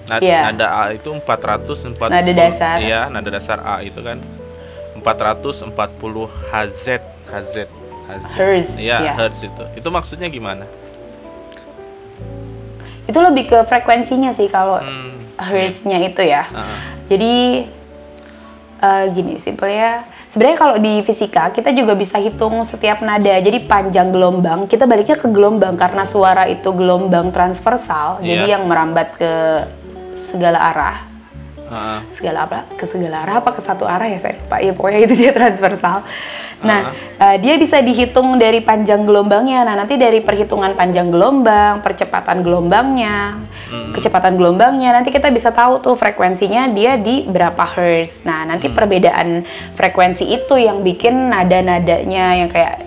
Nada, 0.04 0.20
yeah. 0.20 0.52
nada 0.52 0.66
A 0.68 0.82
itu 0.92 1.08
440 1.08 1.96
nada 2.12 2.32
dasar. 2.32 2.76
Iya, 2.80 3.00
nada 3.08 3.28
dasar 3.32 3.58
A 3.64 3.80
itu 3.80 4.00
kan 4.04 4.20
440 5.00 5.72
Hz 6.52 6.86
Hz 7.32 7.54
Hz. 8.04 8.24
Hertz. 8.36 8.72
Iya, 8.76 8.98
yeah. 9.00 9.14
Hertz 9.16 9.40
itu. 9.40 9.64
Itu 9.80 9.88
maksudnya 9.88 10.28
gimana? 10.28 10.68
Itu 13.08 13.16
lebih 13.20 13.48
ke 13.48 13.58
frekuensinya 13.64 14.36
sih 14.36 14.52
kalau 14.52 14.80
hmm. 14.80 15.40
Hertz-nya 15.40 15.98
itu 16.04 16.20
ya. 16.20 16.44
Uh 16.52 16.60
-huh. 16.60 16.78
Jadi 17.08 17.34
uh, 18.84 19.04
gini 19.12 19.40
simpelnya 19.40 20.04
sebenarnya 20.28 20.58
kalau 20.58 20.76
di 20.82 21.00
fisika 21.06 21.48
kita 21.54 21.72
juga 21.72 21.96
bisa 21.96 22.20
hitung 22.20 22.66
setiap 22.68 23.00
nada 23.00 23.38
jadi 23.40 23.64
panjang 23.70 24.10
gelombang 24.10 24.66
kita 24.66 24.84
baliknya 24.84 25.14
ke 25.14 25.30
gelombang 25.30 25.78
karena 25.78 26.04
suara 26.04 26.50
itu 26.50 26.74
gelombang 26.74 27.30
transversal 27.30 28.18
yeah. 28.20 28.34
jadi 28.34 28.58
yang 28.58 28.66
merambat 28.66 29.14
ke 29.14 29.32
segala 30.34 30.58
arah 30.58 30.96
uh. 31.70 32.00
segala 32.10 32.50
apa 32.50 32.66
ke 32.74 32.84
segala 32.90 33.22
arah 33.22 33.38
apa 33.38 33.50
ke 33.54 33.62
satu 33.62 33.86
arah 33.86 34.10
ya 34.10 34.18
saya 34.18 34.34
pak 34.50 34.60
ya 34.66 34.74
pokoknya 34.74 35.00
itu 35.06 35.14
dia 35.14 35.30
transversal 35.38 36.02
Nah, 36.64 36.96
uh, 37.20 37.36
dia 37.38 37.60
bisa 37.60 37.84
dihitung 37.84 38.40
dari 38.40 38.64
panjang 38.64 39.04
gelombangnya. 39.04 39.68
Nah, 39.68 39.76
nanti 39.76 40.00
dari 40.00 40.24
perhitungan 40.24 40.72
panjang 40.72 41.12
gelombang, 41.12 41.84
percepatan 41.84 42.40
gelombangnya, 42.40 43.36
hmm. 43.68 43.92
kecepatan 43.92 44.40
gelombangnya, 44.40 44.96
nanti 44.96 45.12
kita 45.12 45.28
bisa 45.28 45.52
tahu 45.52 45.84
tuh 45.84 45.94
frekuensinya 45.94 46.72
dia 46.72 46.96
di 46.96 47.28
berapa 47.28 47.62
hertz. 47.68 48.24
Nah, 48.24 48.48
nanti 48.48 48.72
hmm. 48.72 48.74
perbedaan 48.74 49.28
frekuensi 49.76 50.24
itu 50.24 50.56
yang 50.56 50.80
bikin 50.80 51.30
nada-nadanya 51.30 52.26
yang 52.44 52.48
kayak 52.48 52.80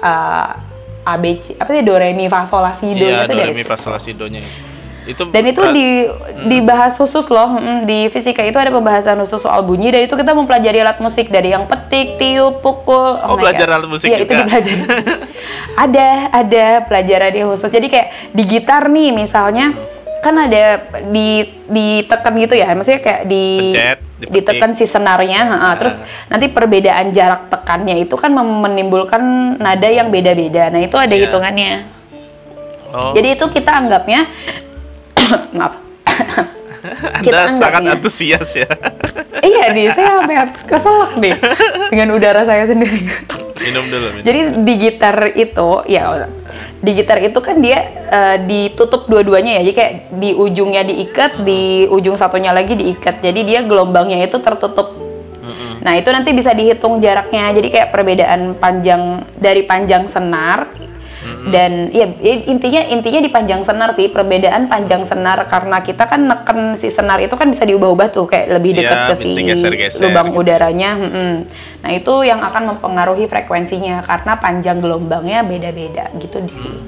uh, 0.00 0.56
eh, 0.56 0.66
ABC, 1.08 1.56
apa 1.56 1.70
sih 1.72 1.84
do 1.84 1.96
re 1.96 2.12
mi 2.12 2.28
fa 2.28 2.44
sol 2.44 2.60
la 2.60 2.76
si 2.76 2.92
do 2.92 3.08
iya, 3.08 3.24
do 3.24 3.32
re 3.32 3.56
mi 3.56 3.64
fa 3.64 3.80
sol 3.80 3.96
la 3.96 4.00
si 4.00 4.12
do 4.12 4.28
nya 4.28 4.44
itu 5.08 5.24
dan 5.32 5.44
itu 5.48 5.62
di 5.72 6.04
hmm. 6.04 6.52
dibahas 6.52 7.00
khusus 7.00 7.24
loh 7.32 7.56
hmm, 7.56 7.88
di 7.88 8.12
fisika 8.12 8.44
itu 8.44 8.60
ada 8.60 8.68
pembahasan 8.68 9.16
khusus 9.24 9.40
soal 9.40 9.64
bunyi. 9.64 9.88
Dan 9.88 10.04
itu 10.04 10.12
kita 10.12 10.36
mempelajari 10.36 10.84
alat 10.84 11.00
musik 11.00 11.32
dari 11.32 11.56
yang 11.56 11.64
petik 11.64 12.20
tiup 12.20 12.60
pukul. 12.60 13.16
Oh, 13.16 13.32
oh 13.32 13.36
belajar 13.40 13.72
alat 13.72 13.88
musik 13.88 14.12
ya, 14.12 14.20
juga. 14.20 14.28
itu 14.28 14.32
dipelajari. 14.44 14.82
Ada 15.88 16.34
ada 16.34 16.66
pelajaran 16.90 17.32
yang 17.32 17.48
khusus. 17.54 17.70
Jadi 17.70 17.86
kayak 17.86 18.34
di 18.34 18.42
gitar 18.50 18.90
nih 18.90 19.14
misalnya 19.14 19.78
kan 20.18 20.34
ada 20.34 20.90
di 21.08 21.46
ditekan 21.70 22.34
gitu 22.42 22.58
ya. 22.58 22.74
Maksudnya 22.74 22.98
kayak 22.98 23.22
di 23.30 23.70
Pencet, 23.70 23.98
ditekan 24.18 24.74
si 24.74 24.90
senarnya 24.90 25.46
nah. 25.46 25.78
terus 25.78 25.94
nanti 26.26 26.50
perbedaan 26.50 27.14
jarak 27.14 27.46
tekannya 27.46 28.02
itu 28.02 28.18
kan 28.18 28.34
menimbulkan 28.34 29.54
nada 29.62 29.86
yang 29.86 30.10
beda-beda. 30.10 30.74
Nah 30.74 30.82
itu 30.82 30.98
ada 30.98 31.14
yeah. 31.14 31.22
hitungannya. 31.30 31.72
Oh. 32.90 33.14
Jadi 33.14 33.38
itu 33.38 33.46
kita 33.54 33.70
anggapnya 33.70 34.26
maaf 35.58 35.74
Anda 37.18 37.58
sangat 37.58 37.82
antusias 37.98 38.54
ya. 38.54 38.70
iya 39.42 39.74
nih, 39.74 39.90
saya 39.92 40.22
sampai 40.22 40.36
keselak 40.64 41.12
nih 41.18 41.34
dengan 41.92 42.08
udara 42.14 42.42
saya 42.46 42.64
sendiri. 42.70 43.02
Minum 43.58 43.90
dulu. 43.90 44.06
Minum. 44.14 44.24
Jadi 44.24 44.40
di 44.62 44.74
gitar 44.78 45.16
itu, 45.34 45.68
ya 45.90 46.30
di 46.78 46.90
gitar 46.94 47.18
itu 47.18 47.38
kan 47.42 47.58
dia 47.58 47.82
uh, 48.08 48.36
ditutup 48.46 49.10
dua-duanya 49.10 49.58
ya, 49.58 49.62
jadi 49.66 49.74
kayak 49.74 49.92
di 50.22 50.30
ujungnya 50.38 50.82
diikat, 50.86 51.42
di 51.42 51.90
ujung 51.90 52.14
satunya 52.14 52.54
lagi 52.54 52.78
diikat. 52.78 53.20
Jadi 53.20 53.40
dia 53.42 53.60
gelombangnya 53.66 54.22
itu 54.22 54.38
tertutup. 54.38 55.08
Nah 55.78 55.94
itu 55.94 56.10
nanti 56.10 56.30
bisa 56.34 56.50
dihitung 56.54 56.98
jaraknya. 56.98 57.54
Jadi 57.54 57.68
kayak 57.70 57.88
perbedaan 57.94 58.58
panjang 58.58 59.22
dari 59.38 59.62
panjang 59.64 60.10
senar 60.10 60.68
dan 61.48 61.88
ya 61.94 62.06
intinya 62.44 62.82
intinya 62.88 63.20
di 63.24 63.30
panjang 63.32 63.62
senar 63.64 63.96
sih 63.96 64.12
perbedaan 64.12 64.68
panjang 64.68 65.08
senar 65.08 65.48
karena 65.48 65.80
kita 65.80 66.04
kan 66.04 66.28
neken 66.28 66.76
si 66.76 66.92
senar 66.92 67.18
itu 67.24 67.32
kan 67.34 67.48
bisa 67.48 67.64
diubah-ubah 67.64 68.08
tuh 68.12 68.28
kayak 68.28 68.60
lebih 68.60 68.76
dekat 68.76 68.98
ya, 68.98 69.06
ke 69.16 69.24
si 69.24 69.40
geser 69.44 69.72
-geser. 69.72 70.08
lubang 70.08 70.36
udaranya 70.36 70.90
hmm. 70.98 71.34
nah 71.84 71.90
itu 71.94 72.14
yang 72.26 72.44
akan 72.44 72.76
mempengaruhi 72.76 73.24
frekuensinya 73.30 74.04
karena 74.04 74.32
panjang 74.36 74.78
gelombangnya 74.84 75.40
beda-beda 75.46 76.12
gitu 76.20 76.44
di 76.44 76.54
sini 76.54 76.80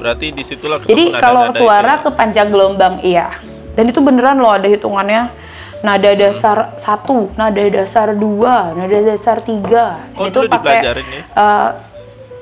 berarti 0.00 0.26
di 0.32 0.42
situlah 0.42 0.78
jadi 0.84 1.04
kalau 1.20 1.52
suara 1.52 2.00
itu. 2.00 2.08
ke 2.08 2.10
panjang 2.16 2.48
gelombang 2.48 3.00
iya 3.04 3.36
dan 3.74 3.84
itu 3.90 4.00
beneran 4.00 4.40
loh 4.40 4.54
ada 4.54 4.68
hitungannya 4.70 5.44
nada 5.84 6.10
hmm. 6.16 6.18
dasar 6.18 6.56
hmm. 6.56 6.80
satu, 6.80 7.28
nada 7.36 7.60
dasar 7.68 8.16
dua, 8.16 8.72
nada 8.72 8.98
dasar 9.04 9.44
tiga. 9.44 10.00
Oh, 10.16 10.24
itu 10.24 10.48
pakai 10.48 11.04
uh, 11.36 11.76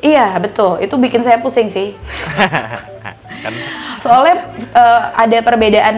Iya 0.03 0.35
betul, 0.43 0.83
itu 0.83 0.99
bikin 0.99 1.23
saya 1.23 1.38
pusing 1.38 1.71
sih. 1.71 1.95
Soalnya 4.05 4.51
uh, 4.75 5.01
ada 5.15 5.38
perbedaan 5.47 5.97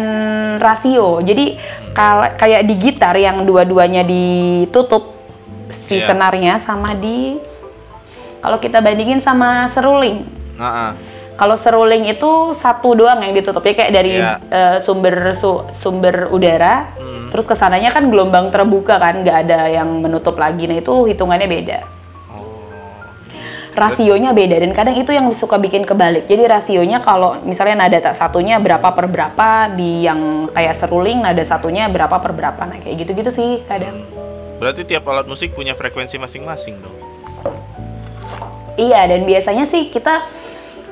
rasio. 0.61 1.25
Jadi 1.25 1.57
kalau 1.97 2.29
kayak 2.37 2.69
di 2.69 2.75
gitar 2.77 3.17
yang 3.17 3.49
dua-duanya 3.49 4.05
ditutup 4.05 5.17
si 5.73 6.05
yeah. 6.05 6.13
senarnya 6.13 6.61
sama 6.61 6.93
di 6.93 7.41
kalau 8.45 8.61
kita 8.61 8.85
bandingin 8.85 9.25
sama 9.25 9.73
seruling. 9.73 10.29
Uh 10.61 10.65
-uh. 10.69 10.91
Kalau 11.35 11.57
seruling 11.57 12.05
itu 12.07 12.55
satu 12.55 12.95
doang 12.95 13.25
yang 13.25 13.33
ditutup 13.33 13.65
ya 13.65 13.73
kayak 13.73 13.93
dari 13.97 14.21
yeah. 14.21 14.37
Iya. 14.37 14.53
uh, 14.53 14.77
sumber 14.85 15.33
su, 15.33 15.65
sumber 15.73 16.29
udara, 16.29 16.93
hmm. 17.01 17.33
terus 17.33 17.49
ke 17.49 17.57
sananya 17.57 17.89
kan 17.89 18.13
gelombang 18.13 18.53
terbuka 18.53 19.01
kan, 19.01 19.25
nggak 19.25 19.49
ada 19.49 19.67
yang 19.67 20.05
menutup 20.05 20.37
lagi. 20.37 20.69
Nah 20.69 20.77
itu 20.79 21.09
hitungannya 21.09 21.49
beda 21.49 21.94
rasionya 23.75 24.31
beda 24.31 24.63
dan 24.63 24.71
kadang 24.71 24.97
itu 24.97 25.11
yang 25.11 25.27
suka 25.35 25.59
bikin 25.59 25.83
kebalik. 25.83 26.31
Jadi 26.31 26.47
rasionya 26.47 27.03
kalau 27.03 27.43
misalnya 27.43 27.87
nada 27.87 27.99
tak 28.01 28.15
satunya 28.15 28.63
berapa 28.63 28.87
per 28.95 29.07
berapa 29.11 29.75
di 29.75 30.07
yang 30.07 30.49
kayak 30.55 30.79
seruling 30.79 31.21
nada 31.21 31.43
satunya 31.43 31.91
berapa 31.91 32.15
per 32.23 32.33
berapa. 32.33 32.63
Nah, 32.63 32.79
kayak 32.79 33.05
gitu-gitu 33.05 33.31
sih 33.35 33.51
kadang. 33.67 34.07
Berarti 34.63 34.87
tiap 34.87 35.05
alat 35.11 35.27
musik 35.27 35.53
punya 35.53 35.75
frekuensi 35.75 36.17
masing-masing 36.17 36.79
dong. 36.79 36.97
Iya, 38.75 39.07
dan 39.07 39.27
biasanya 39.27 39.67
sih 39.71 39.91
kita 39.91 40.27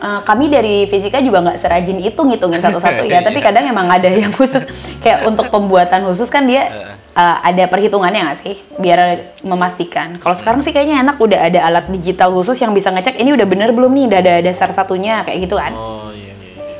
uh, 0.02 0.20
kami 0.26 0.50
dari 0.50 0.86
fisika 0.90 1.22
juga 1.22 1.42
nggak 1.42 1.58
serajin 1.62 1.98
itu 2.02 2.18
ngitungin 2.18 2.62
satu-satu 2.62 3.06
ya, 3.06 3.22
tapi 3.26 3.38
iya. 3.38 3.46
kadang 3.46 3.64
emang 3.70 3.86
ada 3.90 4.10
yang 4.10 4.34
khusus 4.34 4.62
kayak 5.02 5.26
untuk 5.26 5.50
pembuatan 5.50 6.06
khusus 6.06 6.30
kan 6.30 6.46
dia 6.46 6.91
uh, 7.16 7.36
ada 7.44 7.64
perhitungannya 7.68 8.20
nggak 8.24 8.38
sih 8.44 8.56
biar 8.80 9.32
memastikan. 9.44 10.20
Kalau 10.20 10.36
sekarang 10.36 10.60
sih 10.64 10.72
kayaknya 10.72 11.00
enak 11.02 11.16
udah 11.20 11.38
ada 11.48 11.60
alat 11.64 11.86
digital 11.92 12.32
khusus 12.32 12.60
yang 12.60 12.72
bisa 12.72 12.92
ngecek 12.92 13.20
ini 13.20 13.32
udah 13.32 13.46
bener 13.48 13.70
belum 13.72 13.92
nih, 13.92 14.04
udah 14.12 14.20
ada 14.20 14.34
dasar 14.44 14.72
satunya 14.72 15.24
kayak 15.24 15.48
gitu 15.48 15.56
kan. 15.56 15.72
Oh 15.72 16.12
iya, 16.12 16.32
iya 16.36 16.52
iya. 16.58 16.76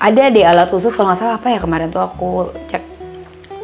Ada 0.00 0.22
deh 0.34 0.44
alat 0.44 0.68
khusus 0.70 0.94
kalau 0.94 1.12
nggak 1.12 1.20
salah 1.20 1.36
apa 1.38 1.48
ya 1.54 1.58
kemarin 1.62 1.88
tuh 1.94 2.02
aku 2.02 2.50
cek. 2.70 2.82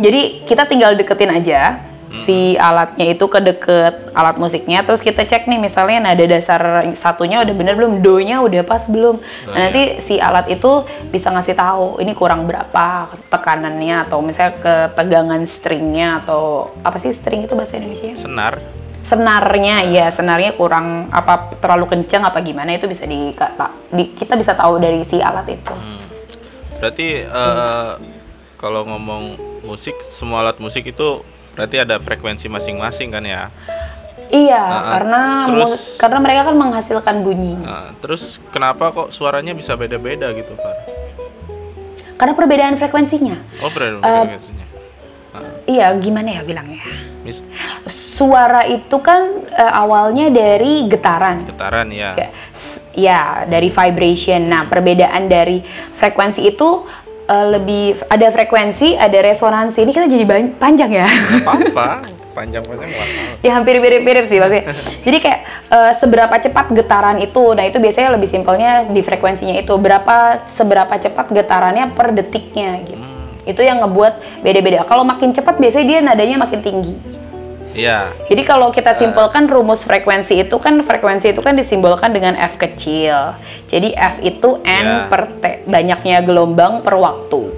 Jadi 0.01 0.49
kita 0.49 0.64
tinggal 0.64 0.96
deketin 0.96 1.29
aja 1.29 1.89
hmm. 2.11 2.25
si 2.27 2.59
alatnya 2.59 3.14
itu 3.14 3.25
ke 3.31 3.38
deket 3.38 3.94
alat 4.12 4.37
musiknya 4.37 4.83
terus 4.83 4.99
kita 5.01 5.23
cek 5.25 5.46
nih 5.46 5.62
misalnya 5.62 6.11
nada 6.11 6.25
dasar 6.27 6.83
satunya 6.99 7.40
udah 7.46 7.55
bener 7.55 7.79
belum 7.79 8.03
do-nya 8.03 8.42
udah 8.42 8.66
pas 8.66 8.85
belum 8.90 9.23
nah, 9.23 9.55
nah 9.55 9.59
nanti 9.70 10.03
si 10.03 10.18
alat 10.18 10.51
itu 10.51 10.85
bisa 11.14 11.31
ngasih 11.31 11.55
tahu 11.55 12.03
ini 12.03 12.12
kurang 12.18 12.51
berapa 12.51 13.14
tekanannya 13.31 14.11
atau 14.11 14.18
misalnya 14.20 14.59
ketegangan 14.61 15.42
stringnya 15.46 16.20
atau 16.27 16.75
apa 16.83 16.99
sih 16.99 17.14
string 17.14 17.46
itu 17.46 17.55
bahasa 17.55 17.79
Indonesia 17.79 18.18
senar 18.18 18.59
senarnya 19.07 19.83
ya 19.90 20.07
senarnya 20.14 20.55
kurang 20.55 21.11
apa 21.11 21.59
terlalu 21.59 21.90
kencang 21.90 22.23
apa 22.23 22.38
gimana 22.46 22.79
itu 22.79 22.87
bisa 22.87 23.11
di, 23.11 23.35
di 23.90 24.05
kita 24.14 24.38
bisa 24.38 24.55
tahu 24.55 24.79
dari 24.79 25.03
si 25.03 25.18
alat 25.18 25.51
itu 25.51 25.75
hmm. 25.75 26.03
berarti 26.79 27.09
uh, 27.27 27.99
hmm. 27.99 28.07
kalau 28.55 28.87
ngomong 28.87 29.35
musik 29.66 29.99
semua 30.14 30.46
alat 30.46 30.62
musik 30.62 30.87
itu 30.87 31.27
Berarti 31.54 31.76
ada 31.82 31.96
frekuensi 31.98 32.46
masing-masing 32.46 33.08
kan 33.10 33.24
ya? 33.26 33.50
Iya, 34.30 34.62
uh, 34.62 34.82
karena 34.94 35.22
terus, 35.50 35.98
karena 35.98 36.18
mereka 36.22 36.40
kan 36.46 36.54
menghasilkan 36.54 37.16
bunyi. 37.26 37.58
Uh, 37.66 37.90
terus 37.98 38.38
kenapa 38.54 38.94
kok 38.94 39.10
suaranya 39.10 39.50
bisa 39.58 39.74
beda-beda 39.74 40.30
gitu, 40.30 40.54
Pak? 40.54 40.76
Karena 42.14 42.38
perbedaan 42.38 42.78
frekuensinya. 42.78 43.36
Oh, 43.58 43.70
perbedaan 43.74 44.06
uh, 44.06 44.22
frekuensinya. 44.22 44.66
Uh. 45.34 45.50
Iya, 45.66 45.90
gimana 45.98 46.38
ya 46.38 46.42
bilangnya? 46.46 46.78
Mis 47.26 47.42
Suara 47.90 48.68
itu 48.70 49.00
kan 49.02 49.48
uh, 49.50 49.72
awalnya 49.82 50.30
dari 50.30 50.86
getaran. 50.86 51.42
Getaran 51.42 51.90
ya. 51.90 52.14
Ya, 52.94 53.46
dari 53.50 53.70
vibration. 53.70 54.46
Nah, 54.46 54.66
perbedaan 54.66 55.26
dari 55.26 55.62
frekuensi 55.98 56.42
itu 56.44 56.86
uh, 57.30 57.46
lebih 57.54 58.02
ada 58.10 58.26
frekuensi, 58.34 58.98
ada 58.98 59.18
resonansi. 59.22 59.78
Ini 59.87 59.92
kita 59.94 60.06
jadi 60.10 60.24
panjang 60.58 60.90
ya. 60.90 61.06
Apa-apa, 61.46 62.02
panjang-panjang 62.35 62.90
masalah. 62.90 63.38
ya 63.46 63.50
hampir 63.54 63.78
mirip-mirip 63.78 64.26
sih 64.26 64.42
maksudnya. 64.42 64.64
jadi 65.06 65.18
kayak 65.22 65.40
uh, 65.70 65.92
seberapa 65.96 66.35
cepat 66.35 66.66
getaran 66.74 67.22
itu. 67.22 67.54
Nah, 67.54 67.64
itu 67.64 67.78
biasanya 67.78 68.10
lebih 68.18 68.26
simpelnya 68.26 68.90
di 68.90 69.00
frekuensinya 69.00 69.54
itu 69.54 69.72
berapa 69.78 70.42
seberapa 70.50 70.94
cepat 70.98 71.31
getarannya 71.31 71.94
per 71.94 72.10
detiknya 72.10 72.83
gitu. 72.83 72.98
Hmm. 72.98 73.46
Itu 73.46 73.62
yang 73.62 73.81
ngebuat 73.87 74.42
beda-beda. 74.42 74.83
Kalau 74.85 75.06
makin 75.06 75.31
cepat 75.31 75.62
biasanya 75.62 75.87
dia 75.87 75.98
nadanya 76.02 76.37
makin 76.42 76.60
tinggi. 76.60 77.19
Iya. 77.81 78.12
Jadi 78.28 78.42
kalau 78.44 78.68
kita 78.68 78.92
simpulkan 78.92 79.48
uh. 79.48 79.52
rumus 79.56 79.81
frekuensi 79.81 80.44
itu 80.44 80.56
kan 80.60 80.85
frekuensi 80.85 81.33
itu 81.33 81.40
kan 81.40 81.56
disimbolkan 81.56 82.12
dengan 82.12 82.37
F 82.37 82.60
kecil. 82.60 83.35
Jadi 83.72 83.96
F 83.96 84.20
itu 84.20 84.60
N 84.62 84.85
yeah. 84.85 85.08
per 85.08 85.33
T, 85.40 85.64
banyaknya 85.64 86.20
gelombang 86.20 86.85
per 86.85 87.00
waktu. 87.00 87.48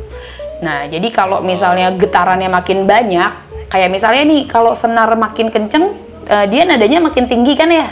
Nah, 0.62 0.86
jadi 0.86 1.10
kalau 1.10 1.42
misalnya 1.42 1.90
getarannya 1.98 2.46
makin 2.46 2.86
banyak, 2.86 3.30
kayak 3.66 3.90
misalnya 3.90 4.22
nih 4.22 4.46
kalau 4.46 4.78
senar 4.78 5.10
makin 5.18 5.50
kenceng, 5.50 5.98
uh, 6.30 6.46
dia 6.46 6.62
nadanya 6.62 7.02
makin 7.02 7.26
tinggi 7.26 7.58
kan 7.58 7.66
ya? 7.66 7.88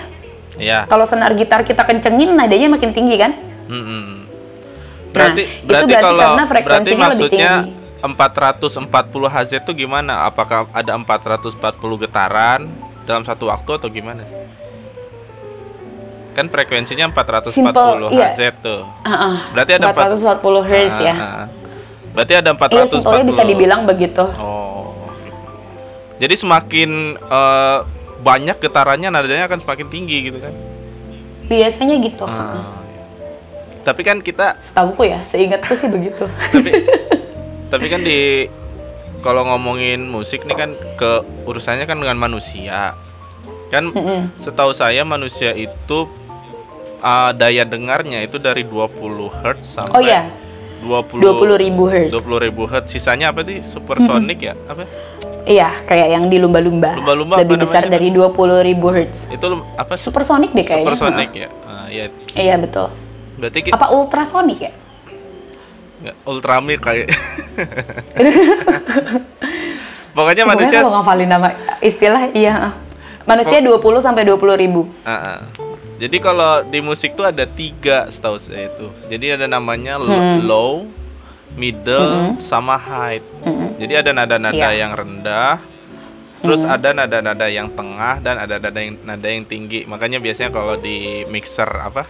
Iya. 0.54 0.78
Kalau 0.86 1.02
senar 1.10 1.34
gitar 1.34 1.66
kita 1.66 1.82
kencengin, 1.82 2.38
nadanya 2.38 2.70
makin 2.70 2.94
tinggi 2.94 3.18
kan? 3.18 3.34
Mm 3.66 3.82
-hmm. 3.82 4.18
Berarti, 5.10 5.42
nah, 5.42 5.66
berarti, 5.66 5.90
berarti 5.90 6.04
kalau 6.06 6.30
berarti 6.62 6.92
maksudnya 6.94 7.50
440 8.00 8.88
Hz 9.28 9.50
itu 9.60 9.72
gimana? 9.84 10.24
Apakah 10.24 10.66
ada 10.72 10.96
440 10.96 11.60
getaran 12.08 12.66
dalam 13.04 13.22
satu 13.22 13.52
waktu 13.52 13.70
atau 13.76 13.88
gimana? 13.92 14.24
Kan 16.32 16.48
frekuensinya 16.48 17.10
440 17.12 17.52
Simple, 17.52 18.08
Hz 18.08 18.38
iya. 18.40 18.50
tuh. 18.54 18.86
Uh, 19.04 19.12
uh, 19.12 19.34
Berarti 19.52 19.72
ada 19.76 19.86
440 19.92 20.70
Hz 20.70 20.94
uh, 20.94 21.00
ya. 21.02 21.14
Uh, 21.14 21.46
berarti 22.10 22.34
ada 22.34 22.50
440. 22.58 23.00
Iya, 23.00 23.22
bisa 23.22 23.42
dibilang 23.46 23.86
begitu. 23.86 24.24
Oh. 24.38 24.94
Jadi 26.18 26.34
semakin 26.36 27.16
uh, 27.30 27.86
banyak 28.20 28.56
getarannya 28.60 29.08
nadanya 29.08 29.48
akan 29.48 29.60
semakin 29.62 29.86
tinggi 29.88 30.28
gitu 30.28 30.38
kan? 30.42 30.52
Biasanya 31.48 31.96
gitu. 32.02 32.24
Uh. 32.26 32.80
Tapi 33.80 34.04
kan 34.04 34.20
kita 34.20 34.60
setahuku 34.60 35.08
ya, 35.08 35.24
seingatku 35.24 35.72
sih 35.72 35.88
begitu. 35.88 36.28
Tapi 36.28 36.70
tapi 37.70 37.86
kan 37.86 38.02
di 38.02 38.50
kalau 39.22 39.46
ngomongin 39.46 40.10
musik 40.10 40.42
nih 40.44 40.56
kan 40.58 40.70
ke 40.98 41.22
urusannya 41.46 41.86
kan 41.86 42.02
dengan 42.02 42.18
manusia 42.18 42.98
kan 43.70 43.94
setahu 44.34 44.74
saya 44.74 45.06
manusia 45.06 45.54
itu 45.54 46.10
uh, 47.00 47.30
daya 47.30 47.62
dengarnya 47.62 48.26
itu 48.26 48.42
dari 48.42 48.66
20 48.66 48.90
Hz 49.30 49.58
sampai 49.62 49.94
oh, 49.94 50.02
iya. 50.02 50.26
20 50.82 51.22
20 51.22 51.64
ribu 51.64 51.82
Hz 51.86 52.10
20 52.10 52.46
ribu 52.50 52.62
Hz 52.66 52.84
sisanya 52.90 53.30
apa 53.30 53.46
sih 53.46 53.62
supersonic 53.62 54.38
mm 54.42 54.46
-hmm. 54.50 54.58
ya 54.66 54.72
apa 54.72 54.84
Iya, 55.50 55.72
kayak 55.88 56.08
yang 56.12 56.24
di 56.28 56.36
lumba-lumba. 56.36 56.94
Lumba-lumba 57.00 57.40
lebih 57.40 57.64
besar 57.64 57.88
dari 57.88 58.12
20 58.12 58.60
ribu 58.60 58.92
Hz. 58.92 59.32
Itu 59.32 59.64
apa? 59.72 59.96
Supersonic 59.96 60.52
deh 60.52 60.62
kayaknya. 60.68 60.84
Supersonic 60.84 61.30
ya. 61.32 61.48
Uh, 61.64 61.86
iya. 61.88 62.04
Iya 62.36 62.54
betul. 62.60 62.92
Berarti 63.40 63.58
kita... 63.64 63.74
apa 63.74 63.86
ultrasonic 63.88 64.58
ya? 64.60 64.72
Nggak, 66.00 66.16
ultramir 66.24 66.80
kayak 66.80 67.08
pokoknya 70.16 70.48
manusia 70.48 70.80
kalau 70.80 70.96
ngafalin 70.96 71.28
nama 71.28 71.52
istilah 71.84 72.32
iya 72.32 72.72
manusia 73.28 73.60
oh. 73.60 73.76
20 73.78 74.06
sampai 74.08 74.24
20 74.24 74.62
ribu 74.64 74.88
uh 75.04 75.12
-uh. 75.12 75.38
jadi 76.00 76.16
kalau 76.24 76.64
di 76.64 76.80
musik 76.80 77.12
tuh 77.12 77.28
ada 77.28 77.44
tiga 77.44 78.08
setahu 78.08 78.40
saya 78.40 78.72
itu 78.72 78.88
jadi 79.12 79.36
ada 79.36 79.44
namanya 79.44 80.00
hmm. 80.00 80.48
low 80.48 80.88
middle 81.52 82.32
hmm. 82.32 82.40
sama 82.40 82.80
high 82.80 83.20
hmm. 83.44 83.76
jadi 83.76 84.00
ada 84.00 84.16
nada-nada 84.16 84.72
yeah. 84.72 84.88
yang 84.88 84.96
rendah 84.96 85.60
Terus 86.40 86.64
hmm. 86.64 86.72
ada 86.72 86.88
nada-nada 86.96 87.46
yang 87.52 87.68
tengah 87.68 88.16
dan 88.24 88.40
ada 88.40 88.56
nada 88.56 88.80
yang 88.80 88.96
nada 89.04 89.28
yang 89.28 89.44
tinggi. 89.44 89.84
Makanya 89.84 90.24
biasanya 90.24 90.48
kalau 90.48 90.72
di 90.80 91.28
mixer 91.28 91.68
apa? 91.68 92.08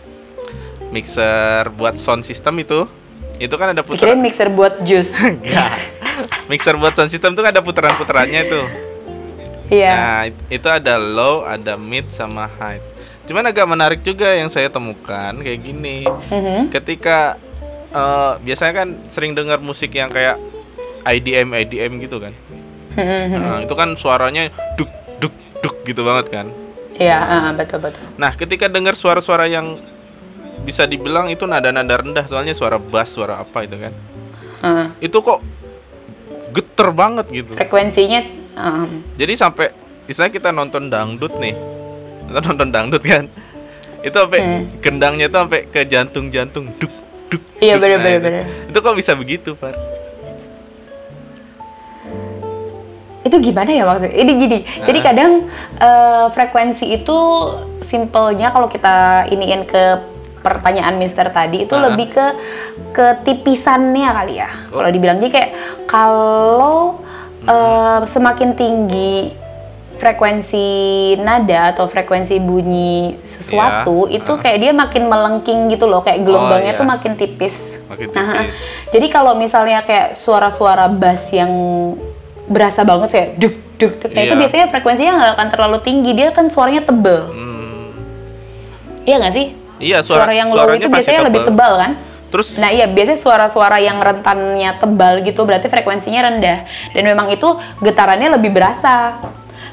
Mixer 0.94 1.66
buat 1.74 1.98
sound 1.98 2.22
system 2.22 2.62
itu 2.62 2.86
itu 3.40 3.54
kan 3.56 3.72
ada 3.72 3.80
putaran. 3.80 4.20
mixer 4.20 4.52
buat 4.52 4.84
jus. 4.84 5.08
Enggak. 5.24 5.72
mixer 6.52 6.76
buat 6.76 6.92
sound 6.92 7.08
system 7.08 7.32
tuh 7.32 7.40
kan 7.40 7.56
ada 7.56 7.64
putaran-putarannya 7.64 8.40
itu. 8.44 8.60
Iya. 9.72 9.92
Nah, 9.96 10.22
itu 10.52 10.68
ada 10.68 11.00
low, 11.00 11.46
ada 11.48 11.80
mid 11.80 12.12
sama 12.12 12.50
high. 12.60 12.82
Cuman 13.24 13.46
agak 13.46 13.64
menarik 13.64 14.00
juga 14.02 14.34
yang 14.34 14.50
saya 14.52 14.68
temukan 14.68 15.32
kayak 15.40 15.60
gini. 15.62 16.04
Mm-hmm. 16.04 16.74
Ketika 16.74 17.38
uh, 17.94 18.36
biasanya 18.42 18.84
kan 18.84 18.88
sering 19.06 19.32
dengar 19.32 19.62
musik 19.62 19.94
yang 19.94 20.10
kayak 20.10 20.36
IDM 21.06 21.54
IDM 21.54 22.02
gitu 22.02 22.18
kan. 22.20 22.34
Mm-hmm. 22.98 23.40
Nah, 23.40 23.58
itu 23.62 23.74
kan 23.78 23.94
suaranya 23.94 24.50
duk 24.74 24.90
duk 25.22 25.32
duk 25.62 25.76
gitu 25.86 26.02
banget 26.02 26.28
kan. 26.28 26.46
Iya, 27.00 27.16
uh, 27.22 27.54
betul 27.56 27.80
betul. 27.80 28.02
Nah, 28.18 28.34
ketika 28.34 28.66
dengar 28.66 28.98
suara-suara 28.98 29.46
yang 29.46 29.78
bisa 30.64 30.84
dibilang 30.84 31.32
itu 31.32 31.48
nada-nada 31.48 32.00
rendah 32.00 32.24
soalnya 32.28 32.52
suara 32.52 32.76
bass 32.76 33.16
suara 33.16 33.40
apa 33.40 33.64
itu 33.64 33.76
kan 33.80 33.92
uh. 34.64 34.86
itu 35.00 35.16
kok 35.20 35.40
geter 36.52 36.88
banget 36.92 37.26
gitu 37.32 37.52
frekuensinya 37.56 38.20
um. 38.60 39.00
jadi 39.16 39.32
sampai 39.36 39.72
misalnya 40.04 40.32
kita 40.34 40.50
nonton 40.52 40.92
dangdut 40.92 41.32
nih 41.40 41.56
kita 42.28 42.40
nonton 42.44 42.68
dangdut 42.68 43.02
kan 43.02 43.24
itu 44.00 44.16
sampai 44.16 44.40
hmm. 44.40 44.62
gendangnya 44.80 45.26
itu 45.28 45.36
sampai 45.36 45.60
ke 45.68 45.80
jantung-jantung 45.88 46.72
duk 46.76 46.92
duk 47.32 47.42
iya 47.60 47.76
benar-benar 47.76 48.44
nah, 48.44 48.68
itu 48.68 48.78
kok 48.80 48.96
bisa 48.96 49.12
begitu 49.16 49.52
Pak 49.56 50.00
itu 53.20 53.36
gimana 53.52 53.68
ya 53.68 53.84
maksudnya? 53.84 54.16
Ini 54.16 54.32
gini, 54.32 54.58
nah. 54.64 54.86
jadi 54.88 54.98
kadang 55.04 55.32
uh, 55.76 56.32
frekuensi 56.32 56.88
itu 56.88 57.18
simpelnya 57.84 58.48
kalau 58.48 58.70
kita 58.72 59.28
iniin 59.28 59.68
ke 59.68 60.00
pertanyaan 60.40 60.96
Mister 60.96 61.28
tadi 61.28 61.68
itu 61.68 61.76
uh 61.76 61.82
lebih 61.84 62.12
ke 62.12 62.26
ketipisannya 62.96 64.08
kali 64.08 64.34
ya. 64.40 64.50
Oh. 64.72 64.80
Kalau 64.80 64.90
dibilang 64.90 65.20
jadi 65.20 65.32
kayak 65.32 65.50
kalau 65.84 67.00
hmm. 67.44 67.48
uh, 67.48 68.00
semakin 68.08 68.56
tinggi 68.56 69.36
frekuensi 70.00 70.68
nada 71.20 71.76
atau 71.76 71.84
frekuensi 71.84 72.40
bunyi 72.40 73.20
sesuatu 73.20 74.08
yeah. 74.08 74.16
itu 74.16 74.32
uh. 74.32 74.40
kayak 74.40 74.58
dia 74.64 74.72
makin 74.72 75.12
melengking 75.12 75.68
gitu 75.68 75.84
loh, 75.84 76.00
kayak 76.00 76.24
gelombangnya 76.24 76.72
oh, 76.72 76.76
yeah. 76.76 76.80
tuh 76.80 76.88
makin 76.88 77.12
tipis. 77.20 77.52
Makin 77.92 78.08
nah, 78.16 78.32
tipis. 78.32 78.56
Nah, 78.64 78.88
jadi 78.96 79.06
kalau 79.12 79.36
misalnya 79.36 79.84
kayak 79.84 80.16
suara-suara 80.24 80.88
bass 80.88 81.28
yang 81.36 81.52
berasa 82.48 82.80
banget 82.80 83.08
kayak 83.12 83.30
duk 83.36 83.54
duk 83.76 83.92
duk, 84.00 84.10
nah 84.12 84.24
yeah. 84.24 84.28
itu 84.28 84.34
iya. 84.36 84.40
biasanya 84.40 84.66
frekuensinya 84.72 85.12
nggak 85.20 85.32
akan 85.36 85.48
terlalu 85.52 85.78
tinggi, 85.84 86.10
dia 86.16 86.32
kan 86.32 86.48
suaranya 86.48 86.82
tebel. 86.88 87.20
Hmm. 87.28 87.92
Iya 89.04 89.16
nggak 89.20 89.34
sih? 89.36 89.46
Iya, 89.80 89.98
suara, 90.04 90.28
suara 90.28 90.34
yang 90.36 90.48
low 90.52 90.68
itu 90.76 90.86
biasanya 90.92 91.24
tebal. 91.24 91.28
lebih 91.32 91.40
tebal 91.48 91.72
kan? 91.80 91.92
Terus 92.30 92.48
Nah, 92.62 92.70
iya 92.70 92.86
biasanya 92.86 93.18
suara-suara 93.18 93.82
yang 93.82 93.98
rentannya 93.98 94.70
tebal 94.78 95.24
gitu 95.26 95.42
berarti 95.42 95.66
frekuensinya 95.66 96.30
rendah 96.30 96.58
dan 96.94 97.02
memang 97.02 97.26
itu 97.34 97.48
getarannya 97.82 98.38
lebih 98.38 98.54
berasa. 98.54 99.18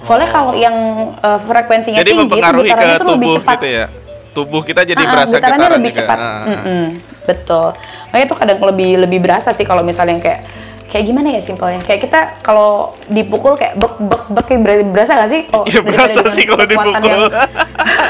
Soalnya 0.01 0.29
oh. 0.31 0.33
kalau 0.33 0.53
yang 0.57 0.75
uh, 1.21 1.39
frekuensinya 1.45 2.01
jadi 2.01 2.17
tinggi 2.17 2.23
mempengaruhi 2.25 2.69
itu 2.71 2.79
ke 2.79 2.87
tubuh 2.97 3.13
lebih 3.13 3.35
cepat. 3.37 3.53
gitu 3.59 3.67
ya. 3.69 3.85
Tubuh 4.33 4.61
kita 4.65 4.81
jadi 4.85 5.03
uh, 5.05 5.09
berasa 5.11 5.35
getarannya 5.37 5.69
lebih 5.77 5.91
cepat. 5.93 6.17
Uh, 6.17 6.25
mm 6.25 6.57
-mm, 6.57 6.83
betul. 7.29 7.67
Makanya 8.09 8.25
itu 8.25 8.35
kadang 8.39 8.59
lebih 8.73 8.91
lebih 9.05 9.19
berasa 9.21 9.49
sih 9.53 9.65
kalau 9.67 9.83
misalnya 9.85 10.17
kayak 10.17 10.41
kayak 10.88 11.05
gimana 11.07 11.27
ya 11.35 11.41
simpelnya? 11.43 11.79
Kayak 11.83 12.01
kita 12.07 12.19
kalau 12.43 12.95
dipukul 13.11 13.59
kayak 13.59 13.75
bek 13.75 13.93
bek 13.99 14.23
bek 14.31 14.45
kayak 14.47 14.61
berasa 14.91 15.11
gak 15.15 15.31
sih? 15.31 15.41
Oh 15.51 15.63
iya 15.67 15.81
berasa 15.83 16.19
sih 16.31 16.43
kalau 16.47 16.63
dipukul 16.63 16.93
yang... 17.03 17.31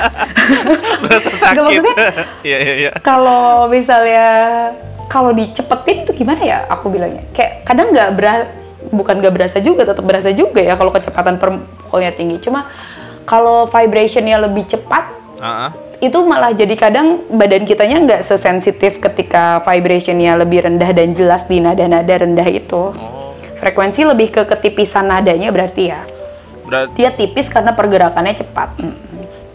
berasa 1.03 1.29
sakit. 1.33 1.83
Iya 2.47 2.57
iya 2.63 2.75
iya. 2.87 2.91
kalau 3.03 3.67
misalnya 3.67 4.27
kalau 5.11 5.35
dicepetin 5.35 6.07
tuh 6.07 6.15
gimana 6.15 6.39
ya 6.39 6.57
aku 6.69 6.87
bilangnya? 6.93 7.25
Kayak 7.35 7.67
kadang 7.67 7.91
nggak 7.91 8.09
berasa 8.15 8.45
bukan 8.87 9.15
nggak 9.19 9.33
berasa 9.35 9.57
juga 9.59 9.83
tetap 9.83 10.05
berasa 10.07 10.31
juga 10.31 10.63
ya 10.63 10.79
kalau 10.79 10.93
kecepatan 10.93 11.35
perpukulnya 11.41 12.15
tinggi. 12.15 12.39
Cuma 12.39 12.69
kalau 13.27 13.67
vibrationnya 13.67 14.39
lebih 14.47 14.69
cepat 14.69 15.03
uh 15.43 15.45
-uh 15.45 15.86
itu 15.97 16.19
malah 16.21 16.53
jadi 16.53 16.77
kadang 16.77 17.25
badan 17.33 17.65
kitanya 17.65 17.97
nggak 18.05 18.21
sesensitif 18.29 19.01
ketika 19.01 19.65
vibrationnya 19.65 20.37
lebih 20.37 20.61
rendah 20.61 20.93
dan 20.93 21.17
jelas 21.17 21.49
di 21.49 21.57
nada-nada 21.57 22.21
rendah 22.21 22.45
itu. 22.45 22.93
Oh. 22.93 23.33
Frekuensi 23.57 24.05
lebih 24.05 24.29
ke 24.29 24.45
ketipisan 24.45 25.09
nadanya 25.09 25.49
berarti 25.49 25.89
ya. 25.89 26.05
Berarti 26.69 26.93
dia 26.93 27.09
tipis 27.09 27.49
karena 27.49 27.73
pergerakannya 27.73 28.37
cepat. 28.37 28.77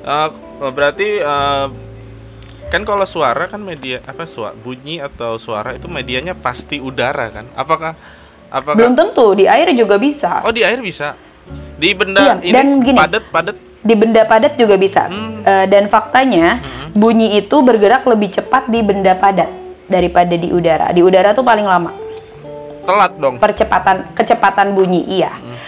Uh, 0.02 0.28
berarti 0.74 1.22
uh, 1.22 1.70
kan 2.74 2.82
kalau 2.82 3.06
suara 3.06 3.46
kan 3.46 3.62
media 3.62 4.02
apa 4.02 4.26
suara 4.26 4.58
bunyi 4.58 4.98
atau 4.98 5.38
suara 5.38 5.78
itu 5.78 5.86
medianya 5.86 6.34
pasti 6.34 6.82
udara 6.82 7.30
kan? 7.30 7.46
Apakah 7.54 7.94
apakah 8.50 8.74
Belum 8.74 8.98
tentu, 8.98 9.38
di 9.38 9.46
air 9.46 9.70
juga 9.78 9.94
bisa. 9.94 10.42
Oh, 10.42 10.50
di 10.50 10.66
air 10.66 10.82
bisa. 10.82 11.14
Di 11.78 11.94
benda 11.94 12.42
iya, 12.42 12.62
ini 12.66 12.90
padat-padat 12.98 13.71
di 13.82 13.94
benda 13.98 14.22
padat 14.24 14.54
juga 14.56 14.78
bisa. 14.78 15.10
Hmm. 15.10 15.42
Uh, 15.42 15.66
dan 15.66 15.90
faktanya 15.90 16.62
hmm. 16.62 16.94
bunyi 16.94 17.38
itu 17.38 17.60
bergerak 17.60 18.06
lebih 18.06 18.30
cepat 18.32 18.70
di 18.70 18.80
benda 18.80 19.18
padat 19.18 19.50
daripada 19.90 20.34
di 20.38 20.48
udara. 20.54 20.94
Di 20.94 21.02
udara 21.02 21.34
tuh 21.34 21.44
paling 21.44 21.66
lama. 21.66 21.90
Telat 22.82 23.12
dong. 23.18 23.38
Percepatan 23.42 24.14
kecepatan 24.14 24.74
bunyi 24.74 25.02
iya. 25.10 25.34
Hmm. 25.34 25.58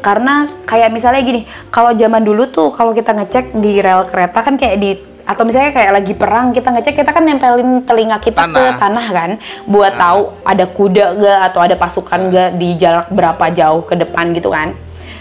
Karena 0.00 0.48
kayak 0.64 0.90
misalnya 0.90 1.20
gini, 1.22 1.40
kalau 1.70 1.92
zaman 1.94 2.24
dulu 2.24 2.48
tuh 2.50 2.72
kalau 2.72 2.96
kita 2.96 3.12
ngecek 3.14 3.52
di 3.58 3.78
rel 3.84 4.08
kereta 4.08 4.40
kan 4.42 4.56
kayak 4.58 4.76
di 4.80 4.90
atau 5.30 5.46
misalnya 5.46 5.70
kayak 5.70 5.92
lagi 5.94 6.14
perang 6.18 6.50
kita 6.50 6.74
ngecek 6.74 6.94
kita 6.98 7.10
kan 7.14 7.22
nempelin 7.22 7.86
telinga 7.86 8.18
kita 8.18 8.50
tanah. 8.50 8.58
ke 8.74 8.82
tanah 8.82 9.06
kan 9.14 9.30
buat 9.70 9.94
nah. 9.94 10.00
tahu 10.02 10.20
ada 10.42 10.64
kuda 10.66 11.06
gak 11.22 11.40
atau 11.52 11.60
ada 11.62 11.76
pasukan 11.78 12.20
gak 12.34 12.50
di 12.58 12.74
jarak 12.74 13.06
berapa 13.14 13.44
jauh 13.54 13.86
ke 13.86 13.94
depan 13.94 14.34
gitu 14.34 14.50
kan 14.50 14.74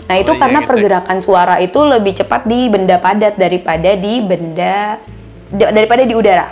Nah 0.09 0.15
itu 0.17 0.33
oh, 0.33 0.35
iya, 0.35 0.41
karena 0.41 0.59
gitu. 0.65 0.69
Pergerakan 0.73 1.17
suara 1.21 1.55
itu 1.61 1.79
lebih 1.85 2.17
cepat 2.17 2.49
di 2.49 2.65
benda 2.65 2.97
padat 2.97 3.37
daripada 3.37 3.93
di 3.93 4.13
benda 4.25 4.97
daripada 5.53 6.01
di 6.01 6.13
udara. 6.17 6.49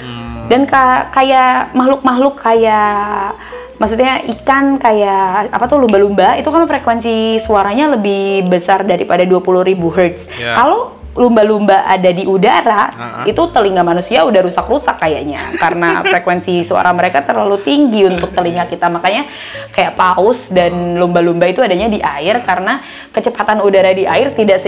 Hmm. 0.00 0.48
Dan 0.48 0.64
ka, 0.64 1.12
kayak 1.12 1.76
makhluk-makhluk 1.76 2.40
kayak 2.40 3.36
maksudnya 3.76 4.24
ikan 4.38 4.80
kayak 4.80 5.52
apa 5.52 5.64
tuh 5.68 5.84
lumba-lumba 5.84 6.40
itu 6.40 6.48
kan 6.48 6.64
frekuensi 6.64 7.44
suaranya 7.44 7.92
lebih 7.98 8.48
besar 8.48 8.88
daripada 8.88 9.28
20.000 9.28 9.76
Hz. 9.76 10.20
Yeah. 10.40 10.56
Kalau 10.56 11.03
lumba-lumba 11.14 11.86
ada 11.86 12.10
di 12.10 12.26
udara, 12.26 12.90
uh-huh. 12.90 13.24
itu 13.30 13.42
telinga 13.54 13.86
manusia 13.86 14.26
udah 14.26 14.42
rusak-rusak 14.42 14.98
kayaknya 14.98 15.38
karena 15.58 16.00
frekuensi 16.10 16.66
suara 16.66 16.90
mereka 16.90 17.22
terlalu 17.22 17.58
tinggi 17.62 18.06
untuk 18.06 18.34
telinga 18.34 18.66
kita. 18.66 18.90
Makanya 18.90 19.30
kayak 19.70 19.94
paus 19.94 20.50
dan 20.50 20.98
lumba-lumba 20.98 21.46
itu 21.50 21.62
adanya 21.62 21.90
di 21.90 22.02
air 22.02 22.42
karena 22.42 22.82
kecepatan 23.14 23.62
udara 23.62 23.94
di 23.94 24.04
air 24.06 24.34
tidak 24.34 24.62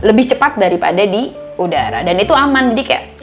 lebih 0.00 0.24
cepat 0.30 0.56
daripada 0.60 1.02
di 1.04 1.32
udara 1.56 2.04
dan 2.04 2.16
itu 2.20 2.32
aman. 2.32 2.72
Jadi 2.76 2.82
kayak 2.84 3.15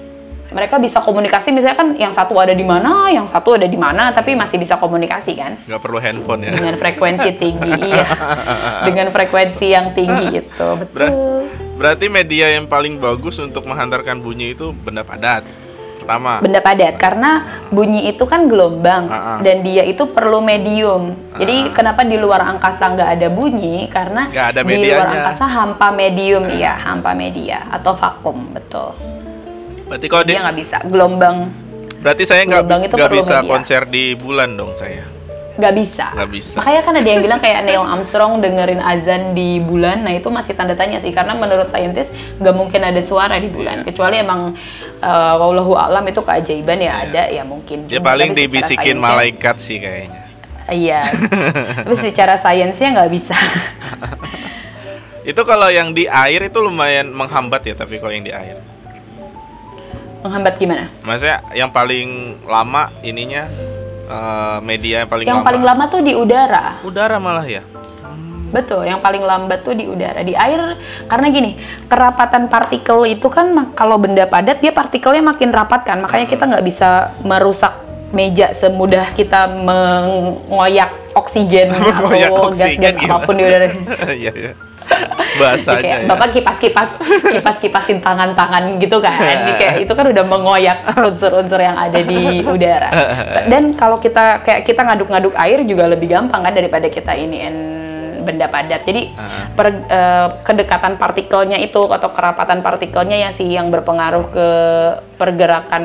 mereka 0.53 0.77
bisa 0.77 1.01
komunikasi 1.01 1.49
misalnya 1.49 1.77
kan 1.81 1.89
yang 1.97 2.13
satu 2.13 2.37
ada 2.37 2.53
di 2.53 2.61
mana, 2.61 3.09
yang 3.09 3.25
satu 3.25 3.57
ada 3.57 3.65
di 3.65 3.75
mana, 3.75 4.13
tapi 4.13 4.37
masih 4.37 4.61
bisa 4.61 4.77
komunikasi 4.77 5.33
kan? 5.33 5.57
Gak 5.65 5.81
perlu 5.81 5.97
handphone 5.97 6.45
ya? 6.45 6.53
Dengan 6.53 6.77
frekuensi 6.77 7.29
tinggi, 7.41 7.73
iya. 7.89 8.05
Dengan 8.85 9.09
frekuensi 9.09 9.65
yang 9.65 9.97
tinggi 9.97 10.45
itu, 10.45 10.67
betul. 10.77 10.93
Ber 10.93 11.09
berarti 11.73 12.05
media 12.05 12.53
yang 12.53 12.69
paling 12.69 13.01
bagus 13.01 13.41
untuk 13.41 13.65
menghantarkan 13.65 14.21
bunyi 14.21 14.53
itu 14.53 14.71
benda 14.71 15.01
padat. 15.01 15.41
Pertama. 16.03 16.43
Benda 16.43 16.59
padat 16.59 16.99
karena 16.99 17.47
bunyi 17.71 18.11
itu 18.11 18.27
kan 18.27 18.51
gelombang 18.51 19.07
uh 19.07 19.15
-uh. 19.15 19.39
dan 19.39 19.63
dia 19.63 19.87
itu 19.87 20.03
perlu 20.05 20.43
medium. 20.43 21.15
Uh 21.15 21.33
-uh. 21.33 21.39
Jadi 21.41 21.71
kenapa 21.73 22.05
di 22.05 22.19
luar 22.19 22.43
angkasa 22.43 22.93
nggak 22.93 23.09
ada 23.17 23.27
bunyi? 23.31 23.87
Karena 23.87 24.27
ada 24.29 24.61
di 24.61 24.83
luar 24.83 25.07
angkasa 25.09 25.45
hampa 25.47 25.89
medium, 25.95 26.43
iya 26.51 26.75
hampa 26.77 27.15
media 27.15 27.65
atau 27.71 27.95
vakum, 27.95 28.51
betul. 28.51 28.93
Berarti 29.87 30.07
kalau 30.07 30.23
dia 30.23 30.39
nggak 30.43 30.57
bisa 30.57 30.77
gelombang. 30.87 31.37
Berarti 32.03 32.23
saya 32.27 32.43
nggak 32.43 32.63
nggak 32.91 33.11
bisa 33.15 33.35
media. 33.39 33.49
konser 33.49 33.81
di 33.87 34.03
bulan 34.15 34.59
dong 34.59 34.75
saya. 34.75 35.07
Nggak 35.53 35.73
bisa. 35.77 36.05
Nggak 36.17 36.29
bisa. 36.33 36.57
Makanya 36.59 36.81
kan 36.81 36.93
ada 36.97 37.09
yang 37.09 37.21
bilang 37.29 37.39
kayak 37.39 37.59
Neil 37.63 37.83
Armstrong 37.85 38.41
dengerin 38.41 38.81
azan 38.81 39.37
di 39.37 39.61
bulan. 39.61 40.01
Nah 40.03 40.17
itu 40.17 40.27
masih 40.33 40.57
tanda 40.57 40.73
tanya 40.73 40.97
sih 40.97 41.13
karena 41.13 41.37
menurut 41.37 41.69
saintis 41.69 42.09
nggak 42.41 42.55
mungkin 42.57 42.81
ada 42.81 42.99
suara 42.99 43.37
di 43.37 43.47
bulan. 43.47 43.83
Yeah. 43.83 43.87
Kecuali 43.87 44.15
emang 44.19 44.57
uh, 44.99 45.33
wallahu 45.37 45.77
alam 45.77 46.03
itu 46.09 46.19
keajaiban 46.25 46.81
ya 46.81 46.85
yeah. 46.85 46.95
ada 47.05 47.23
ya 47.29 47.43
mungkin. 47.45 47.87
Ya 47.87 48.01
paling 48.01 48.33
dibisikin 48.33 48.97
malaikat 48.97 49.61
sih 49.61 49.77
kayaknya. 49.77 50.19
Iya. 50.67 51.01
Tapi 51.85 51.95
secara 52.01 52.39
sainsnya 52.39 52.99
nggak 52.99 53.11
bisa. 53.13 53.37
itu 55.23 55.39
kalau 55.47 55.71
yang 55.71 55.95
di 55.95 56.03
air 56.03 56.51
itu 56.51 56.59
lumayan 56.59 57.07
menghambat 57.07 57.63
ya 57.63 57.79
tapi 57.79 57.95
kalau 57.95 58.11
yang 58.11 58.27
di 58.27 58.35
air 58.35 58.59
Menghambat 60.23 60.55
gimana? 60.55 60.87
Maksudnya 61.03 61.43
yang 61.51 61.69
paling 61.75 62.39
lama 62.47 62.89
ininya 63.03 63.43
uh, 64.07 64.57
media 64.63 65.03
yang 65.03 65.09
paling 65.11 65.25
yang 65.27 65.43
lama. 65.43 65.47
paling 65.51 65.63
lama 65.63 65.83
tuh 65.91 66.01
di 66.01 66.13
udara. 66.15 66.79
Udara 66.81 67.19
malah 67.19 67.43
ya. 67.43 67.63
Betul, 68.53 68.85
yang 68.85 69.01
paling 69.01 69.25
lambat 69.25 69.65
tuh 69.65 69.73
di 69.73 69.89
udara. 69.89 70.21
Di 70.21 70.37
air 70.37 70.77
karena 71.09 71.27
gini, 71.33 71.57
kerapatan 71.89 72.47
partikel 72.47 73.03
itu 73.09 73.25
kan 73.27 73.73
kalau 73.73 73.97
benda 73.97 74.29
padat 74.29 74.61
dia 74.61 74.71
partikelnya 74.71 75.25
makin 75.25 75.49
rapat 75.49 75.83
kan. 75.83 75.99
Makanya 76.05 76.29
kita 76.29 76.47
nggak 76.47 76.63
bisa 76.63 77.11
merusak 77.25 77.73
meja 78.13 78.53
semudah 78.53 79.09
kita 79.17 79.49
mengoyak 79.49 80.93
oksigen 81.17 81.73
atau 82.23 82.53
gas-gas 82.53 82.95
apa 82.95 83.17
pun 83.25 83.35
di 83.35 83.43
udara. 83.43 83.67
Iya, 84.21 84.31
iya 84.31 84.53
bahasanya 85.41 85.81
kayak, 85.81 85.99
ya. 86.05 86.07
bapak 86.09 86.27
kipas 86.35 86.57
kipas 86.61 86.89
kipas 87.31 87.57
kipasin 87.59 87.99
tangan 87.99 88.37
tangan 88.37 88.77
gitu 88.77 88.97
kan 89.01 89.13
kayak 89.59 89.83
itu 89.83 89.93
kan 89.93 90.05
udah 90.09 90.25
mengoyak 90.25 90.85
unsur-unsur 90.97 91.59
yang 91.59 91.77
ada 91.77 91.99
di 92.01 92.43
udara 92.45 92.89
dan 93.51 93.73
kalau 93.75 93.97
kita 93.97 94.41
kayak 94.43 94.67
kita 94.67 94.81
ngaduk-ngaduk 94.83 95.33
air 95.37 95.65
juga 95.65 95.89
lebih 95.89 96.11
gampang 96.11 96.41
kan 96.43 96.53
daripada 96.53 96.87
kita 96.89 97.13
iniin 97.15 97.55
benda 98.23 98.47
padat 98.47 98.87
jadi 98.87 99.11
uh. 99.19 99.51
per, 99.53 99.67
uh, 99.91 100.27
kedekatan 100.47 100.95
partikelnya 100.95 101.59
itu 101.59 101.83
atau 101.83 102.09
kerapatan 102.15 102.63
partikelnya 102.63 103.19
ya 103.19 103.29
sih 103.35 103.51
yang 103.51 103.67
berpengaruh 103.67 104.25
ke 104.31 104.47
pergerakan 105.19 105.83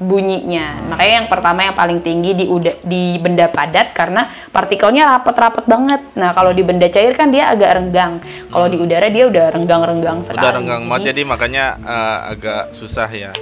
bunyinya. 0.00 0.82
Makanya 0.92 1.14
yang 1.24 1.28
pertama 1.28 1.60
yang 1.66 1.76
paling 1.76 2.00
tinggi 2.00 2.34
di 2.34 2.46
uda, 2.50 2.72
di 2.82 3.16
benda 3.22 3.46
padat 3.48 3.94
karena 3.94 4.28
partikelnya 4.50 5.18
rapet-rapet 5.18 5.64
banget. 5.68 6.02
Nah, 6.18 6.34
kalau 6.34 6.50
di 6.50 6.62
benda 6.64 6.88
cair 6.90 7.14
kan 7.14 7.30
dia 7.30 7.52
agak 7.52 7.70
renggang. 7.78 8.18
Kalau 8.50 8.66
hmm. 8.66 8.74
di 8.74 8.78
udara 8.80 9.06
dia 9.08 9.24
udah 9.30 9.44
renggang-renggang 9.54 10.18
sekali. 10.26 10.42
Udah 10.42 10.52
renggang 10.58 10.82
banget 10.90 11.14
jadi 11.14 11.22
makanya 11.22 11.64
uh, 11.82 12.18
agak 12.32 12.62
susah 12.74 13.08
ya. 13.12 13.32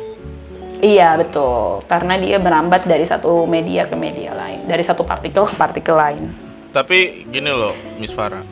Iya, 0.81 1.21
betul. 1.21 1.85
Karena 1.85 2.17
dia 2.17 2.41
merambat 2.41 2.89
dari 2.89 3.05
satu 3.05 3.45
media 3.45 3.85
ke 3.85 3.97
media 3.97 4.33
lain, 4.33 4.65
dari 4.65 4.81
satu 4.81 5.05
partikel 5.05 5.45
ke 5.45 5.55
partikel 5.57 5.93
lain. 5.93 6.33
Tapi 6.73 7.29
gini 7.29 7.53
loh, 7.53 7.77
Miss 8.01 8.17
Farah. 8.17 8.45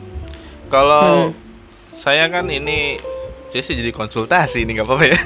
Kalau 0.69 1.29
hmm. 1.29 1.33
saya 1.97 2.29
kan 2.29 2.45
ini 2.53 3.01
saya 3.49 3.65
sih 3.65 3.73
jadi 3.73 3.89
konsultasi 3.89 4.61
ini 4.61 4.77
nggak 4.77 4.85
apa-apa 4.85 5.05
ya. 5.09 5.19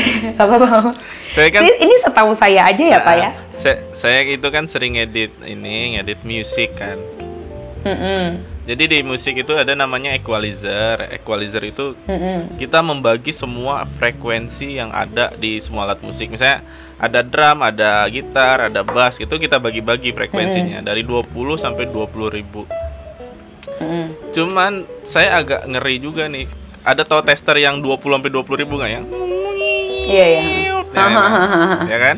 apa-apa. 0.40 0.90
Saya 1.28 1.48
kan 1.52 1.64
ini 1.64 1.94
setahu 2.04 2.32
saya 2.36 2.68
aja 2.68 2.82
ya, 2.82 2.98
nah, 2.98 3.04
Pak 3.04 3.14
ya. 3.16 3.30
Saya, 3.56 3.76
saya 3.92 4.18
itu 4.26 4.48
kan 4.52 4.64
sering 4.66 4.98
edit 4.98 5.32
ini, 5.44 5.96
ngedit 5.96 6.20
musik 6.24 6.76
kan. 6.76 6.98
Mm 7.82 7.98
-mm. 7.98 8.24
Jadi 8.62 8.84
di 8.86 8.98
musik 9.02 9.42
itu 9.42 9.52
ada 9.58 9.74
namanya 9.74 10.14
equalizer. 10.14 11.10
Equalizer 11.10 11.66
itu 11.66 11.98
mm 12.06 12.14
-mm. 12.14 12.38
kita 12.62 12.78
membagi 12.78 13.34
semua 13.34 13.82
frekuensi 13.98 14.78
yang 14.78 14.94
ada 14.94 15.34
di 15.34 15.58
semua 15.58 15.90
alat 15.90 15.98
musik. 15.98 16.30
Misalnya 16.30 16.62
ada 16.94 17.26
drum, 17.26 17.58
ada 17.66 18.06
gitar, 18.06 18.70
ada 18.70 18.86
bass, 18.86 19.18
itu 19.18 19.34
kita 19.34 19.58
bagi-bagi 19.58 20.14
frekuensinya 20.14 20.78
mm 20.78 20.86
-mm. 20.86 20.90
dari 20.94 21.02
20 21.02 21.58
sampai 21.58 21.90
20 21.90 22.36
ribu. 22.38 22.62
Mm 23.82 23.86
-mm. 23.90 24.04
Cuman 24.30 24.86
saya 25.02 25.42
agak 25.42 25.66
ngeri 25.66 25.98
juga 25.98 26.30
nih. 26.30 26.46
Ada 26.82 27.06
tau 27.06 27.22
tester 27.22 27.58
yang 27.62 27.78
20 27.78 27.98
sampai 27.98 28.30
20 28.30 28.62
ribu 28.62 28.74
nggak 28.78 28.90
ya? 28.90 29.02
Iya 30.02 30.24
iya. 30.26 30.42
Ya, 30.92 31.06
ya 31.92 31.98
kan? 31.98 32.16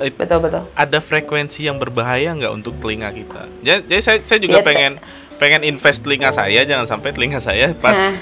Betul 0.00 0.38
betul. 0.40 0.62
Ada 0.72 0.98
frekuensi 1.04 1.68
yang 1.68 1.76
berbahaya 1.76 2.32
nggak 2.32 2.52
untuk 2.56 2.80
telinga 2.80 3.12
kita? 3.12 3.44
Jadi, 3.60 3.80
jadi 3.84 4.00
saya 4.00 4.18
saya 4.24 4.38
juga 4.40 4.58
ya, 4.60 4.64
pengen 4.64 4.92
pengen 5.36 5.60
invest 5.64 6.00
telinga 6.04 6.32
saya 6.32 6.64
jangan 6.64 6.88
sampai 6.88 7.12
telinga 7.12 7.40
saya 7.40 7.72
pas 7.76 7.96
nah. 7.96 8.16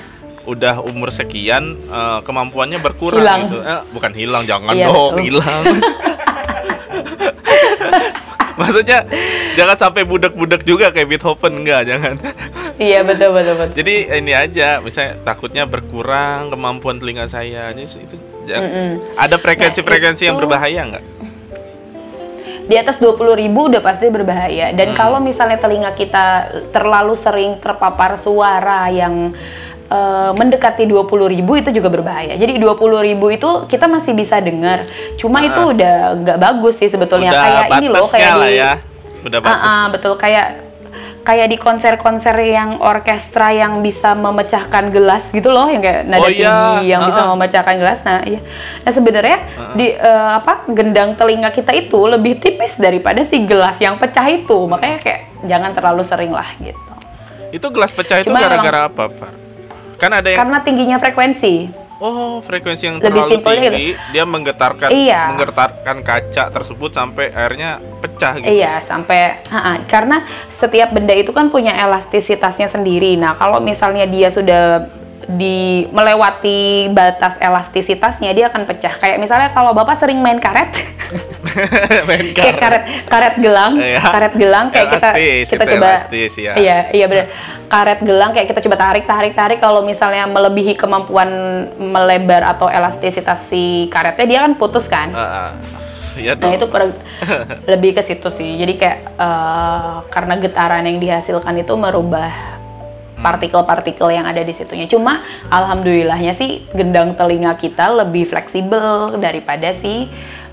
udah 0.47 0.83
umur 0.83 1.15
sekian 1.15 1.79
uh, 1.91 2.19
kemampuannya 2.27 2.83
berkurang 2.83 3.23
hilang. 3.23 3.41
gitu. 3.47 3.59
Eh, 3.63 3.83
bukan 3.95 4.13
hilang, 4.15 4.43
jangan 4.43 4.75
iya, 4.75 4.87
dong 4.91 5.23
hilang. 5.23 5.63
Maksudnya 8.59 9.07
jangan 9.55 9.77
sampai 9.79 10.03
budak-budak 10.03 10.67
juga 10.67 10.91
kayak 10.91 11.15
Beethoven 11.15 11.63
enggak, 11.63 11.87
jangan. 11.87 12.19
Iya 12.75 13.07
betul 13.07 13.31
betul 13.31 13.55
betul. 13.55 13.75
Jadi 13.79 13.95
ini 14.19 14.35
aja, 14.35 14.83
misalnya 14.83 15.15
takutnya 15.23 15.63
berkurang 15.63 16.51
kemampuan 16.51 16.99
telinga 16.99 17.31
saya. 17.31 17.71
Jadi 17.71 17.87
itu 18.03 18.19
mm 18.57 18.71
-mm. 18.73 18.91
ada 19.21 19.37
frekuensi-frekuensi 19.37 20.23
nah, 20.25 20.29
yang 20.33 20.37
berbahaya 20.41 20.81
nggak? 20.89 21.05
Di 22.69 22.77
atas 22.77 23.01
20 23.01 23.17
ribu 23.37 23.73
udah 23.73 23.81
pasti 23.81 24.13
berbahaya. 24.13 24.77
Dan 24.77 24.93
hmm. 24.93 24.97
kalau 24.97 25.25
misalnya 25.25 25.57
telinga 25.57 25.97
kita 25.97 26.53
terlalu 26.69 27.17
sering 27.17 27.57
terpapar 27.65 28.21
suara 28.21 28.93
yang 28.93 29.33
uh, 29.89 30.37
mendekati 30.37 30.85
20 30.85 31.09
ribu 31.33 31.57
itu 31.57 31.73
juga 31.73 31.89
berbahaya. 31.89 32.37
Jadi 32.37 32.61
20 32.61 33.09
ribu 33.09 33.33
itu 33.33 33.65
kita 33.73 33.89
masih 33.89 34.13
bisa 34.13 34.37
dengar. 34.45 34.85
Cuma 35.17 35.41
uh, 35.41 35.49
itu 35.49 35.61
udah 35.65 35.97
nggak 36.21 36.39
bagus 36.39 36.77
sih 36.77 36.93
sebetulnya. 36.93 37.33
Udah 37.33 37.41
kayak 37.43 37.67
ini 37.81 37.87
loh 37.89 38.05
kayak 38.05 38.35
di, 38.37 38.61
ya. 38.61 38.73
Udah 39.25 39.39
bagus. 39.41 39.57
Uh, 39.57 39.65
uh, 39.65 39.85
betul 39.89 40.13
kayak 40.21 40.68
kayak 41.27 41.49
di 41.53 41.57
konser-konser 41.61 42.35
yang 42.41 42.81
orkestra 42.81 43.53
yang 43.53 43.81
bisa 43.85 44.17
memecahkan 44.17 44.91
gelas 44.91 45.25
gitu 45.31 45.53
loh 45.53 45.69
yang 45.69 45.83
kayak 45.85 46.09
nada 46.09 46.25
oh, 46.25 46.31
iya. 46.31 46.49
tinggi 46.51 46.85
yang 46.95 47.01
uh 47.01 47.05
-uh. 47.05 47.11
bisa 47.13 47.23
memecahkan 47.29 47.75
gelas 47.79 47.99
nah 48.07 48.21
iya 48.25 48.41
nah 48.87 48.93
sebenarnya 48.93 49.39
uh 49.39 49.61
-uh. 49.61 49.75
di 49.77 49.87
uh, 49.95 50.31
apa 50.41 50.69
gendang 50.73 51.15
telinga 51.19 51.51
kita 51.53 51.73
itu 51.75 52.01
lebih 52.09 52.41
tipis 52.41 52.79
daripada 52.79 53.23
si 53.27 53.45
gelas 53.45 53.77
yang 53.79 53.97
pecah 53.97 54.27
itu 54.29 54.69
makanya 54.69 54.99
kayak 55.03 55.21
jangan 55.47 55.71
terlalu 55.75 56.03
sering 56.07 56.33
lah 56.33 56.49
gitu 56.61 56.93
itu 57.49 57.67
gelas 57.73 57.93
pecah 57.97 58.21
itu 58.21 58.33
gara-gara 58.33 58.93
apa 58.93 59.05
Pak? 59.09 59.33
kan 59.99 60.11
ada 60.15 60.29
yang 60.31 60.47
karena 60.47 60.59
tingginya 60.63 60.97
frekuensi 61.01 61.88
Oh, 61.99 62.39
frekuensi 62.39 62.87
yang 62.87 63.03
Lebih 63.03 63.11
terlalu 63.11 63.37
tinggi, 63.43 63.87
gitu. 63.91 64.15
dia 64.15 64.23
menggetarkan 64.23 64.91
iya. 64.95 65.35
menggetarkan 65.35 66.07
kaca 66.07 66.47
tersebut 66.55 66.95
sampai 66.95 67.35
airnya 67.35 67.83
pecah 67.99 68.39
gitu. 68.39 68.55
Iya, 68.55 68.87
sampai 68.87 69.43
-ha. 69.51 69.83
karena 69.91 70.23
setiap 70.47 70.95
benda 70.95 71.11
itu 71.11 71.35
kan 71.35 71.51
punya 71.51 71.75
elastisitasnya 71.75 72.71
sendiri. 72.71 73.19
Nah, 73.19 73.35
kalau 73.35 73.59
misalnya 73.59 74.07
dia 74.07 74.31
sudah 74.31 74.87
di 75.29 75.85
melewati 75.93 76.89
batas 76.97 77.37
elastisitasnya 77.37 78.33
dia 78.33 78.49
akan 78.49 78.65
pecah. 78.65 78.97
Kayak 78.97 79.21
misalnya 79.21 79.53
kalau 79.53 79.77
bapak 79.77 80.01
sering 80.01 80.25
main 80.25 80.41
karet, 80.41 80.73
main 82.09 82.33
karet. 82.33 82.57
kayak 82.57 82.57
karet 82.57 82.83
karet 83.13 83.35
gelang, 83.37 83.77
ya. 83.77 84.01
karet 84.01 84.35
gelang 84.41 84.67
kayak 84.73 84.97
elastis, 84.97 85.53
kita 85.53 85.65
kita 85.69 85.73
coba, 85.77 85.89
elastis, 85.93 86.33
ya. 86.41 86.53
iya 86.57 86.79
iya 86.97 87.07
benar, 87.13 87.27
karet 87.69 88.01
gelang 88.01 88.31
kayak 88.33 88.49
kita 88.57 88.61
coba 88.65 88.77
tarik 88.81 89.05
tarik 89.05 89.35
tarik 89.37 89.59
kalau 89.61 89.85
misalnya 89.85 90.25
melebihi 90.25 90.73
kemampuan 90.81 91.29
melebar 91.77 92.57
atau 92.57 92.73
elastisitas 92.73 93.45
si 93.53 93.93
karetnya 93.93 94.25
dia 94.25 94.41
kan 94.49 94.57
putus 94.57 94.89
kan. 94.89 95.13
Uh, 95.13 95.21
uh. 95.21 95.51
Ya 96.19 96.35
nah 96.35 96.51
itu 96.51 96.67
per, 96.67 96.91
lebih 97.71 97.95
ke 97.95 98.03
situ 98.03 98.27
sih. 98.35 98.59
Jadi 98.59 98.75
kayak 98.75 98.99
uh, 99.21 100.03
karena 100.11 100.35
getaran 100.43 100.83
yang 100.83 100.99
dihasilkan 100.99 101.63
itu 101.63 101.77
merubah. 101.79 102.58
Partikel-partikel 103.21 104.09
yang 104.15 104.27
ada 104.27 104.43
di 104.43 104.55
situnya. 104.55 104.87
Cuma 104.87 105.27
alhamdulillahnya 105.51 106.35
sih 106.39 106.65
gendang 106.73 107.19
telinga 107.19 107.59
kita 107.59 107.91
lebih 108.07 108.31
fleksibel 108.31 109.19
daripada 109.19 109.75
si 109.75 110.07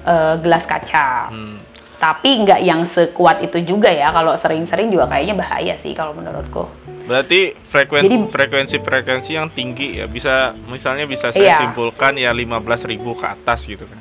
uh, 0.05 0.35
gelas 0.41 0.65
kaca. 0.65 1.29
Hmm. 1.29 1.57
Tapi 1.95 2.43
nggak 2.43 2.61
yang 2.61 2.83
sekuat 2.83 3.41
itu 3.45 3.63
juga 3.63 3.89
ya. 3.89 4.11
Kalau 4.11 4.35
sering-sering 4.35 4.91
juga 4.91 5.07
kayaknya 5.07 5.35
bahaya 5.39 5.73
sih 5.79 5.95
kalau 5.95 6.11
menurutku. 6.11 6.67
Berarti 7.05 7.53
frekuensi 7.53 8.33
frekuensi 8.33 8.77
frekuensi 8.81 9.31
yang 9.37 9.53
tinggi 9.53 10.01
ya 10.01 10.09
bisa 10.09 10.57
misalnya 10.65 11.05
bisa 11.05 11.29
saya 11.29 11.53
iya. 11.53 11.57
simpulkan 11.61 12.17
ya 12.17 12.33
15.000 12.33 12.97
ke 12.97 13.25
atas 13.25 13.59
gitu 13.69 13.85
kan. 13.85 13.99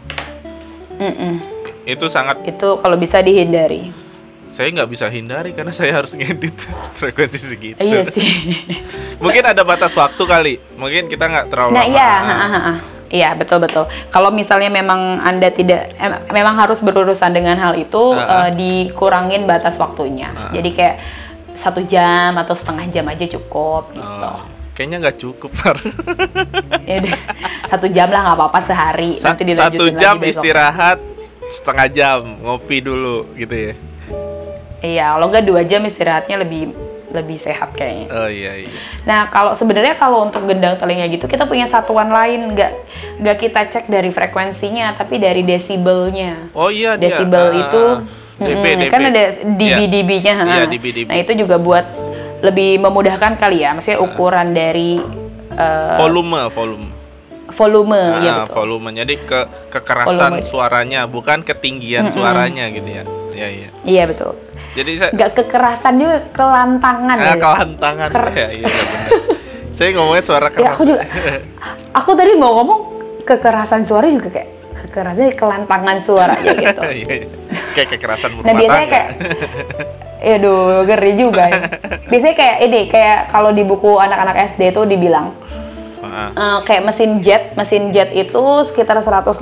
Mm 0.99 1.15
-mm. 1.15 1.35
Itu 1.85 2.09
sangat 2.09 2.41
itu 2.49 2.81
kalau 2.81 2.97
bisa 2.97 3.21
dihindari 3.21 4.04
saya 4.55 4.71
nggak 4.71 4.87
bisa 4.87 5.11
hindari 5.11 5.51
karena 5.51 5.75
saya 5.75 5.99
harus 5.99 6.15
ngedit 6.15 6.55
frekuensi 7.03 7.39
segitu. 7.43 7.83
Iya 7.83 8.07
sih. 8.15 8.23
Mungkin 9.25 9.43
ada 9.51 9.67
batas 9.67 9.91
waktu 9.99 10.23
kali. 10.23 10.55
Mungkin 10.79 11.11
kita 11.11 11.27
nggak 11.27 11.47
terlalu. 11.51 11.75
Nah 11.75 11.83
iya, 11.83 12.11
iya 13.11 13.29
betul 13.35 13.59
betul. 13.59 13.91
Kalau 14.15 14.31
misalnya 14.31 14.71
memang 14.71 15.19
anda 15.27 15.51
tidak, 15.51 15.91
em, 15.99 16.15
memang 16.31 16.55
harus 16.55 16.79
berurusan 16.79 17.35
dengan 17.35 17.59
hal 17.59 17.75
itu, 17.75 18.15
uh 18.15 18.47
uh, 18.47 18.49
dikurangin 18.55 19.43
batas 19.43 19.75
waktunya. 19.75 20.31
Uh. 20.31 20.55
Jadi 20.55 20.71
kayak 20.71 20.97
satu 21.59 21.83
jam 21.83 22.39
atau 22.39 22.55
setengah 22.55 22.87
jam 22.95 23.11
aja 23.11 23.27
cukup 23.27 23.91
gitu. 23.91 24.07
Oh. 24.07 24.39
Kayaknya 24.75 24.97
nggak 25.07 25.19
cukup, 25.19 25.51
Far. 25.51 25.79
ya 26.91 27.03
satu 27.71 27.91
jam 27.91 28.07
lah 28.07 28.23
nggak 28.23 28.39
apa-apa 28.39 28.61
sehari. 28.71 29.19
Sa 29.19 29.35
Nanti 29.35 29.51
satu 29.51 29.91
jam 29.99 30.23
istirahat, 30.23 31.03
setengah 31.51 31.87
jam 31.91 32.19
ngopi 32.39 32.79
dulu 32.79 33.35
gitu 33.35 33.55
ya. 33.71 33.75
Iya, 34.85 35.17
kalau 35.17 35.27
nggak 35.33 35.45
dua 35.49 35.63
jam 35.65 35.81
istirahatnya 35.89 36.37
lebih 36.45 36.77
lebih 37.15 37.39
sehat 37.39 37.73
kayaknya. 37.79 38.11
Oh 38.11 38.29
iya 38.29 38.67
iya. 38.67 38.71
Nah 39.07 39.31
kalau 39.31 39.55
sebenarnya 39.55 39.95
kalau 39.95 40.27
untuk 40.27 40.45
gendang 40.51 40.75
telinga 40.77 41.07
gitu 41.07 41.31
kita 41.31 41.47
punya 41.47 41.71
satuan 41.71 42.11
lain 42.11 42.59
nggak 42.59 42.73
nggak 43.23 43.37
kita 43.39 43.61
cek 43.71 43.87
dari 43.87 44.11
frekuensinya 44.11 44.99
tapi 44.99 45.23
dari 45.23 45.47
desibelnya. 45.47 46.51
Oh 46.53 46.75
iya 46.75 46.99
Desibel 46.99 47.55
dia. 47.55 47.63
itu 47.71 47.85
uh, 48.03 48.43
dB, 48.43 48.65
hmm, 48.67 48.81
dB. 48.83 48.91
kan 48.91 49.01
ada 49.15 49.25
dB 49.31 49.81
dB-nya. 49.95 50.35
Iya, 50.43 50.55
iya 50.59 50.65
dB 50.67 50.85
dB. 50.91 51.09
Nah 51.09 51.19
itu 51.23 51.33
juga 51.39 51.57
buat 51.63 51.87
lebih 52.43 52.83
memudahkan 52.83 53.41
kali 53.41 53.65
ya, 53.65 53.73
maksudnya 53.73 54.03
ukuran 54.03 54.51
uh, 54.51 54.53
dari 54.53 55.01
uh, 55.55 55.97
volume 55.97 56.51
volume 56.51 56.89
volume 57.55 58.03
nah, 58.03 58.19
ya 58.21 58.35
betul. 58.43 58.55
volume 58.59 58.89
jadi 58.99 59.15
ke 59.23 59.41
kekerasan 59.71 60.43
volume. 60.43 60.45
suaranya 60.45 61.01
bukan 61.07 61.47
ketinggian 61.47 62.09
mm 62.09 62.11
-hmm. 62.11 62.19
suaranya 62.19 62.65
gitu 62.75 62.89
ya 62.91 63.03
iya 63.31 63.49
iya 63.49 63.69
iya 63.87 64.03
betul 64.11 64.35
jadi 64.75 64.91
saya 64.99 65.11
nggak 65.15 65.31
kekerasan 65.39 65.95
juga 66.03 66.19
kelantangan. 66.35 67.17
Ah, 67.17 67.27
ya. 67.31 67.35
kelantangan. 67.39 68.09
Ker 68.11 68.27
ya, 68.35 68.49
iya, 68.51 68.67
iya 68.67 68.67
benar. 68.67 69.09
saya 69.71 69.89
ngomongnya 69.95 70.25
suara 70.27 70.49
keras. 70.51 70.67
Ya, 70.67 70.71
aku 70.75 70.83
juga. 70.87 71.01
Aku 71.95 72.11
tadi 72.19 72.33
mau 72.35 72.53
ngomong 72.59 72.81
kekerasan 73.23 73.83
suara 73.87 74.07
juga 74.11 74.29
kayak 74.35 74.51
kekerasan 74.85 75.33
kelantangan 75.39 75.99
suara 76.03 76.35
ya 76.43 76.53
gitu. 76.59 76.81
Iya, 77.03 77.13
iya. 77.23 77.27
kayak 77.75 77.89
kekerasan 77.99 78.31
rumah 78.35 78.47
Nah 78.51 78.55
biasanya 78.55 78.89
kayak 78.91 79.09
ya 80.25 80.37
duh 80.43 80.83
ngeri 80.87 81.13
juga 81.19 81.43
ya. 81.51 81.61
Biasanya 82.11 82.35
kayak 82.37 82.57
ini 82.69 82.81
kayak 82.91 83.19
kalau 83.33 83.51
di 83.51 83.63
buku 83.67 83.99
anak-anak 83.99 84.55
SD 84.55 84.75
itu 84.75 84.83
dibilang 84.87 85.35
Uh, 86.11 86.59
kayak 86.67 86.83
mesin 86.85 87.21
jet, 87.25 87.53
mesin 87.55 87.91
jet 87.95 88.11
itu 88.13 88.43
sekitar 88.71 89.01
180, 89.01 89.37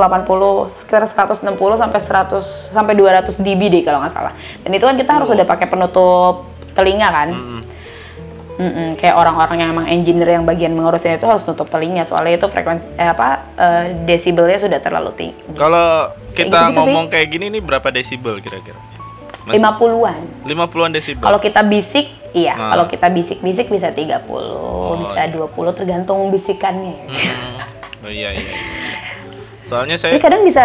sekitar 0.71 1.03
160 1.09 1.55
sampai 1.79 2.01
100 2.01 2.75
sampai 2.75 2.95
200 2.95 3.35
dB 3.41 3.63
deh 3.73 3.83
kalau 3.83 4.03
nggak 4.05 4.15
salah. 4.15 4.33
Dan 4.63 4.71
itu 4.77 4.85
kan 4.85 4.97
kita 4.97 5.11
harus 5.11 5.29
oh. 5.31 5.35
udah 5.35 5.47
pakai 5.47 5.67
penutup 5.67 6.49
telinga 6.73 7.09
kan. 7.11 7.29
Mm 7.33 7.43
-hmm. 7.43 7.61
Mm 8.53 8.69
-mm, 8.69 8.89
kayak 9.01 9.17
orang-orang 9.17 9.57
yang 9.65 9.71
emang 9.73 9.87
engineer 9.89 10.37
yang 10.37 10.45
bagian 10.45 10.77
mengurusnya 10.77 11.17
itu 11.17 11.25
harus 11.25 11.41
tutup 11.41 11.73
telinga 11.73 12.05
soalnya 12.05 12.37
itu 12.37 12.47
frekuensi 12.53 12.85
eh, 13.01 13.09
apa 13.09 13.29
uh, 13.57 13.85
desibelnya 14.05 14.61
sudah 14.61 14.79
terlalu 14.79 15.11
tinggi. 15.17 15.41
Kalau 15.57 16.13
kita 16.37 16.69
gitu 16.69 16.77
ngomong 16.77 17.09
sih. 17.09 17.13
kayak 17.17 17.29
gini 17.33 17.49
nih 17.49 17.63
berapa 17.65 17.89
desibel 17.89 18.39
kira-kira? 18.45 18.77
Lima 19.51 19.75
puluhan. 19.75 20.23
Lima 20.47 20.65
puluhan 20.71 20.95
desibel. 20.95 21.25
Kalau 21.27 21.43
kita 21.43 21.67
bisik, 21.67 22.11
iya. 22.31 22.55
Nah. 22.55 22.71
Kalau 22.77 22.87
kita 22.87 23.11
bisik-bisik 23.11 23.67
bisa 23.73 23.91
30, 23.91 24.23
oh, 24.31 24.95
bisa 25.03 25.27
iya. 25.27 25.35
20 25.35 25.79
tergantung 25.79 26.31
bisikannya. 26.31 27.11
Hmm. 27.11 28.07
Oh 28.07 28.11
iya, 28.11 28.35
iya 28.35 28.53
iya. 28.55 28.83
Soalnya 29.63 29.97
saya 29.97 30.19
Ini 30.19 30.21
kadang 30.21 30.43
bisa 30.45 30.63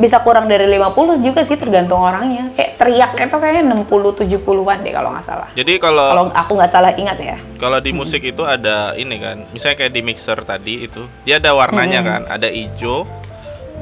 bisa 0.00 0.18
kurang 0.24 0.48
dari 0.48 0.64
50 0.66 1.22
juga 1.22 1.44
sih 1.44 1.54
tergantung 1.54 2.00
orangnya. 2.02 2.50
Kayak 2.56 2.70
teriak 2.80 3.10
itu 3.14 3.36
kayaknya 3.36 3.62
60 3.78 4.26
70-an 4.26 4.78
deh 4.80 4.92
kalau 4.96 5.08
nggak 5.12 5.26
salah. 5.28 5.48
Jadi 5.54 5.72
kalau 5.76 6.08
Kalau 6.10 6.24
aku 6.32 6.52
nggak 6.58 6.72
salah 6.72 6.92
ingat 6.96 7.18
ya. 7.20 7.36
Kalau 7.60 7.78
di 7.78 7.92
musik 7.92 8.24
hmm. 8.24 8.32
itu 8.32 8.42
ada 8.42 8.96
ini 8.96 9.16
kan. 9.20 9.44
Misalnya 9.52 9.76
kayak 9.84 9.92
di 9.92 10.02
mixer 10.02 10.38
tadi 10.42 10.88
itu, 10.88 11.04
dia 11.22 11.36
ada 11.38 11.52
warnanya 11.52 12.00
hmm. 12.00 12.08
kan, 12.08 12.22
ada 12.26 12.48
hijau, 12.48 13.04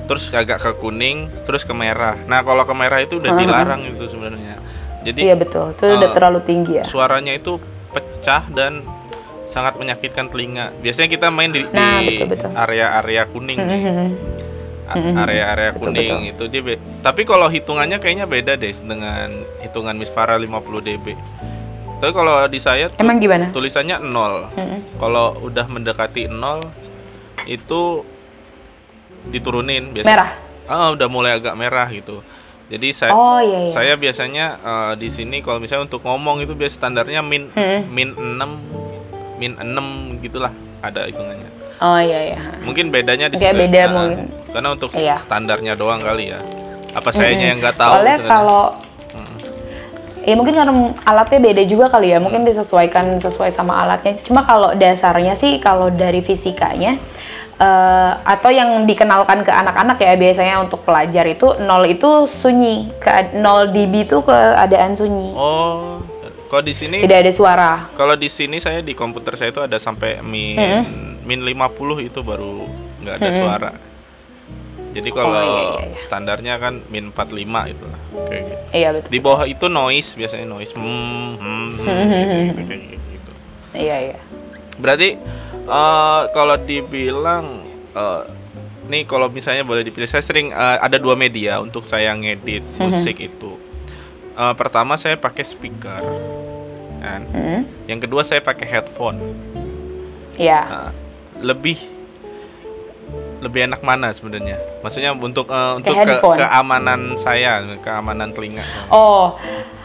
terus 0.09 0.33
agak 0.33 0.59
ke 0.65 0.73
kuning, 0.81 1.29
terus 1.45 1.63
ke 1.69 1.75
merah. 1.77 2.17
Nah, 2.25 2.41
kalau 2.41 2.65
ke 2.65 2.75
merah 2.75 2.99
itu 3.05 3.21
udah 3.21 3.37
dilarang 3.37 3.85
itu 3.85 4.09
sebenarnya. 4.09 4.57
Jadi 5.05 5.21
Iya 5.29 5.37
betul, 5.39 5.77
itu 5.77 5.85
uh, 5.85 5.95
udah 6.01 6.11
terlalu 6.17 6.41
tinggi 6.43 6.73
ya. 6.81 6.85
Suaranya 6.89 7.37
itu 7.37 7.61
pecah 7.93 8.49
dan 8.51 8.83
sangat 9.47 9.77
menyakitkan 9.77 10.33
telinga. 10.33 10.73
Biasanya 10.81 11.09
kita 11.13 11.29
main 11.29 11.53
di, 11.53 11.63
nah, 11.71 12.01
area-area 12.65 13.23
kuning 13.29 13.59
nih. 13.61 13.81
Area-area 14.97 15.71
kuning 15.77 16.33
betul. 16.33 16.33
itu 16.33 16.45
dia 16.49 16.63
be- 16.65 16.81
tapi 17.05 17.29
kalau 17.29 17.45
hitungannya 17.53 18.01
kayaknya 18.01 18.25
beda 18.25 18.57
deh 18.57 18.73
dengan 18.73 19.45
hitungan 19.61 19.93
Miss 20.01 20.09
Farah 20.09 20.41
50 20.41 20.49
dB. 20.81 21.07
Tapi 21.99 22.13
kalau 22.15 22.47
di 22.47 22.61
saya 22.63 22.87
Emang 22.97 23.19
gimana? 23.19 23.51
Tulisannya 23.51 24.01
0. 24.01 24.55
Hmm. 24.55 24.79
Kalau 24.97 25.37
udah 25.45 25.67
mendekati 25.69 26.31
0 26.31 26.65
itu 27.45 28.07
diturunin 29.27 29.91
biasanya. 29.91 30.15
Merah. 30.15 30.31
Ah, 30.69 30.89
udah 30.95 31.09
mulai 31.11 31.35
agak 31.35 31.55
merah 31.59 31.89
gitu. 31.91 32.23
Jadi 32.69 32.89
saya 32.93 33.13
oh, 33.17 33.41
iya, 33.41 33.59
iya. 33.65 33.73
saya 33.73 33.93
biasanya 33.97 34.47
uh, 34.61 34.93
di 34.93 35.09
sini 35.09 35.41
kalau 35.41 35.57
misalnya 35.57 35.89
untuk 35.89 36.05
ngomong 36.05 36.45
itu 36.45 36.53
biasa 36.53 36.77
standarnya 36.77 37.25
min 37.25 37.49
hmm. 37.49 37.81
min 37.89 38.09
6 38.13 39.41
min 39.41 39.53
6 39.57 40.21
gitulah 40.21 40.53
ada 40.85 41.09
hitungannya. 41.09 41.49
Oh 41.81 41.97
iya 41.97 42.37
iya. 42.37 42.41
Mungkin 42.61 42.93
bedanya 42.93 43.33
di 43.33 43.41
sini. 43.41 43.57
beda 43.57 43.83
uh, 43.89 43.91
mungkin. 43.97 44.27
Karena 44.53 44.69
untuk 44.77 44.91
iya. 45.01 45.17
standarnya 45.17 45.81
doang 45.81 46.05
kali 46.05 46.29
ya. 46.29 46.41
Apa 46.93 47.09
sayanya 47.09 47.49
hmm. 47.49 47.51
yang 47.57 47.59
nggak 47.65 47.77
tahu 47.81 47.93
Soalnya 47.97 48.17
gitu 48.21 48.25
kan. 48.29 48.33
kalau 48.37 48.63
hmm. 49.17 49.37
Ya 50.29 50.35
mungkin 50.37 50.55
karena 50.61 50.73
alatnya 51.09 51.41
beda 51.41 51.63
juga 51.65 51.87
kali 51.89 52.13
ya, 52.13 52.21
mungkin 52.21 52.45
disesuaikan 52.45 53.17
sesuai 53.17 53.57
sama 53.57 53.81
alatnya. 53.81 54.21
Cuma 54.29 54.45
kalau 54.45 54.77
dasarnya 54.77 55.33
sih 55.41 55.57
kalau 55.57 55.89
dari 55.89 56.21
fisikanya 56.21 57.01
uh, 57.59 58.13
atau 58.25 58.51
yang 58.51 58.87
dikenalkan 58.87 59.43
ke 59.43 59.53
anak-anak 59.53 59.99
ya 60.01 60.15
biasanya 60.15 60.63
untuk 60.63 60.83
pelajar 60.87 61.27
itu 61.27 61.59
nol 61.63 61.85
itu 61.91 62.27
sunyi 62.27 62.89
ke 63.03 63.35
nol 63.37 63.71
dB 63.75 64.09
itu 64.09 64.19
keadaan 64.23 64.95
sunyi. 64.95 65.35
Oh, 65.35 66.01
kalau 66.49 66.65
di 66.65 66.75
sini 66.75 67.05
tidak 67.05 67.29
ada 67.29 67.33
suara. 67.35 67.71
Kalau 67.93 68.15
di 68.17 68.31
sini 68.31 68.57
saya 68.63 68.81
di 68.81 68.97
komputer 68.97 69.37
saya 69.37 69.53
itu 69.53 69.61
ada 69.61 69.77
sampai 69.77 70.23
min 70.25 70.57
mm 70.57 70.83
-hmm. 70.87 71.27
min 71.29 71.39
50 71.45 72.09
itu 72.09 72.21
baru 72.25 72.65
nggak 73.05 73.15
ada 73.19 73.29
mm 73.29 73.35
-hmm. 73.35 73.43
suara. 73.45 73.73
Jadi 74.89 75.09
kalau 75.13 75.37
oh, 75.37 75.45
iya, 75.45 75.63
iya, 75.85 75.85
iya. 75.93 75.99
standarnya 76.01 76.55
kan 76.57 76.81
min 76.89 77.13
45 77.13 77.37
itu 77.77 77.85
lah 77.85 78.01
kayak 78.33 78.43
gitu. 78.49 78.63
Iya 78.73 78.89
betul. 78.97 79.09
Di 79.13 79.19
bawah 79.21 79.45
itu 79.45 79.67
noise 79.69 80.11
biasanya 80.17 80.47
noise. 80.49 80.73
Hmm, 80.73 81.37
hmm, 81.37 81.69
hmm, 81.77 82.43
gitu, 82.49 82.63
kayak 82.65 82.83
gitu. 82.89 83.33
Iya 83.77 83.97
iya. 84.01 84.19
Berarti 84.81 85.09
uh, 85.69 86.27
kalau 86.33 86.57
dibilang 86.57 87.63
uh, 87.93 88.25
nih 88.89 89.05
kalau 89.05 89.29
misalnya 89.29 89.63
boleh 89.63 89.85
dipilih 89.85 90.09
saya 90.09 90.25
sering 90.25 90.51
uh, 90.51 90.81
ada 90.81 90.97
dua 90.97 91.13
media 91.15 91.61
untuk 91.61 91.85
saya 91.85 92.17
ngedit 92.17 92.65
-hmm. 92.65 92.81
musik 92.81 93.21
itu 93.21 93.61
uh, 94.35 94.57
pertama 94.57 94.97
saya 94.97 95.21
pakai 95.21 95.45
speaker 95.45 96.03
kan 96.99 97.23
-hmm. 97.29 97.61
yang 97.85 98.01
kedua 98.01 98.25
saya 98.25 98.41
pakai 98.41 98.65
headphone 98.65 99.21
ya 100.41 100.65
yeah. 100.65 100.65
uh, 100.89 100.91
lebih 101.45 101.79
lebih 103.39 103.71
enak 103.71 103.81
mana 103.87 104.11
sebenarnya 104.11 104.59
maksudnya 104.83 105.15
untuk 105.15 105.47
uh, 105.53 105.79
untuk 105.79 105.95
ke, 105.95 106.17
keamanan 106.19 107.15
saya 107.15 107.63
keamanan 107.79 108.35
telinga 108.35 108.67
oh 108.91 109.39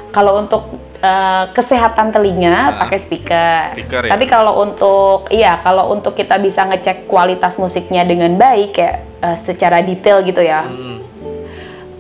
kalau 0.10 0.42
untuk 0.42 0.80
uh, 1.04 1.44
kesehatan 1.52 2.16
telinga 2.16 2.72
nah, 2.72 2.80
pakai 2.88 2.98
speaker. 2.98 3.76
speaker 3.76 4.02
ya? 4.08 4.12
Tapi 4.16 4.26
kalau 4.32 4.64
untuk 4.64 5.28
iya 5.30 5.60
kalau 5.62 5.92
untuk 5.92 6.16
kita 6.16 6.40
bisa 6.40 6.64
ngecek 6.66 7.06
kualitas 7.12 7.60
musiknya 7.60 8.08
dengan 8.08 8.40
baik 8.40 8.80
kayak 8.80 9.04
uh, 9.20 9.38
secara 9.38 9.84
detail 9.84 10.24
gitu 10.24 10.40
ya. 10.40 10.64
Hmm. 10.64 11.04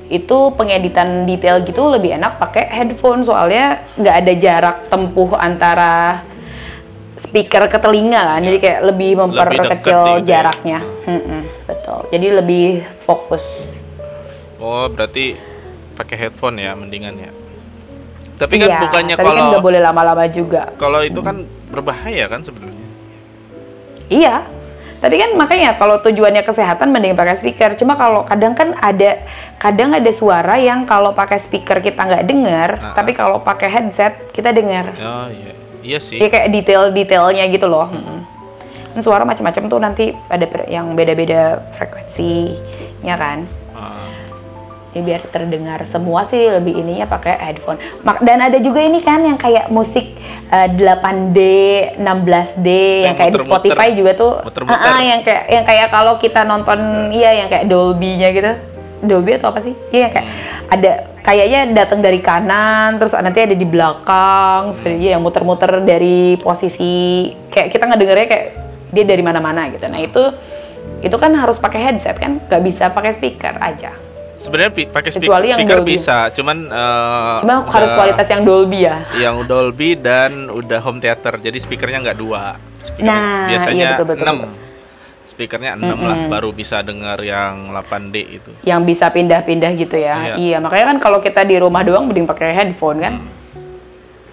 Itu 0.07 0.55
pengeditan 0.55 1.27
detail 1.27 1.61
gitu 1.67 1.91
lebih 1.91 2.15
enak 2.15 2.39
pakai 2.39 2.71
headphone 2.71 3.27
soalnya 3.27 3.83
nggak 3.99 4.15
ada 4.23 4.33
jarak 4.39 4.77
tempuh 4.87 5.35
antara 5.35 6.23
speaker 7.13 7.69
ke 7.69 7.77
telinga 7.77 8.17
kan, 8.17 8.41
ya. 8.41 8.45
jadi 8.49 8.57
kayak 8.57 8.79
lebih 8.89 9.11
memperkecil 9.21 9.69
lebih 9.69 9.85
gitu 9.85 10.01
ya. 10.17 10.27
jaraknya. 10.33 10.79
Ya. 10.81 11.13
Hmm, 11.13 11.41
betul. 11.69 11.99
Jadi 12.09 12.27
lebih 12.41 12.65
fokus. 12.97 13.45
Oh, 14.57 14.89
berarti 14.89 15.37
pakai 15.93 16.15
headphone 16.17 16.57
ya 16.57 16.73
mendingan 16.73 17.13
ya. 17.21 17.42
Tapi 18.43 18.59
kan 18.59 18.69
iya, 18.75 18.79
bukannya 18.83 19.15
tapi 19.15 19.23
kan 19.23 19.31
kalau 19.31 19.39
kan 19.39 19.51
nggak 19.55 19.63
boleh 19.63 19.79
lama-lama 19.79 20.25
juga. 20.27 20.61
Kalau 20.75 20.99
itu 20.99 21.19
kan 21.23 21.47
berbahaya 21.71 22.27
kan 22.27 22.43
sebenarnya. 22.43 22.87
Iya. 24.11 24.35
Tapi 24.93 25.15
kan 25.15 25.31
makanya 25.39 25.79
kalau 25.79 26.03
tujuannya 26.03 26.43
kesehatan 26.43 26.91
mending 26.91 27.15
pakai 27.15 27.39
speaker. 27.39 27.79
Cuma 27.79 27.95
kalau 27.95 28.27
kadang 28.27 28.51
kan 28.51 28.75
ada 28.83 29.23
kadang 29.63 29.95
ada 29.95 30.11
suara 30.11 30.59
yang 30.59 30.83
kalau 30.83 31.15
pakai 31.15 31.39
speaker 31.39 31.79
kita 31.79 32.03
nggak 32.03 32.23
dengar, 32.27 32.69
nah, 32.77 32.93
tapi 32.93 33.15
kalau 33.15 33.39
pakai 33.39 33.71
headset 33.71 34.13
kita 34.35 34.51
dengar. 34.51 34.91
Oh 34.99 35.27
iya. 35.31 35.53
Iya 35.83 35.99
sih. 36.03 36.19
Iya 36.19 36.27
kayak 36.27 36.47
detail-detailnya 36.51 37.47
gitu 37.47 37.71
loh. 37.71 37.87
Hmm. 37.87 38.27
Dan 38.93 39.01
suara 39.01 39.23
macam-macam 39.25 39.63
tuh 39.71 39.79
nanti 39.81 40.05
ada 40.29 40.45
yang 40.69 40.93
beda-beda 40.93 41.63
frekuensinya 41.79 43.15
kan 43.17 43.49
ya 44.93 45.01
biar 45.01 45.21
terdengar 45.33 45.81
semua 45.89 46.21
sih 46.29 46.53
lebih 46.53 46.77
ininya 46.77 47.09
pakai 47.09 47.33
headphone 47.41 47.81
dan 48.21 48.37
ada 48.45 48.61
juga 48.61 48.79
ini 48.85 49.01
kan 49.01 49.25
yang 49.25 49.41
kayak 49.41 49.73
musik 49.73 50.13
uh, 50.53 50.69
8D 50.69 51.39
16D 51.97 52.67
yang, 52.69 53.05
yang 53.09 53.15
kayak 53.17 53.31
muter, 53.33 53.41
di 53.41 53.49
Spotify 53.49 53.87
muter, 53.89 53.97
juga 53.97 54.11
tuh 54.13 54.31
muter, 54.45 54.63
muter. 54.69 54.77
Uh, 54.77 54.93
uh, 54.93 55.01
yang 55.01 55.21
kayak 55.25 55.43
yang 55.49 55.65
kayak 55.65 55.87
kalau 55.89 56.13
kita 56.21 56.41
nonton 56.45 56.79
iya 57.09 57.33
hmm. 57.33 57.39
yang 57.41 57.47
kayak 57.49 57.65
Dolby-nya 57.65 58.29
gitu 58.37 58.53
Dolby 59.03 59.35
atau 59.35 59.51
apa 59.51 59.59
sih? 59.59 59.75
Iya 59.91 60.07
kayak 60.09 60.27
hmm. 60.27 60.73
ada 60.79 60.91
kayaknya 61.23 61.59
datang 61.75 61.99
dari 61.99 62.23
kanan 62.23 62.95
terus 62.97 63.11
nanti 63.19 63.43
ada 63.43 63.55
di 63.55 63.67
belakang, 63.67 64.71
hmm. 64.71 64.79
jadi 64.79 65.05
yang 65.15 65.21
muter-muter 65.21 65.83
dari 65.83 66.39
posisi 66.39 67.27
kayak 67.51 67.75
kita 67.75 67.83
ngedengernya 67.91 68.27
kayak 68.31 68.45
dia 68.95 69.03
dari 69.03 69.23
mana-mana 69.25 69.67
gitu. 69.75 69.85
Nah 69.91 69.99
itu 69.99 70.23
itu 71.03 71.15
kan 71.19 71.35
harus 71.35 71.59
pakai 71.59 71.83
headset 71.83 72.15
kan, 72.15 72.39
nggak 72.47 72.63
bisa 72.63 72.87
pakai 72.95 73.11
speaker 73.11 73.59
aja. 73.59 73.91
Sebenarnya 74.43 74.71
pakai 74.91 75.11
speaker, 75.15 75.39
speaker 75.55 75.79
bisa, 75.87 76.27
cuman 76.35 76.67
uh, 76.67 77.39
cuma 77.39 77.63
harus 77.63 77.91
kualitas 77.95 78.27
yang 78.27 78.43
Dolby 78.43 78.79
ya. 78.83 78.97
Yang 79.15 79.47
Dolby 79.47 79.95
dan 79.95 80.51
udah 80.51 80.83
home 80.83 80.99
theater, 80.99 81.39
jadi 81.39 81.55
speakernya 81.63 82.03
nggak 82.03 82.19
dua. 82.19 82.59
Speaker 82.83 83.07
nah, 83.07 83.47
biasanya 83.47 83.79
iya, 83.79 83.91
betul, 83.95 84.07
betul, 84.11 84.27
6. 84.27 84.35
Betul. 84.35 84.51
Speakernya 85.23 85.71
6 85.79 85.79
mm 85.79 85.87
-hmm. 85.87 86.03
lah 86.03 86.19
baru 86.27 86.49
bisa 86.51 86.83
dengar 86.83 87.15
yang 87.23 87.71
8D 87.71 88.15
itu. 88.27 88.51
Yang 88.67 88.81
bisa 88.83 89.05
pindah-pindah 89.15 89.71
gitu 89.79 89.95
ya. 89.95 90.15
Iya. 90.19 90.35
iya, 90.35 90.57
makanya 90.59 90.91
kan 90.91 90.97
kalau 90.99 91.23
kita 91.23 91.47
di 91.47 91.55
rumah 91.63 91.79
doang 91.87 92.11
mending 92.11 92.27
pakai 92.27 92.51
headphone 92.51 92.99
kan. 92.99 93.13
Hmm. 93.23 93.31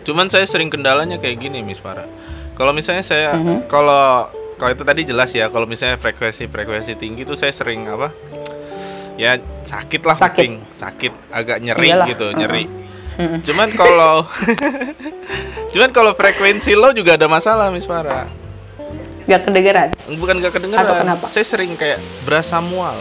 Cuman 0.02 0.26
saya 0.26 0.42
sering 0.42 0.66
kendalanya 0.66 1.22
kayak 1.22 1.38
gini, 1.38 1.62
Miss 1.62 1.78
Farah. 1.78 2.10
Kalau 2.58 2.74
misalnya 2.74 3.06
saya 3.06 3.38
mm 3.38 3.42
-hmm. 3.46 3.58
kalau 3.70 4.26
kalau 4.58 4.74
itu 4.74 4.84
tadi 4.84 5.06
jelas 5.06 5.30
ya, 5.32 5.46
kalau 5.48 5.64
misalnya 5.64 5.96
frekuensi 5.96 6.50
frekuensi 6.50 6.92
tinggi 6.98 7.22
itu 7.22 7.38
saya 7.38 7.54
sering 7.54 7.86
apa? 7.86 8.10
Ya 9.16 9.40
sakit 9.66 10.02
lah 10.04 10.16
sakit. 10.18 10.36
kuping. 10.36 10.54
Sakit 10.74 11.12
agak 11.30 11.58
nyeri 11.62 11.88
Iyalah. 11.90 12.06
gitu 12.10 12.26
nyeri. 12.34 12.64
Uh-huh. 13.20 13.36
cuman 13.44 13.68
kalau 13.76 14.24
cuman 15.76 15.90
kalau 15.92 16.12
frekuensi 16.16 16.72
lo 16.72 16.94
juga 16.96 17.20
ada 17.20 17.28
masalah 17.28 17.68
Miss 17.68 17.84
Farah. 17.84 18.30
Gak 19.28 19.46
kedengeran? 19.46 19.88
Bukan 20.16 20.40
gak 20.40 20.56
kedengeran. 20.56 20.82
Atau 20.88 20.94
kenapa? 21.04 21.24
saya 21.28 21.44
sering 21.44 21.76
kayak 21.76 22.00
berasa 22.24 22.58
mual. 22.64 22.96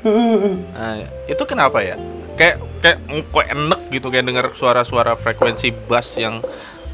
Nah, 0.00 1.04
itu 1.28 1.42
kenapa 1.44 1.84
ya? 1.84 1.98
Kayak 2.38 2.62
kayak 2.80 2.98
kok 3.28 3.46
enek 3.52 3.80
gitu 3.92 4.06
kayak 4.08 4.24
dengar 4.24 4.46
suara-suara 4.56 5.12
frekuensi 5.12 5.74
bass 5.90 6.16
yang 6.16 6.40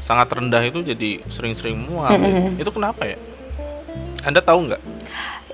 sangat 0.03 0.27
rendah 0.35 0.59
itu 0.63 0.83
jadi 0.83 1.23
sering-sering 1.31 1.87
mual 1.87 2.11
mm-hmm. 2.11 2.59
itu 2.59 2.69
kenapa 2.69 3.07
ya? 3.07 3.17
Anda 4.27 4.43
tahu 4.43 4.67
nggak 4.71 4.81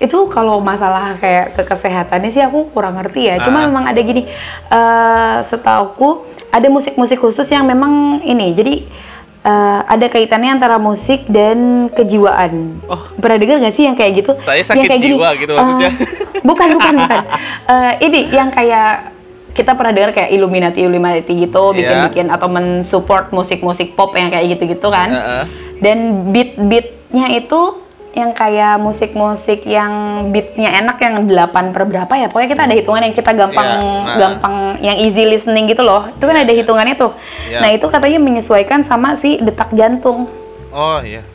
itu 0.02 0.26
kalau 0.26 0.58
masalah 0.58 1.14
kayak 1.22 1.54
ke 1.54 1.62
kesehatannya 1.62 2.30
sih 2.34 2.42
aku 2.42 2.70
kurang 2.74 2.98
ngerti 2.98 3.30
ya. 3.30 3.38
Cuma 3.38 3.62
ah. 3.62 3.70
memang 3.70 3.84
ada 3.86 4.00
gini, 4.02 4.26
uh, 4.70 5.38
setauku 5.46 6.26
ada 6.50 6.66
musik-musik 6.70 7.22
khusus 7.22 7.46
yang 7.50 7.62
memang 7.66 8.22
ini. 8.26 8.54
Jadi 8.54 8.74
uh, 9.46 9.80
ada 9.86 10.06
kaitannya 10.10 10.58
antara 10.58 10.82
musik 10.82 11.26
dan 11.30 11.86
kejiwaan. 11.94 12.82
Oh. 12.90 13.02
Pernah 13.20 13.38
dengar 13.38 13.56
nggak 13.62 13.74
sih 13.74 13.84
yang 13.86 13.94
kayak 13.94 14.24
gitu? 14.24 14.32
Saya 14.34 14.66
sakit 14.66 14.82
yang 14.82 14.90
kayak 14.90 15.02
jiwa 15.02 15.28
gini, 15.34 15.40
gitu 15.46 15.52
maksudnya. 15.54 15.90
Uh, 15.90 16.42
bukan, 16.42 16.68
bukan, 16.74 16.94
bukan. 16.98 17.22
Uh, 17.70 17.92
ini 18.02 18.20
yang 18.34 18.50
kayak 18.50 19.14
kita 19.54 19.78
pernah 19.78 19.94
dengar 19.94 20.10
kayak 20.10 20.34
Illuminati 20.34 20.82
Illuminati 20.82 21.32
gitu 21.38 21.70
iya. 21.70 21.78
bikin-bikin 21.78 22.26
yeah. 22.26 22.34
atau 22.34 22.50
mensupport 22.50 23.30
musik-musik 23.30 23.94
pop 23.94 24.10
yang 24.18 24.34
kayak 24.34 24.58
gitu-gitu 24.58 24.90
kan. 24.90 25.08
Uh 25.14 25.18
-uh. 25.22 25.44
Dan 25.78 26.30
beat-beatnya 26.34 27.38
itu 27.38 27.83
yang 28.14 28.30
kayak 28.32 28.78
musik-musik 28.78 29.66
yang 29.66 29.92
beatnya 30.30 30.70
enak 30.80 30.96
yang 31.02 31.26
delapan 31.26 31.74
per 31.74 31.84
berapa 31.84 32.12
ya 32.14 32.26
pokoknya 32.30 32.50
kita 32.54 32.62
ada 32.70 32.74
hitungan 32.74 33.02
yang 33.02 33.14
kita 33.14 33.30
gampang 33.34 33.66
yeah, 33.66 34.06
nah. 34.06 34.16
gampang 34.16 34.56
yang 34.80 34.96
easy 35.02 35.26
listening 35.26 35.66
gitu 35.66 35.82
loh 35.82 36.08
itu 36.08 36.24
kan 36.24 36.38
yeah, 36.38 36.44
ada 36.46 36.52
iya. 36.54 36.60
hitungannya 36.62 36.94
tuh 36.94 37.12
yeah. 37.50 37.62
nah 37.62 37.70
itu 37.74 37.86
katanya 37.90 38.18
menyesuaikan 38.22 38.86
sama 38.86 39.18
si 39.18 39.42
detak 39.42 39.74
jantung 39.74 40.30
oh 40.70 41.02
iya 41.02 41.26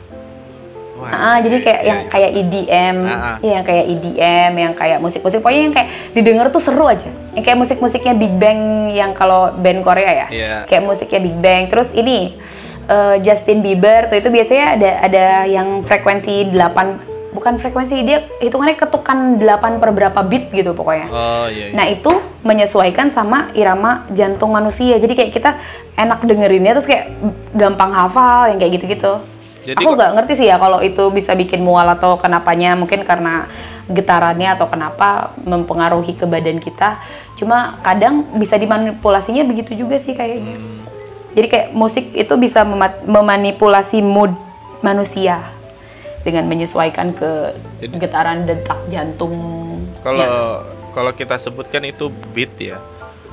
Wah, 1.00 1.16
ah, 1.16 1.36
iya, 1.40 1.48
jadi 1.48 1.56
kayak 1.64 1.80
iya, 1.80 1.88
yang 1.88 2.00
iya. 2.04 2.10
kayak 2.12 2.30
EDM, 2.36 2.96
ah, 3.08 3.16
ah. 3.16 3.36
ya 3.40 3.50
yang 3.56 3.64
kayak 3.64 3.84
EDM, 3.88 4.52
yang 4.52 4.72
kayak 4.76 4.98
musik-musik 5.00 5.40
pokoknya 5.40 5.62
yang 5.64 5.74
kayak 5.74 5.88
didengar 6.12 6.46
tuh 6.52 6.60
seru 6.60 6.84
aja. 6.84 7.08
Yang 7.32 7.44
kayak 7.48 7.58
musik-musiknya 7.64 8.14
Big 8.20 8.34
Bang 8.36 8.92
yang 8.92 9.16
kalau 9.16 9.48
band 9.56 9.80
Korea 9.80 10.12
ya. 10.12 10.26
Yeah. 10.28 10.60
Kayak 10.68 10.84
musiknya 10.84 11.20
Big 11.24 11.36
Bang. 11.40 11.72
Terus 11.72 11.88
ini 11.96 12.36
uh, 12.88 13.16
Justin 13.20 13.60
Bieber 13.60 14.08
tuh 14.08 14.22
itu 14.22 14.30
biasanya 14.32 14.66
ada 14.78 14.90
ada 15.04 15.24
yang 15.44 15.82
frekuensi 15.84 16.54
8 16.54 17.10
bukan 17.30 17.62
frekuensi 17.62 18.02
dia 18.02 18.26
hitungannya 18.42 18.74
ketukan 18.74 19.38
8 19.38 19.80
per 19.82 19.90
berapa 19.94 20.20
beat 20.26 20.50
gitu 20.50 20.74
pokoknya. 20.74 21.06
Oh 21.10 21.46
iya, 21.46 21.70
iya. 21.70 21.74
Nah, 21.74 21.86
itu 21.86 22.10
menyesuaikan 22.42 23.14
sama 23.14 23.54
irama 23.54 24.06
jantung 24.14 24.50
manusia. 24.50 24.98
Jadi 24.98 25.14
kayak 25.14 25.32
kita 25.34 25.50
enak 25.94 26.26
dengerinnya 26.26 26.74
terus 26.74 26.88
kayak 26.90 27.14
gampang 27.54 27.94
hafal 27.94 28.50
yang 28.50 28.58
kayak 28.58 28.82
gitu-gitu. 28.82 29.22
Jadi 29.60 29.84
Aku 29.84 29.92
nggak 29.94 30.12
ngerti 30.16 30.32
sih 30.40 30.46
ya 30.48 30.56
kalau 30.56 30.80
itu 30.80 31.12
bisa 31.12 31.36
bikin 31.36 31.60
mual 31.60 31.84
atau 31.84 32.16
kenapanya 32.16 32.74
mungkin 32.74 33.04
karena 33.04 33.44
getarannya 33.90 34.56
atau 34.56 34.66
kenapa 34.70 35.36
mempengaruhi 35.44 36.16
ke 36.16 36.24
badan 36.24 36.58
kita. 36.58 36.98
Cuma 37.36 37.78
kadang 37.84 38.26
bisa 38.40 38.56
dimanipulasinya 38.56 39.44
begitu 39.46 39.76
juga 39.76 40.00
sih 40.00 40.16
kayaknya. 40.16 40.56
Hmm. 40.56 40.79
Jadi 41.34 41.46
kayak 41.46 41.68
musik 41.72 42.10
itu 42.14 42.34
bisa 42.34 42.66
memanipulasi 43.06 44.02
mood 44.02 44.34
manusia 44.82 45.44
dengan 46.26 46.50
menyesuaikan 46.50 47.16
ke 47.16 47.54
Jadi, 47.80 47.94
getaran 48.02 48.44
detak 48.44 48.76
jantung. 48.92 49.34
Kalau 50.02 50.20
ya. 50.20 50.36
kalau 50.92 51.12
kita 51.14 51.38
sebutkan 51.38 51.86
itu 51.86 52.10
beat 52.34 52.52
ya. 52.58 52.78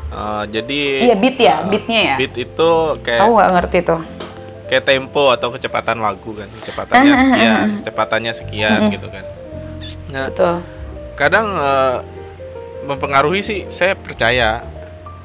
Uh, 0.07 0.47
jadi 0.47 1.11
Iya 1.11 1.15
beat 1.19 1.37
ya, 1.41 1.55
uh, 1.59 1.67
beatnya 1.67 1.99
ya. 1.99 2.15
Beat 2.15 2.33
itu 2.39 2.69
kayak 3.03 3.27
Aku 3.27 3.31
nggak 3.35 3.51
ngerti 3.59 3.77
tuh. 3.83 4.01
Kayak 4.67 4.83
tempo 4.87 5.31
atau 5.31 5.47
kecepatan 5.51 5.99
lagu 5.99 6.31
kan, 6.35 6.47
kecepatannya 6.59 7.13
sekian, 7.23 7.65
kecepatannya 7.79 8.33
sekian 8.35 8.79
gitu 8.91 9.07
kan. 9.07 9.23
Nah, 10.11 10.27
Betul. 10.31 10.55
kadang 11.15 11.47
uh, 11.55 12.03
mempengaruhi 12.87 13.43
sih 13.43 13.59
saya 13.67 13.95
percaya 13.95 14.63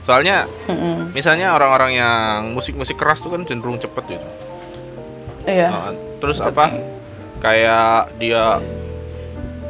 Soalnya 0.02 0.50
mm-hmm. 0.66 1.14
misalnya 1.14 1.54
orang-orang 1.54 1.94
yang 1.94 2.50
musik-musik 2.52 2.98
keras 2.98 3.22
tuh 3.22 3.30
kan 3.30 3.46
cenderung 3.46 3.78
cepet 3.78 4.18
gitu. 4.18 4.28
Iya. 5.46 5.68
Nah, 5.70 5.90
terus 6.18 6.42
apa? 6.42 6.74
Kayak 7.38 8.10
dia 8.18 8.58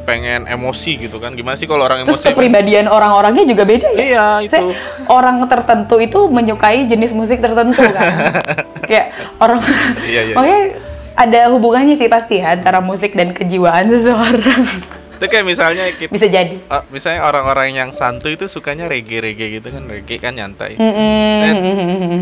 pengen 0.03 0.43
emosi 0.51 1.07
gitu 1.07 1.15
kan 1.15 1.31
gimana 1.31 1.55
sih 1.55 1.63
kalau 1.63 1.87
orang 1.87 2.03
emosi 2.03 2.11
terus 2.19 2.35
kepribadian 2.35 2.91
kan? 2.91 2.95
orang-orangnya 2.99 3.47
juga 3.47 3.63
beda 3.63 3.87
ya 3.95 4.03
iya 4.03 4.27
itu 4.43 4.51
Saya, 4.51 4.75
orang 5.07 5.47
tertentu 5.47 5.95
itu 6.03 6.27
menyukai 6.27 6.91
jenis 6.91 7.15
musik 7.15 7.39
tertentu 7.39 7.79
kan 7.79 8.11
kayak 8.91 9.15
orang 9.39 9.63
iya, 10.03 10.27
iya. 10.27 10.35
makanya 10.35 10.61
ada 11.15 11.41
hubungannya 11.55 11.95
sih 11.95 12.11
pasti 12.11 12.43
ya 12.43 12.59
antara 12.59 12.83
musik 12.83 13.15
dan 13.15 13.31
kejiwaan 13.31 13.87
seseorang 13.95 14.67
itu 15.23 15.31
kayak 15.31 15.45
misalnya 15.47 15.87
kita, 15.95 16.11
bisa 16.11 16.27
jadi 16.27 16.59
uh, 16.67 16.83
misalnya 16.91 17.23
orang-orang 17.23 17.71
yang 17.71 17.89
santuy 17.95 18.35
itu 18.35 18.51
sukanya 18.51 18.91
reggae 18.91 19.23
reggae 19.23 19.63
gitu 19.63 19.71
kan 19.71 19.87
reggae 19.87 20.19
kan 20.19 20.35
nyantai 20.35 20.75
mm 20.75 20.93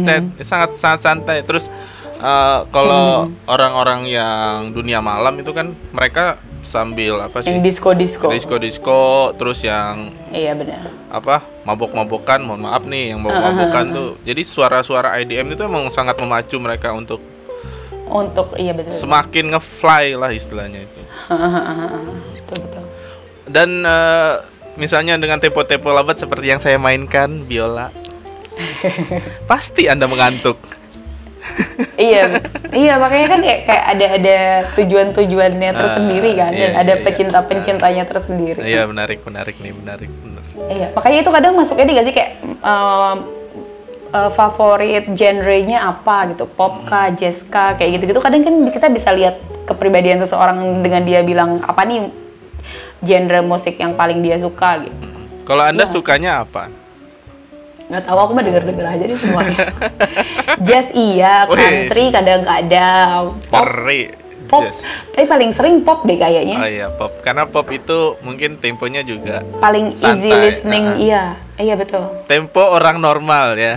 -hmm. 0.06 0.46
sangat 0.46 0.78
sangat 0.78 1.00
santai 1.02 1.42
terus 1.42 1.74
uh, 2.22 2.70
kalau 2.70 3.26
orang-orang 3.50 4.06
yang 4.06 4.70
dunia 4.70 5.02
malam 5.02 5.42
itu 5.42 5.50
kan 5.52 5.74
mereka 5.90 6.38
sambil 6.62 7.20
apa 7.20 7.44
sih? 7.44 7.52
Yang 7.52 7.76
disco 7.76 7.90
disco. 7.92 8.26
Disco 8.30 8.56
disco, 8.62 9.02
terus 9.36 9.60
yang 9.66 10.14
Iya 10.32 10.56
benar. 10.56 10.88
Apa 11.12 11.44
mabok-mabokan, 11.68 12.40
mohon 12.40 12.64
maaf 12.64 12.88
nih, 12.88 13.12
yang 13.12 13.20
mabok-mabokan 13.20 13.86
tuh. 13.92 14.10
Jadi 14.24 14.42
suara-suara 14.48 15.20
IDM 15.20 15.58
itu 15.58 15.62
emang 15.68 15.92
sangat 15.92 16.16
memacu 16.16 16.56
mereka 16.62 16.96
untuk 16.96 17.20
untuk 18.12 18.56
iya 18.60 18.76
betul. 18.76 18.96
Semakin 18.96 19.56
ngefly 19.56 20.16
lah 20.16 20.32
istilahnya 20.32 20.84
itu. 20.84 21.02
betul 21.32 22.58
betul. 22.68 22.81
Dan 23.52 23.84
uh, 23.84 24.40
misalnya 24.80 25.20
dengan 25.20 25.38
tempo-tempo 25.44 25.92
lambat 25.92 26.24
seperti 26.24 26.48
yang 26.48 26.62
saya 26.64 26.80
mainkan 26.80 27.44
biola, 27.44 27.92
pasti 29.52 29.92
anda 29.92 30.08
mengantuk. 30.08 30.58
Iya 31.98 32.38
iya 32.86 33.02
makanya 33.02 33.28
kan 33.34 33.40
kayak, 33.42 33.62
kayak 33.66 33.86
ada 33.98 34.06
ada 34.22 34.38
tujuan-tujuannya 34.78 35.70
uh, 35.74 35.78
tersendiri 35.78 36.32
kan 36.38 36.52
iya, 36.54 36.62
dan 36.70 36.72
ada 36.86 36.94
iya, 36.98 37.04
pecinta-pencintanya 37.04 38.04
tersendiri. 38.06 38.60
Iya 38.62 38.86
menarik 38.86 39.26
menarik 39.26 39.58
nih 39.58 39.74
menarik 39.74 40.10
menarik. 40.22 40.52
Iya 40.70 40.88
makanya 40.94 41.18
itu 41.26 41.32
kadang 41.34 41.54
masuknya 41.58 41.86
di 41.90 41.94
gak 41.98 42.06
sih 42.06 42.16
kayak 42.16 42.32
um, 42.62 43.18
uh, 44.14 44.30
favorit 44.32 45.10
genrenya 45.18 45.82
apa 45.82 46.32
gitu 46.36 46.46
pop 46.46 46.86
kah 46.86 47.10
hmm. 47.10 47.18
jazz 47.18 47.42
kah 47.50 47.74
kayak 47.76 48.00
gitu 48.00 48.14
gitu 48.14 48.22
kadang 48.22 48.46
kan 48.46 48.56
kita 48.70 48.88
bisa 48.94 49.10
lihat 49.16 49.42
kepribadian 49.66 50.22
seseorang 50.22 50.84
dengan 50.86 51.02
dia 51.08 51.26
bilang 51.26 51.64
apa 51.66 51.82
nih 51.88 52.21
genre 53.02 53.40
musik 53.42 53.76
yang 53.82 53.98
paling 53.98 54.22
dia 54.22 54.38
suka 54.38 54.86
gitu. 54.86 55.06
Kalau 55.42 55.64
anda 55.66 55.84
ya. 55.84 55.90
sukanya 55.90 56.32
apa? 56.46 56.70
Nggak 57.92 58.04
tahu 58.08 58.18
aku 58.24 58.32
mah 58.38 58.44
denger 58.46 58.64
denger 58.64 58.86
aja 58.88 59.04
nih 59.04 59.18
semuanya 59.20 59.58
jazz 60.68 60.88
iya 60.96 61.44
country 61.44 62.08
kadang-kadang 62.08 63.36
pop. 63.52 63.68
Pop. 64.48 64.64
jazz. 64.64 64.84
tapi 65.12 65.28
paling 65.28 65.52
sering 65.52 65.76
pop 65.84 66.08
deh 66.08 66.16
kayaknya. 66.16 66.56
Oh 66.56 66.70
iya 66.72 66.88
pop. 66.88 67.12
Karena 67.20 67.44
pop 67.52 67.68
itu 67.68 68.16
mungkin 68.24 68.64
temponya 68.64 69.04
juga 69.04 69.44
paling 69.60 69.92
santai. 69.92 70.24
easy 70.24 70.32
listening 70.32 70.86
uh 70.88 70.96
-huh. 70.96 71.04
iya 71.04 71.24
iya 71.60 71.76
betul. 71.76 72.04
Tempo 72.32 72.64
orang 72.64 73.02
normal 73.02 73.60
ya. 73.60 73.76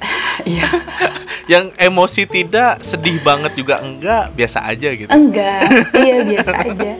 Iya. 0.46 0.68
Yang 1.52 1.64
emosi 1.80 2.22
tidak 2.28 2.84
sedih 2.84 3.18
banget 3.24 3.56
juga 3.56 3.80
enggak 3.82 4.30
biasa 4.36 4.62
aja 4.68 4.88
gitu. 4.94 5.10
Enggak. 5.10 5.64
Iya 5.96 6.16
biasa 6.22 6.52
aja 6.54 6.92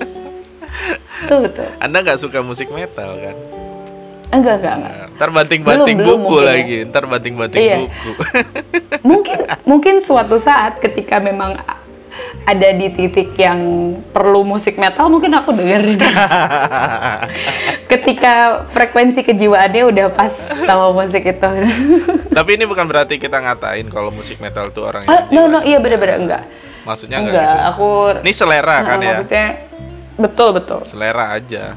tuh 1.29 1.39
betul 1.47 1.69
anda 1.81 1.97
nggak 2.03 2.19
suka 2.21 2.39
musik 2.43 2.69
metal 2.73 3.17
kan 3.19 3.37
Enggak, 4.27 4.59
enggak, 4.59 4.75
enggak. 4.75 4.95
Nah, 4.99 5.09
ntar 5.15 5.31
banting-banting 5.31 5.97
buku 6.03 6.37
ya. 6.43 6.45
lagi, 6.51 6.77
ya. 6.83 6.89
ntar 6.91 7.05
banting-banting 7.07 7.63
iya. 7.63 7.77
buku. 7.79 8.11
mungkin 9.15 9.39
mungkin 9.63 9.95
suatu 10.03 10.43
saat 10.43 10.83
ketika 10.83 11.23
memang 11.23 11.55
ada 12.47 12.69
di 12.75 12.91
titik 12.91 13.35
yang 13.39 13.59
perlu 14.11 14.43
musik 14.43 14.79
metal 14.79 15.07
mungkin 15.07 15.31
aku 15.35 15.55
dengerin. 15.55 15.99
ketika 17.93 18.67
frekuensi 18.71 19.23
kejiwaannya 19.23 19.83
udah 19.95 20.07
pas 20.11 20.35
sama 20.67 20.91
musik 20.91 21.23
itu. 21.23 21.51
Tapi 22.39 22.51
ini 22.59 22.65
bukan 22.67 22.87
berarti 22.87 23.23
kita 23.23 23.39
ngatain 23.39 23.87
kalau 23.91 24.11
musik 24.11 24.43
metal 24.43 24.75
tuh 24.75 24.91
orang 24.91 25.07
yang 25.07 25.15
oh, 25.15 25.21
no 25.31 25.43
no 25.47 25.59
iya 25.63 25.79
bener-bener 25.79 26.19
enggak. 26.19 26.43
Maksudnya 26.83 27.19
enggak, 27.23 27.35
enggak 27.35 27.55
gitu. 27.55 27.71
aku 27.71 27.89
Ini 28.27 28.33
selera 28.35 28.77
kan 28.83 28.99
ya? 28.99 29.23
Maksudnya 29.23 29.47
betul 30.17 30.57
betul. 30.57 30.81
Selera 30.85 31.37
aja. 31.37 31.77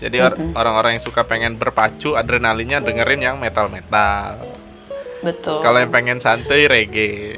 Jadi 0.00 0.16
mm-hmm. 0.16 0.56
orang-orang 0.56 0.96
yang 0.96 1.04
suka 1.04 1.28
pengen 1.28 1.60
berpacu 1.60 2.16
adrenalinnya 2.16 2.80
dengerin 2.80 3.20
yang 3.20 3.36
metal-metal. 3.36 4.40
Betul. 5.20 5.60
Kalau 5.60 5.76
yang 5.76 5.92
pengen 5.92 6.18
santai 6.18 6.64
reggae. 6.64 7.36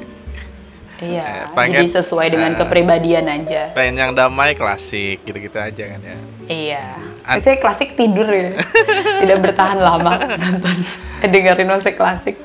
Iya. 1.03 1.23
Eh, 1.27 1.45
pengen, 1.51 1.83
jadi 1.83 1.99
sesuai 1.99 2.27
dengan 2.31 2.55
uh, 2.55 2.57
kepribadian 2.63 3.27
aja. 3.27 3.75
Pengen 3.75 3.95
yang 3.99 4.11
damai 4.15 4.55
klasik 4.55 5.19
gitu-gitu 5.27 5.59
aja 5.59 5.83
kan 5.91 5.99
ya. 5.99 6.17
Iya. 6.47 6.85
Biasanya 7.27 7.57
klasik 7.59 7.99
tidur 7.99 8.27
ya. 8.31 8.55
Tidak 9.27 9.39
bertahan 9.43 9.83
lama 9.83 10.15
nonton 10.39 10.77
dengerin 11.27 11.67
musik 11.67 11.99
klasik. 11.99 12.39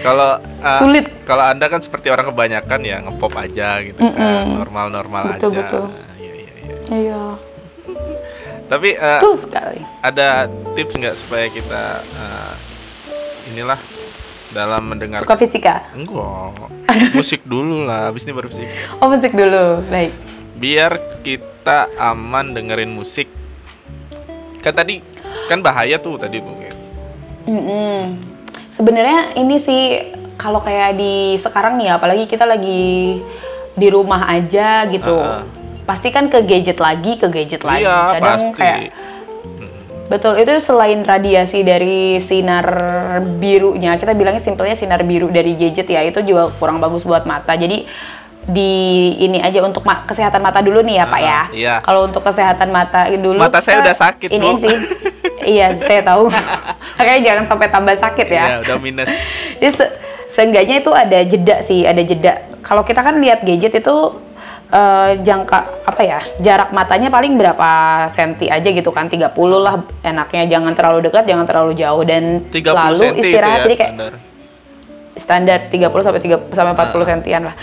Kalau 0.00 0.40
uh, 0.40 0.80
sulit. 0.80 1.04
Kalau 1.28 1.44
anda 1.44 1.68
kan 1.68 1.84
seperti 1.84 2.08
orang 2.08 2.32
kebanyakan 2.32 2.80
ya 2.80 2.96
ngepop 3.04 3.34
aja 3.36 3.82
gitu 3.84 4.00
mm 4.00 4.12
-mm. 4.14 4.16
kan, 4.16 4.44
normal-normal 4.64 5.22
aja. 5.36 5.40
Betul 5.42 5.52
betul. 5.60 5.84
Iya. 6.88 7.36
Tapi 8.68 8.88
uh, 9.00 9.20
Betul 9.20 9.36
sekali. 9.48 9.80
Ada 10.04 10.48
tips 10.76 10.94
nggak 11.00 11.16
supaya 11.16 11.46
kita 11.48 12.04
uh, 12.04 12.52
inilah 13.52 13.80
dalam 14.52 14.82
mendengar 14.92 15.24
suka 15.24 15.40
fisika? 15.40 15.84
Enggak. 15.96 16.68
musik 17.16 17.44
dulu 17.44 17.84
lah, 17.84 18.12
habis 18.12 18.24
ini 18.28 18.32
baru 18.36 18.48
fisika. 18.52 18.72
Oh, 19.00 19.08
musik 19.08 19.32
dulu. 19.32 19.84
Baik. 19.88 20.12
Biar 20.60 21.00
kita 21.24 21.88
aman 21.96 22.52
dengerin 22.52 22.92
musik. 22.92 23.28
Kan 24.60 24.76
tadi 24.76 25.00
kan 25.48 25.64
bahaya 25.64 25.96
tuh 25.96 26.20
tadi 26.20 26.44
tuh. 26.44 26.56
Mm 27.48 27.62
-mm. 27.64 27.98
Sebenarnya 28.76 29.32
ini 29.40 29.56
sih 29.56 30.12
kalau 30.36 30.60
kayak 30.60 31.00
di 31.00 31.40
sekarang 31.40 31.80
nih 31.80 31.96
apalagi 31.96 32.28
kita 32.28 32.44
lagi 32.44 33.16
di 33.72 33.88
rumah 33.88 34.28
aja 34.28 34.84
gitu. 34.92 35.08
Uh 35.08 35.40
-uh 35.44 35.57
pasti 35.88 36.12
kan 36.12 36.28
ke 36.28 36.44
gadget 36.44 36.76
lagi 36.76 37.16
ke 37.16 37.32
gadget 37.32 37.64
lagi. 37.64 37.88
Iya, 37.88 38.20
kadang 38.20 38.52
pasti. 38.52 38.60
kayak 38.60 38.80
betul 40.08 40.40
itu 40.40 40.52
selain 40.64 41.04
radiasi 41.04 41.64
dari 41.64 42.20
sinar 42.24 42.64
birunya 43.36 43.96
kita 44.00 44.16
bilangnya 44.16 44.40
simpelnya 44.40 44.72
sinar 44.72 45.04
biru 45.04 45.28
dari 45.28 45.52
gadget 45.52 45.84
ya 45.88 46.00
itu 46.04 46.20
juga 46.24 46.52
kurang 46.60 46.76
bagus 46.84 47.08
buat 47.08 47.24
mata. 47.24 47.56
Jadi 47.56 47.88
di 48.48 48.72
ini 49.20 49.44
aja 49.44 49.60
untuk 49.60 49.84
ma 49.84 50.08
kesehatan 50.08 50.40
mata 50.40 50.64
dulu 50.64 50.80
nih 50.80 51.00
ya 51.00 51.04
uh, 51.04 51.08
pak 51.12 51.20
ya. 51.20 51.40
Iya. 51.52 51.74
kalau 51.84 52.08
untuk 52.08 52.24
kesehatan 52.24 52.68
mata 52.72 53.04
dulu 53.12 53.36
mata 53.36 53.60
saya 53.60 53.84
udah 53.84 53.96
sakit 53.96 54.28
ini 54.28 54.48
bu. 54.56 54.68
sih. 54.68 54.76
Iya 55.48 55.72
saya 55.80 56.04
tahu. 56.04 56.28
Makanya 57.00 57.20
jangan 57.24 57.44
sampai 57.48 57.68
tambah 57.72 57.96
sakit 57.96 58.28
ya. 58.28 58.44
Iya, 58.44 58.56
udah 58.68 58.76
minus. 58.84 59.08
Jadi 59.60 59.72
se 59.80 59.84
seenggaknya 60.36 60.84
itu 60.84 60.90
ada 60.92 61.18
jeda 61.24 61.56
sih 61.64 61.88
ada 61.88 62.02
jeda. 62.04 62.44
Kalau 62.60 62.84
kita 62.84 63.00
kan 63.00 63.16
lihat 63.20 63.44
gadget 63.44 63.80
itu 63.80 63.96
uh, 64.72 65.10
jangka 65.20 65.58
apa 65.84 66.02
ya 66.04 66.20
jarak 66.40 66.70
matanya 66.72 67.08
paling 67.08 67.36
berapa 67.40 67.70
senti 68.12 68.48
aja 68.48 68.68
gitu 68.68 68.92
kan 68.92 69.08
30 69.08 69.32
lah 69.60 69.84
enaknya 70.04 70.44
jangan 70.48 70.72
terlalu 70.76 71.08
dekat 71.08 71.24
jangan 71.24 71.46
terlalu 71.48 71.72
jauh 71.76 72.02
dan 72.04 72.44
30 72.52 72.64
lalu 72.72 73.04
istirahat 73.20 73.58
ya, 73.58 73.64
jadi 73.64 73.76
kayak 73.76 73.94
standar. 75.18 75.60
30 75.68 76.06
sampai 76.06 76.20
3 76.22 76.56
sampai 76.56 76.72
40 76.72 76.78
nah. 76.78 77.06
sentian 77.06 77.42
lah. 77.52 77.56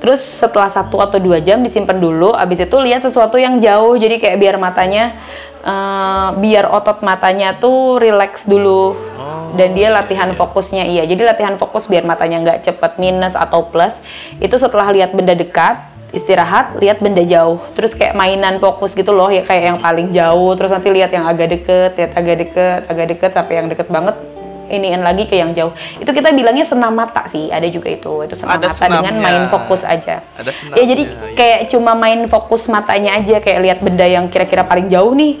Terus 0.00 0.24
setelah 0.24 0.72
satu 0.72 0.96
atau 0.96 1.20
dua 1.20 1.44
jam 1.44 1.60
disimpan 1.60 2.00
dulu 2.00 2.32
abis 2.32 2.64
itu 2.64 2.76
lihat 2.80 3.04
sesuatu 3.04 3.36
yang 3.36 3.60
jauh 3.60 4.00
jadi 4.00 4.16
kayak 4.16 4.40
biar 4.40 4.56
matanya 4.56 5.12
uh, 5.60 6.32
biar 6.40 6.72
otot 6.72 7.04
matanya 7.04 7.60
tuh 7.60 8.00
relax 8.00 8.48
dulu. 8.48 8.96
Oh, 8.96 9.52
dan 9.60 9.76
dia 9.76 9.92
latihan 9.92 10.32
iya. 10.32 10.38
fokusnya 10.40 10.84
iya. 10.88 11.02
Jadi 11.04 11.20
latihan 11.20 11.60
fokus 11.60 11.84
biar 11.84 12.08
matanya 12.08 12.40
nggak 12.40 12.58
cepet 12.64 12.96
minus 12.96 13.36
atau 13.36 13.68
plus. 13.68 13.92
Itu 14.40 14.56
setelah 14.56 14.88
lihat 14.88 15.12
benda 15.12 15.36
dekat 15.36 15.89
istirahat 16.10 16.78
lihat 16.78 16.98
benda 16.98 17.22
jauh. 17.22 17.58
Terus 17.78 17.94
kayak 17.94 18.18
mainan 18.18 18.58
fokus 18.58 18.94
gitu 18.94 19.14
loh 19.14 19.30
ya 19.30 19.46
kayak 19.46 19.74
yang 19.74 19.78
paling 19.78 20.08
jauh. 20.10 20.52
Terus 20.58 20.70
nanti 20.74 20.88
lihat 20.90 21.10
yang 21.14 21.26
agak 21.26 21.48
deket 21.54 21.90
lihat 21.98 22.12
agak 22.18 22.36
deket 22.46 22.80
agak 22.90 23.06
deket 23.14 23.30
sampai 23.34 23.54
yang 23.62 23.66
deket 23.70 23.88
banget 23.90 24.16
iniin 24.70 25.02
lagi 25.02 25.26
ke 25.26 25.34
yang 25.38 25.50
jauh. 25.52 25.74
Itu 25.98 26.14
kita 26.14 26.30
bilangnya 26.30 26.64
senam 26.66 26.94
mata 26.94 27.26
sih 27.30 27.50
ada 27.50 27.66
juga 27.66 27.90
itu. 27.90 28.26
Itu 28.26 28.38
senam 28.38 28.58
ada 28.58 28.70
mata 28.70 28.78
senamnya. 28.78 28.98
dengan 29.02 29.14
main 29.18 29.42
fokus 29.50 29.82
aja. 29.82 30.22
Ada 30.38 30.50
ya 30.78 30.84
jadi 30.86 31.04
ya. 31.04 31.34
kayak 31.34 31.60
cuma 31.74 31.92
main 31.98 32.26
fokus 32.30 32.70
matanya 32.70 33.18
aja 33.18 33.42
kayak 33.42 33.58
lihat 33.60 33.78
benda 33.82 34.06
yang 34.06 34.30
kira-kira 34.30 34.62
paling 34.64 34.86
jauh 34.88 35.12
nih. 35.12 35.38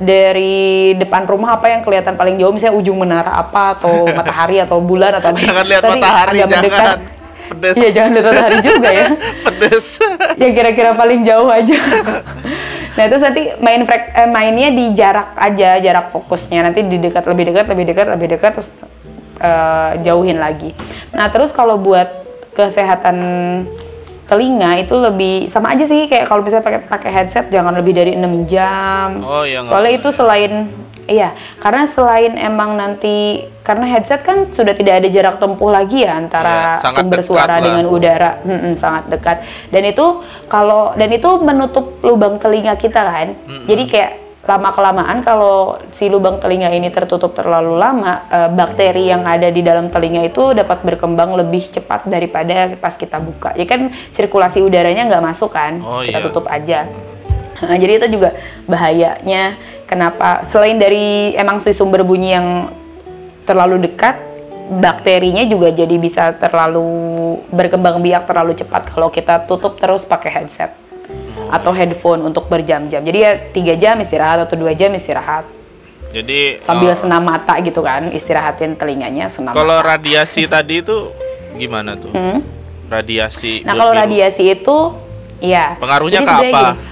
Dari 0.00 0.96
depan 0.96 1.28
rumah 1.28 1.60
apa 1.60 1.68
yang 1.68 1.84
kelihatan 1.84 2.16
paling 2.16 2.40
jauh 2.40 2.56
misalnya 2.56 2.72
ujung 2.72 2.96
menara 2.96 3.36
apa 3.36 3.76
atau 3.76 4.08
matahari 4.16 4.56
atau 4.56 4.80
bulan 4.80 5.20
atau 5.20 5.36
jangan 5.36 5.64
lihat 5.68 5.84
matahari 5.84 6.40
jangan 6.40 6.56
mendekat, 6.56 6.98
pedes. 7.50 7.74
Iya 7.74 7.90
jangan 7.90 8.10
lihat 8.14 8.26
matahari 8.30 8.58
juga 8.62 8.90
ya. 8.90 9.08
Pedes. 9.46 9.86
Ya 10.38 10.48
kira-kira 10.54 10.90
paling 10.94 11.20
jauh 11.26 11.50
aja. 11.50 11.76
Nah 12.90 13.06
itu 13.06 13.16
nanti 13.22 13.42
main 13.62 13.86
frek, 13.86 14.12
eh, 14.12 14.28
mainnya 14.28 14.68
di 14.74 14.92
jarak 14.98 15.32
aja 15.38 15.78
jarak 15.78 16.10
fokusnya. 16.10 16.68
Nanti 16.68 16.84
di 16.84 16.98
dekat 16.98 17.22
lebih 17.30 17.48
dekat 17.48 17.70
lebih 17.70 17.84
dekat 17.86 18.06
lebih 18.12 18.28
dekat 18.34 18.50
terus 18.58 18.68
uh, 19.40 19.94
jauhin 20.02 20.42
lagi. 20.42 20.74
Nah 21.14 21.30
terus 21.30 21.54
kalau 21.54 21.78
buat 21.78 22.10
kesehatan 22.52 23.16
telinga 24.26 24.78
itu 24.78 24.94
lebih 24.94 25.50
sama 25.50 25.74
aja 25.74 25.86
sih 25.90 26.06
kayak 26.06 26.30
kalau 26.30 26.42
misalnya 26.46 26.66
pakai 26.66 26.80
pakai 26.86 27.10
headset 27.10 27.46
jangan 27.50 27.78
lebih 27.78 27.94
dari 27.94 28.18
enam 28.18 28.44
jam. 28.50 29.22
Oh 29.22 29.46
iya. 29.46 29.62
Soalnya 29.66 29.92
itu 29.96 30.10
selain 30.10 30.70
Iya, 31.06 31.36
karena 31.62 31.88
selain 31.90 32.34
emang 32.36 32.76
nanti 32.76 33.46
karena 33.60 33.86
headset 33.86 34.24
kan 34.26 34.50
sudah 34.50 34.74
tidak 34.74 35.04
ada 35.04 35.08
jarak 35.12 35.36
tempuh 35.38 35.70
lagi 35.70 36.02
ya 36.02 36.18
antara 36.18 36.74
ya, 36.74 36.90
sumber 36.90 37.20
suara 37.22 37.58
lah. 37.58 37.62
dengan 37.62 37.86
udara, 37.86 38.40
hmm, 38.42 38.60
hmm, 38.60 38.74
sangat 38.76 39.04
dekat. 39.12 39.36
Dan 39.70 39.86
itu 39.86 40.24
kalau 40.50 40.96
dan 40.98 41.10
itu 41.12 41.30
menutup 41.40 42.02
lubang 42.02 42.42
telinga 42.42 42.74
kita 42.74 43.00
kan. 43.00 43.28
Hmm, 43.46 43.64
Jadi 43.68 43.82
kayak 43.86 44.12
lama 44.40 44.72
kelamaan 44.72 45.20
kalau 45.20 45.76
si 45.94 46.08
lubang 46.08 46.40
telinga 46.40 46.72
ini 46.72 46.88
tertutup 46.88 47.36
terlalu 47.36 47.76
lama, 47.76 48.24
e, 48.26 48.38
bakteri 48.56 49.12
yang 49.12 49.22
ada 49.22 49.52
di 49.52 49.60
dalam 49.60 49.92
telinga 49.92 50.24
itu 50.26 50.56
dapat 50.56 50.80
berkembang 50.80 51.36
lebih 51.36 51.68
cepat 51.68 52.08
daripada 52.08 52.72
pas 52.80 52.96
kita 52.96 53.20
buka. 53.20 53.52
Ya 53.54 53.68
kan 53.68 53.92
sirkulasi 54.16 54.64
udaranya 54.64 55.06
nggak 55.12 55.22
masuk 55.22 55.52
kan, 55.52 55.84
oh, 55.84 56.00
kita 56.00 56.18
iya. 56.18 56.26
tutup 56.26 56.48
aja. 56.48 56.88
Nah, 57.60 57.76
jadi 57.76 58.00
itu 58.00 58.16
juga 58.16 58.32
bahayanya 58.64 59.60
kenapa 59.90 60.46
selain 60.46 60.78
dari 60.78 61.34
emang 61.34 61.58
si 61.58 61.74
sumber 61.74 62.06
bunyi 62.06 62.38
yang 62.38 62.70
terlalu 63.42 63.90
dekat, 63.90 64.14
bakterinya 64.78 65.42
juga 65.50 65.74
jadi 65.74 65.98
bisa 65.98 66.38
terlalu 66.38 66.86
berkembang 67.50 67.98
biak 67.98 68.30
terlalu 68.30 68.54
cepat 68.54 68.94
kalau 68.94 69.10
kita 69.10 69.50
tutup 69.50 69.74
terus 69.82 70.06
pakai 70.06 70.30
headset 70.30 70.70
atau 71.50 71.74
headphone 71.74 72.22
untuk 72.22 72.46
berjam-jam. 72.46 73.02
Jadi 73.02 73.18
ya 73.18 73.32
tiga 73.50 73.74
jam 73.74 73.98
istirahat 73.98 74.46
atau 74.46 74.54
dua 74.54 74.70
jam 74.78 74.94
istirahat. 74.94 75.42
Jadi 76.14 76.62
sambil 76.62 76.94
uh, 76.94 76.98
senam 76.98 77.22
mata 77.26 77.58
gitu 77.62 77.82
kan, 77.82 78.14
istirahatin 78.14 78.78
telinganya 78.78 79.26
senam. 79.26 79.50
Kalau 79.50 79.82
radiasi 79.82 80.46
tadi 80.46 80.82
itu 80.82 81.10
gimana 81.58 81.98
tuh? 81.98 82.14
Hmm? 82.14 82.42
Radiasi. 82.90 83.62
Nah 83.62 83.78
kalau 83.78 83.94
radiasi 83.94 84.58
itu, 84.58 84.78
ya. 85.38 85.78
Pengaruhnya 85.78 86.22
ke 86.22 86.30
apa? 86.30 86.46
Gini, 86.46 86.88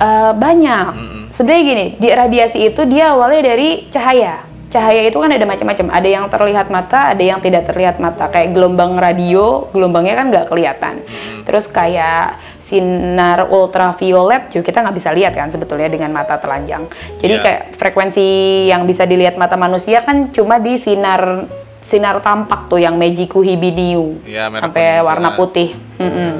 Uh, 0.00 0.32
banyak. 0.32 0.96
Mm 0.96 1.08
-mm. 1.12 1.19
Sebenarnya 1.40 1.64
gini, 1.64 1.86
di 1.96 2.08
radiasi 2.12 2.68
itu 2.68 2.84
dia 2.84 3.16
awalnya 3.16 3.56
dari 3.56 3.88
cahaya. 3.88 4.44
Cahaya 4.68 5.08
itu 5.08 5.16
kan 5.16 5.32
ada 5.32 5.48
macam-macam. 5.48 5.88
Ada 5.88 6.08
yang 6.12 6.24
terlihat 6.28 6.68
mata, 6.68 7.16
ada 7.16 7.24
yang 7.24 7.40
tidak 7.40 7.64
terlihat 7.64 7.96
mata. 7.96 8.28
Kayak 8.28 8.52
gelombang 8.52 9.00
radio, 9.00 9.64
gelombangnya 9.72 10.20
kan 10.20 10.26
nggak 10.28 10.46
kelihatan. 10.52 11.00
Mm. 11.00 11.48
Terus 11.48 11.64
kayak 11.72 12.36
sinar 12.60 13.48
ultraviolet 13.48 14.52
juga 14.52 14.68
kita 14.68 14.84
nggak 14.84 14.96
bisa 15.00 15.16
lihat 15.16 15.32
kan 15.32 15.48
sebetulnya 15.48 15.88
dengan 15.88 16.12
mata 16.12 16.36
telanjang. 16.36 16.84
Jadi 17.24 17.34
yeah. 17.40 17.42
kayak 17.42 17.62
frekuensi 17.80 18.28
yang 18.68 18.84
bisa 18.84 19.08
dilihat 19.08 19.40
mata 19.40 19.56
manusia 19.56 20.04
kan 20.04 20.28
cuma 20.36 20.60
di 20.60 20.76
sinar 20.76 21.48
sinar 21.88 22.20
tampak 22.20 22.68
tuh 22.68 22.84
yang 22.84 23.00
Mejiku 23.00 23.40
Hibiniu 23.40 24.20
yeah, 24.28 24.52
sampai 24.52 25.00
warna 25.00 25.40
putih. 25.40 25.72
Mm 25.96 26.04
-mm. 26.04 26.12
Yeah. 26.12 26.34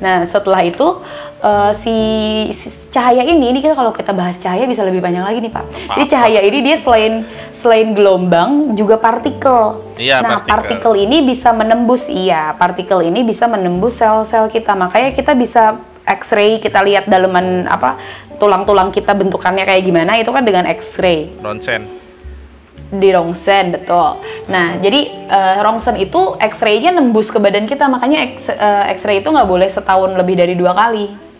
Nah 0.00 0.16
setelah 0.30 0.62
itu 0.64 1.02
uh, 1.42 1.72
si, 1.82 1.96
si 2.54 2.70
cahaya 2.94 3.26
ini 3.26 3.52
ini 3.52 3.58
kita 3.60 3.74
kalau 3.74 3.90
kita 3.92 4.14
bahas 4.14 4.38
cahaya 4.38 4.64
bisa 4.64 4.86
lebih 4.86 5.02
banyak 5.02 5.20
lagi 5.20 5.38
nih 5.42 5.52
pak. 5.52 5.64
Apa? 5.66 5.94
Jadi 5.98 6.06
cahaya 6.08 6.40
ini 6.40 6.58
dia 6.64 6.76
selain 6.78 7.26
selain 7.58 7.92
gelombang 7.92 8.74
juga 8.78 8.96
partikel. 8.96 9.82
Iya, 9.98 10.22
nah 10.22 10.40
partikel. 10.40 10.50
partikel 10.50 10.92
ini 10.96 11.26
bisa 11.26 11.50
menembus 11.52 12.06
iya 12.08 12.54
partikel 12.56 13.02
ini 13.02 13.26
bisa 13.26 13.50
menembus 13.50 13.98
sel-sel 13.98 14.48
kita 14.48 14.72
makanya 14.72 15.12
kita 15.12 15.34
bisa 15.36 15.76
X-ray 16.02 16.58
kita 16.58 16.82
lihat 16.82 17.06
daleman 17.06 17.70
apa 17.70 17.94
tulang-tulang 18.42 18.90
kita 18.90 19.14
bentukannya 19.14 19.62
kayak 19.62 19.86
gimana 19.86 20.18
itu 20.18 20.30
kan 20.34 20.42
dengan 20.42 20.66
X-ray. 20.66 21.30
Ronsen 21.42 22.02
di 22.92 23.08
rongsen 23.08 23.72
betul. 23.72 24.20
Nah 24.52 24.76
jadi 24.76 25.08
uh, 25.32 25.64
rongsen 25.64 25.96
itu 25.96 26.36
X-ray-nya 26.36 26.92
nembus 26.92 27.32
ke 27.32 27.40
badan 27.40 27.64
kita 27.64 27.88
makanya 27.88 28.36
X, 28.36 28.52
uh, 28.52 28.84
X-ray 28.92 29.24
itu 29.24 29.32
nggak 29.32 29.48
boleh 29.48 29.72
setahun 29.72 30.12
lebih 30.12 30.36
dari 30.36 30.52
dua 30.52 30.76
kali. 30.76 31.31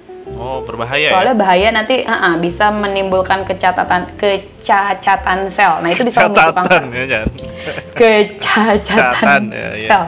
Oh, 0.42 0.58
berbahaya 0.66 1.06
ya? 1.06 1.12
Soalnya 1.14 1.36
ya? 1.38 1.40
bahaya 1.40 1.68
nanti 1.70 1.96
uh 2.02 2.12
-uh, 2.12 2.34
bisa 2.42 2.74
menimbulkan 2.74 3.46
kecatatan 3.46 4.18
kecacatan 4.18 5.54
sel. 5.54 5.78
Nah, 5.78 5.88
itu 5.94 6.02
bisa 6.02 6.26
menimbulkan 6.26 6.82
ya, 6.90 7.22
kecacatan 7.98 9.42
ya, 9.54 9.68
ya. 9.78 9.88
sel. 9.88 10.02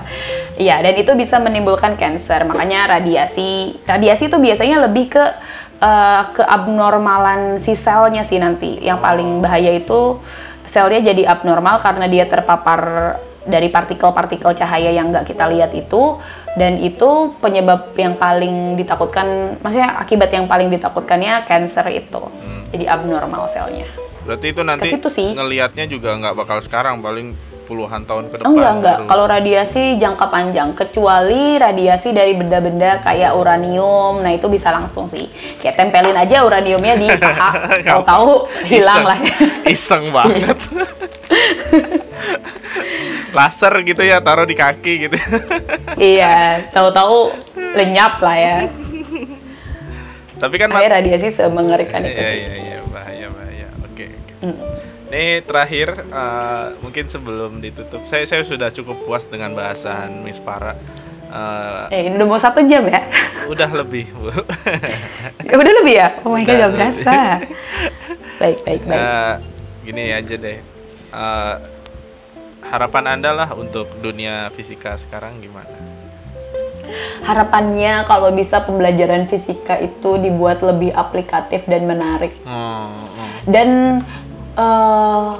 Iya, 0.59 0.76
dan 0.82 0.95
itu 0.99 1.12
bisa 1.14 1.39
menimbulkan 1.39 1.95
kanker. 1.95 2.51
Makanya 2.51 2.99
radiasi 2.99 3.78
radiasi 3.87 4.26
itu 4.26 4.39
biasanya 4.43 4.91
lebih 4.91 5.14
ke 5.14 5.24
uh, 5.78 6.22
keabnormalan 6.35 7.62
si 7.62 7.78
selnya 7.78 8.26
sih 8.26 8.43
nanti. 8.43 8.82
Yang 8.82 8.99
paling 8.99 9.30
bahaya 9.39 9.78
itu 9.78 10.18
selnya 10.66 11.14
jadi 11.14 11.30
abnormal 11.30 11.78
karena 11.78 12.11
dia 12.11 12.26
terpapar 12.26 12.82
dari 13.45 13.68
partikel-partikel 13.68 14.57
cahaya 14.57 14.91
yang 14.91 15.12
nggak 15.12 15.30
kita 15.30 15.47
lihat 15.53 15.70
itu 15.76 16.18
dan 16.55 16.79
itu 16.79 17.35
penyebab 17.43 17.91
yang 17.99 18.15
paling 18.15 18.79
ditakutkan 18.79 19.59
maksudnya 19.59 19.99
akibat 19.99 20.31
yang 20.31 20.47
paling 20.47 20.71
ditakutkannya 20.71 21.47
cancer 21.51 21.87
itu. 21.91 22.23
Hmm. 22.23 22.63
jadi 22.75 22.91
abnormal 22.91 23.47
selnya. 23.51 23.87
Berarti 24.25 24.47
itu 24.51 24.63
nanti 24.65 24.89
sih. 25.13 25.37
ngelihatnya 25.37 25.85
juga 25.87 26.17
nggak 26.17 26.35
bakal 26.35 26.59
sekarang 26.65 27.05
paling 27.05 27.37
puluhan 27.65 28.05
tahun 28.05 28.29
ke 28.29 28.45
depan 28.45 28.51
enggak 28.53 28.73
enggak. 28.77 28.99
kalau 29.09 29.25
radiasi 29.25 29.97
jangka 29.97 30.27
panjang 30.29 30.77
kecuali 30.77 31.57
radiasi 31.57 32.13
dari 32.13 32.37
benda-benda 32.37 33.01
kayak 33.01 33.33
uranium 33.33 34.21
nah 34.21 34.31
itu 34.31 34.47
bisa 34.53 34.69
langsung 34.71 35.09
sih. 35.09 35.27
Kayak 35.59 35.81
tempelin 35.81 36.17
aja 36.17 36.45
uraniumnya 36.45 36.95
di 37.01 37.09
paha 37.23 37.81
tahu-tahu 37.83 38.33
hilang 38.69 39.05
lah. 39.09 39.19
Iseng 39.65 40.13
banget 40.13 40.59
laser 43.35 43.74
gitu 43.82 44.03
ya 44.07 44.22
taruh 44.22 44.47
di 44.47 44.55
kaki 44.55 45.11
gitu 45.11 45.18
iya 46.14 46.64
tahu-tahu 46.70 47.35
lenyap 47.74 48.22
lah 48.22 48.37
ya 48.39 48.57
tapi 50.39 50.55
kan 50.59 50.70
Kayak 50.70 51.03
radiasi 51.03 51.28
semengerikan 51.35 52.03
itu 52.07 52.14
iya, 52.18 52.30
iya, 52.32 52.53
iya, 52.55 52.78
bahaya 52.91 53.26
bahaya 53.30 53.68
oke 53.82 53.93
okay, 53.95 54.09
okay. 54.14 54.47
mm. 54.47 54.59
ini 55.11 55.24
terakhir 55.43 55.89
uh, 56.11 56.78
mungkin 56.78 57.11
sebelum 57.11 57.59
ditutup 57.59 58.07
saya 58.07 58.22
saya 58.26 58.47
sudah 58.47 58.70
cukup 58.70 59.03
puas 59.03 59.26
dengan 59.26 59.53
bahasan 59.53 60.22
Miss 60.22 60.39
Farah 60.39 60.78
Uh, 61.35 61.91
eh, 61.91 62.07
ini 62.07 62.14
udah 62.14 62.30
mau 62.30 62.39
satu 62.39 62.62
jam 62.62 62.87
ya? 62.87 63.11
Udah 63.51 63.66
lebih, 63.74 64.07
Bu. 64.14 64.30
ya, 65.51 65.55
udah 65.59 65.72
lebih 65.82 65.95
ya? 65.99 66.14
Oh 66.22 66.30
my 66.30 66.47
god, 66.47 66.55
gak 66.62 66.70
berasa. 66.78 67.18
baik, 68.39 68.59
baik, 68.62 68.82
baik. 68.87 69.03
Uh, 69.03 69.35
gini 69.82 70.14
aja 70.14 70.35
deh. 70.39 70.59
Uh, 71.11 71.74
harapan 72.75 73.05
Anda 73.14 73.31
lah 73.31 73.49
untuk 73.55 73.87
dunia 74.03 74.51
fisika 74.51 74.99
sekarang 74.99 75.39
gimana? 75.39 75.70
Harapannya 77.22 78.05
kalau 78.11 78.35
bisa 78.35 78.66
pembelajaran 78.66 79.31
fisika 79.31 79.79
itu 79.79 80.18
dibuat 80.20 80.61
lebih 80.61 80.91
aplikatif 80.93 81.64
dan 81.70 81.87
menarik. 81.87 82.35
Oh, 82.45 82.91
oh. 82.93 83.31
Dan 83.47 84.03
uh, 84.59 85.39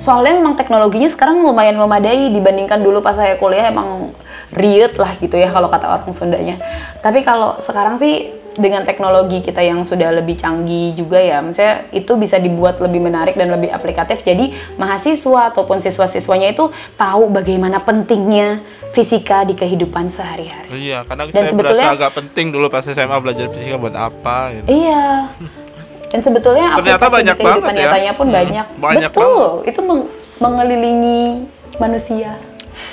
soalnya 0.00 0.38
memang 0.38 0.54
teknologinya 0.58 1.10
sekarang 1.10 1.44
lumayan 1.44 1.76
memadai 1.78 2.30
dibandingkan 2.32 2.80
dulu 2.80 3.04
pas 3.04 3.14
saya 3.14 3.36
kuliah 3.36 3.70
emang 3.70 4.14
riet 4.56 4.96
lah 4.96 5.14
gitu 5.18 5.36
ya 5.36 5.52
kalau 5.52 5.68
kata 5.68 5.86
orang 5.86 6.14
Sundanya. 6.14 6.56
Tapi 7.02 7.22
kalau 7.26 7.60
sekarang 7.62 7.98
sih 8.00 8.41
dengan 8.52 8.84
teknologi 8.84 9.40
kita 9.40 9.64
yang 9.64 9.84
sudah 9.88 10.12
lebih 10.12 10.36
canggih 10.36 10.92
juga 10.92 11.16
ya, 11.16 11.40
maksudnya 11.40 11.88
itu 11.94 12.12
bisa 12.20 12.36
dibuat 12.36 12.78
lebih 12.84 13.00
menarik 13.00 13.32
dan 13.32 13.48
lebih 13.48 13.72
aplikatif. 13.72 14.20
Jadi 14.20 14.52
mahasiswa 14.76 15.52
ataupun 15.52 15.80
siswa-siswanya 15.80 16.52
itu 16.52 16.68
tahu 17.00 17.32
bagaimana 17.32 17.80
pentingnya 17.80 18.60
fisika 18.92 19.48
di 19.48 19.56
kehidupan 19.56 20.12
sehari-hari. 20.12 20.68
Iya, 20.68 21.08
karena 21.08 21.22
dan 21.28 21.32
saya 21.32 21.50
sebetulnya, 21.52 21.72
berasa 21.80 21.96
agak 21.96 22.12
penting 22.12 22.46
dulu 22.52 22.66
pas 22.68 22.84
SMA 22.84 23.16
belajar 23.24 23.46
fisika 23.48 23.76
buat 23.80 23.96
apa 23.96 24.36
gitu. 24.52 24.66
Iya. 24.68 25.06
Dan 26.12 26.20
sebetulnya 26.20 26.76
ternyata 26.76 27.06
banyak 27.08 27.36
di 27.40 27.44
banget 27.44 27.70
ya. 27.72 27.80
nyatanya 27.88 28.12
pun 28.12 28.26
hmm, 28.28 28.36
banyak. 28.36 28.66
banyak. 28.76 29.10
Betul, 29.16 29.44
banget. 29.64 29.70
itu 29.72 29.80
meng 29.80 30.00
mengelilingi 30.42 31.20
manusia. 31.80 32.36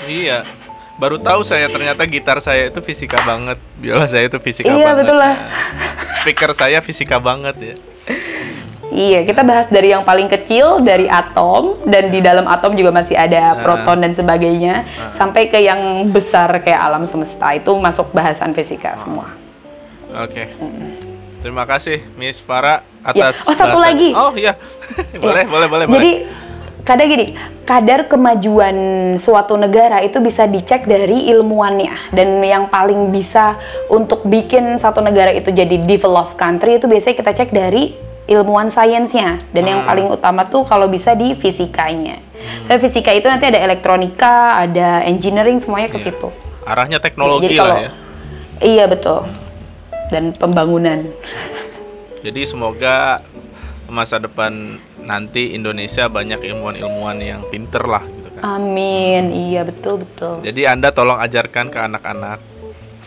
Iya 0.08 0.44
baru 1.00 1.18
tahu 1.18 1.42
saya 1.48 1.72
ternyata 1.72 2.04
gitar 2.04 2.44
saya 2.44 2.68
itu 2.68 2.80
fisika 2.84 3.24
banget 3.24 3.56
biola 3.80 4.06
saya 4.06 4.28
itu 4.28 4.36
fisika 4.38 4.68
iya, 4.68 4.92
banget 4.92 5.08
betul 5.08 5.18
lah. 5.18 5.34
Ya. 5.34 5.48
speaker 6.20 6.52
saya 6.52 6.78
fisika 6.84 7.18
banget 7.18 7.56
ya 7.58 7.76
Iya, 8.90 9.22
kita 9.22 9.46
bahas 9.46 9.70
dari 9.70 9.94
yang 9.94 10.02
paling 10.02 10.26
kecil 10.34 10.82
dari 10.82 11.06
atom 11.06 11.78
dan 11.86 12.10
di 12.10 12.26
dalam 12.26 12.50
atom 12.50 12.74
juga 12.74 12.90
masih 12.90 13.14
ada 13.14 13.62
proton 13.62 14.02
dan 14.02 14.18
sebagainya 14.18 14.82
uh. 14.82 15.14
sampai 15.14 15.46
ke 15.46 15.62
yang 15.62 16.10
besar 16.10 16.50
kayak 16.66 16.90
alam 16.90 17.06
semesta 17.06 17.54
itu 17.54 17.70
masuk 17.78 18.10
bahasan 18.18 18.50
fisika 18.50 18.98
semua. 18.98 19.30
Oke. 20.10 20.50
Okay. 20.50 20.58
Mm. 20.58 20.90
Terima 21.40 21.64
kasih 21.70 22.02
Miss 22.18 22.42
Farah 22.42 22.82
ya. 23.16 23.30
atas 23.30 23.46
ya. 23.46 23.48
Oh, 23.48 23.56
satu 23.56 23.78
bahasan. 23.78 23.86
lagi. 23.94 24.10
Oh, 24.12 24.32
iya. 24.34 24.54
boleh, 25.24 25.46
ya. 25.46 25.52
boleh, 25.54 25.68
boleh, 25.70 25.86
Jadi 25.86 26.12
kadang 26.88 27.12
gini, 27.12 27.36
kadar 27.68 28.08
kemajuan 28.08 28.76
suatu 29.20 29.60
negara 29.60 30.02
itu 30.02 30.18
bisa 30.24 30.48
dicek 30.48 30.88
dari 30.88 31.30
ilmuannya 31.30 32.16
dan 32.16 32.40
yang 32.42 32.72
paling 32.72 33.12
bisa 33.14 33.60
untuk 33.92 34.26
bikin 34.26 34.80
satu 34.80 35.04
negara 35.04 35.30
itu 35.36 35.52
jadi 35.52 35.80
developed 35.86 36.40
country 36.40 36.80
itu 36.80 36.88
biasanya 36.88 37.16
kita 37.20 37.32
cek 37.36 37.52
dari 37.52 37.94
ilmuwan 38.30 38.70
sainsnya 38.70 39.42
dan 39.52 39.64
hmm. 39.66 39.72
yang 39.74 39.82
paling 39.90 40.08
utama 40.08 40.46
tuh 40.46 40.62
kalau 40.64 40.86
bisa 40.86 41.18
di 41.18 41.34
fisikanya. 41.34 42.22
Hmm. 42.22 42.64
So 42.70 42.78
fisika 42.78 43.10
itu 43.12 43.26
nanti 43.26 43.50
ada 43.50 43.58
elektronika, 43.58 44.62
ada 44.62 45.02
engineering 45.04 45.58
semuanya 45.58 45.90
ke 45.90 46.00
iya. 46.00 46.06
situ. 46.14 46.30
Arahnya 46.64 47.02
teknologi 47.02 47.58
jadi, 47.58 47.66
lah 47.66 47.78
ya. 47.82 47.92
Iya 48.62 48.86
betul. 48.86 49.26
Dan 50.14 50.38
pembangunan. 50.38 51.10
Jadi 52.22 52.42
semoga 52.46 53.24
masa 53.90 54.22
depan 54.22 54.78
nanti 55.04 55.56
Indonesia 55.56 56.08
banyak 56.08 56.40
ilmuwan-ilmuwan 56.44 57.18
yang 57.20 57.42
pinter 57.48 57.84
lah 57.84 58.04
gitu 58.04 58.30
kan. 58.38 58.42
Amin, 58.60 59.32
iya 59.32 59.62
betul 59.68 60.04
betul. 60.04 60.44
Jadi 60.44 60.62
anda 60.68 60.92
tolong 60.92 61.20
ajarkan 61.20 61.72
ke 61.72 61.80
anak-anak. 61.80 62.40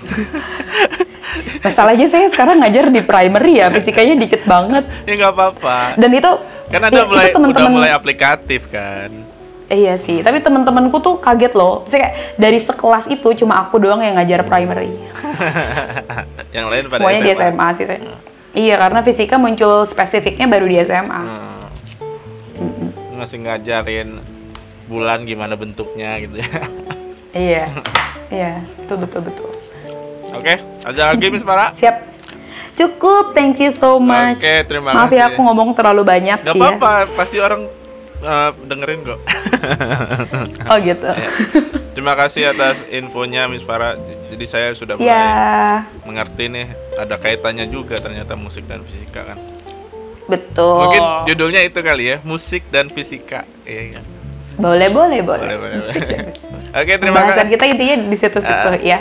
Masalahnya 1.65 2.07
saya 2.11 2.27
sekarang 2.29 2.61
ngajar 2.61 2.91
di 2.91 3.01
primary 3.01 3.63
ya, 3.63 3.71
fisikanya 3.71 4.15
dikit 4.19 4.43
banget. 4.45 4.85
ya 5.09 5.15
nggak 5.17 5.33
apa-apa. 5.33 5.97
Dan 5.97 6.11
itu 6.13 6.31
kan 6.69 6.81
anda 6.89 7.01
ya, 7.01 7.07
mulai 7.09 7.25
itu 7.31 7.37
temen 7.37 7.49
-temen, 7.51 7.57
udah 7.57 7.67
mulai 7.71 7.91
aplikatif 7.95 8.69
kan. 8.69 9.11
Iya 9.73 9.97
sih, 9.97 10.21
tapi 10.21 10.45
teman-temanku 10.45 11.01
tuh 11.01 11.17
kaget 11.17 11.57
loh. 11.57 11.89
Saya 11.89 12.05
kayak 12.05 12.15
dari 12.37 12.61
sekelas 12.61 13.09
itu 13.09 13.29
cuma 13.41 13.65
aku 13.65 13.81
doang 13.81 14.05
yang 14.05 14.21
ngajar 14.21 14.45
primary. 14.45 14.93
yang 16.57 16.69
lain 16.69 16.93
pada 16.93 17.01
Semuanya 17.01 17.21
SMA. 17.25 17.25
di 17.25 17.41
SMA 17.41 17.69
sih. 17.81 17.85
Hmm. 17.89 18.19
Iya, 18.53 18.75
karena 18.77 19.01
fisika 19.01 19.41
muncul 19.41 19.89
spesifiknya 19.89 20.45
baru 20.45 20.69
di 20.69 20.77
SMA. 20.85 21.21
Hmm. 21.25 21.62
Masih 23.13 23.39
ngajarin 23.39 24.19
bulan 24.87 25.23
gimana 25.23 25.55
bentuknya 25.55 26.19
gitu 26.19 26.37
ya. 26.39 26.53
iya. 27.33 27.65
Iya, 28.29 28.53
betul 28.81 28.97
betul 29.05 29.21
betul. 29.29 29.49
Oke, 30.33 30.55
ada 30.83 31.13
lagi 31.13 31.27
Miss 31.29 31.45
Farah? 31.45 31.77
Siap. 31.77 31.97
Cukup, 32.73 33.37
thank 33.37 33.61
you 33.61 33.69
so 33.69 34.01
much. 34.01 34.41
Oke, 34.41 34.65
terima 34.65 34.97
Maaf 34.97 35.13
kasih. 35.13 35.21
ya 35.21 35.25
aku 35.29 35.41
ngomong 35.45 35.77
terlalu 35.77 36.03
banyak 36.03 36.41
Gak 36.41 36.49
sih 36.49 36.57
ya. 36.57 36.73
apa-apa, 36.73 36.93
pasti 37.13 37.37
orang 37.37 37.69
uh, 38.23 38.51
dengerin 38.65 39.05
kok. 39.05 39.21
Oh 40.67 40.81
gitu. 40.81 41.05
Ya. 41.05 41.29
Terima 41.93 42.17
kasih 42.17 42.49
atas 42.49 42.81
infonya 42.89 43.45
Miss 43.45 43.61
Farah. 43.61 44.01
Jadi 44.33 44.45
saya 44.49 44.73
sudah 44.73 44.97
mulai 44.97 45.13
Ya, 45.13 45.85
mengerti 46.03 46.49
nih 46.49 46.67
ada 46.97 47.21
kaitannya 47.21 47.69
juga 47.69 48.01
ternyata 48.01 48.33
musik 48.33 48.65
dan 48.65 48.81
fisika 48.81 49.29
kan. 49.29 49.39
Betul. 50.27 50.79
Mungkin 50.87 51.03
judulnya 51.27 51.61
itu 51.63 51.79
kali 51.79 52.05
ya, 52.09 52.17
musik 52.23 52.67
dan 52.69 52.89
fisika. 52.89 53.43
Iya 53.63 53.99
kan? 53.99 54.05
Boleh, 54.53 54.89
boleh, 54.89 55.21
boleh. 55.21 55.43
Boleh, 55.43 55.57
boleh. 55.59 55.77
boleh. 55.81 55.97
Oke, 56.81 56.93
terima 56.97 57.21
kasih. 57.25 57.49
kita 57.49 57.65
intinya 57.67 57.97
di 58.05 58.17
situ-situ 58.17 58.69
Ah. 58.69 58.79
ya. 58.79 58.99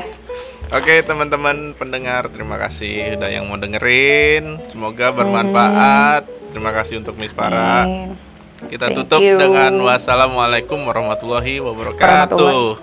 Oke, 0.72 1.03
teman-teman 1.03 1.76
pendengar, 1.76 2.32
terima 2.32 2.55
kasih 2.55 3.19
udah 3.19 3.28
yang 3.28 3.43
mau 3.43 3.59
dengerin. 3.59 4.55
Semoga 4.72 5.11
bermanfaat. 5.11 6.24
Terima 6.51 6.72
kasih 6.72 7.03
untuk 7.03 7.19
Miss 7.19 7.36
Farah. 7.36 7.84
Amin. 7.84 8.15
Kita 8.61 8.88
Thank 8.88 9.03
tutup 9.03 9.19
you. 9.19 9.36
dengan 9.36 9.74
wassalamualaikum 9.82 10.80
warahmatullahi 10.80 11.59
wabarakatuh. 11.59 12.80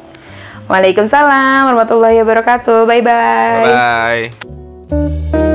Waalaikumsalam 0.69 1.73
warahmatullahi 1.73 2.21
wabarakatuh. 2.21 2.85
Bye 2.85 3.01
bye. 3.01 3.65
Bye 3.65 4.29
bye. 4.93 5.48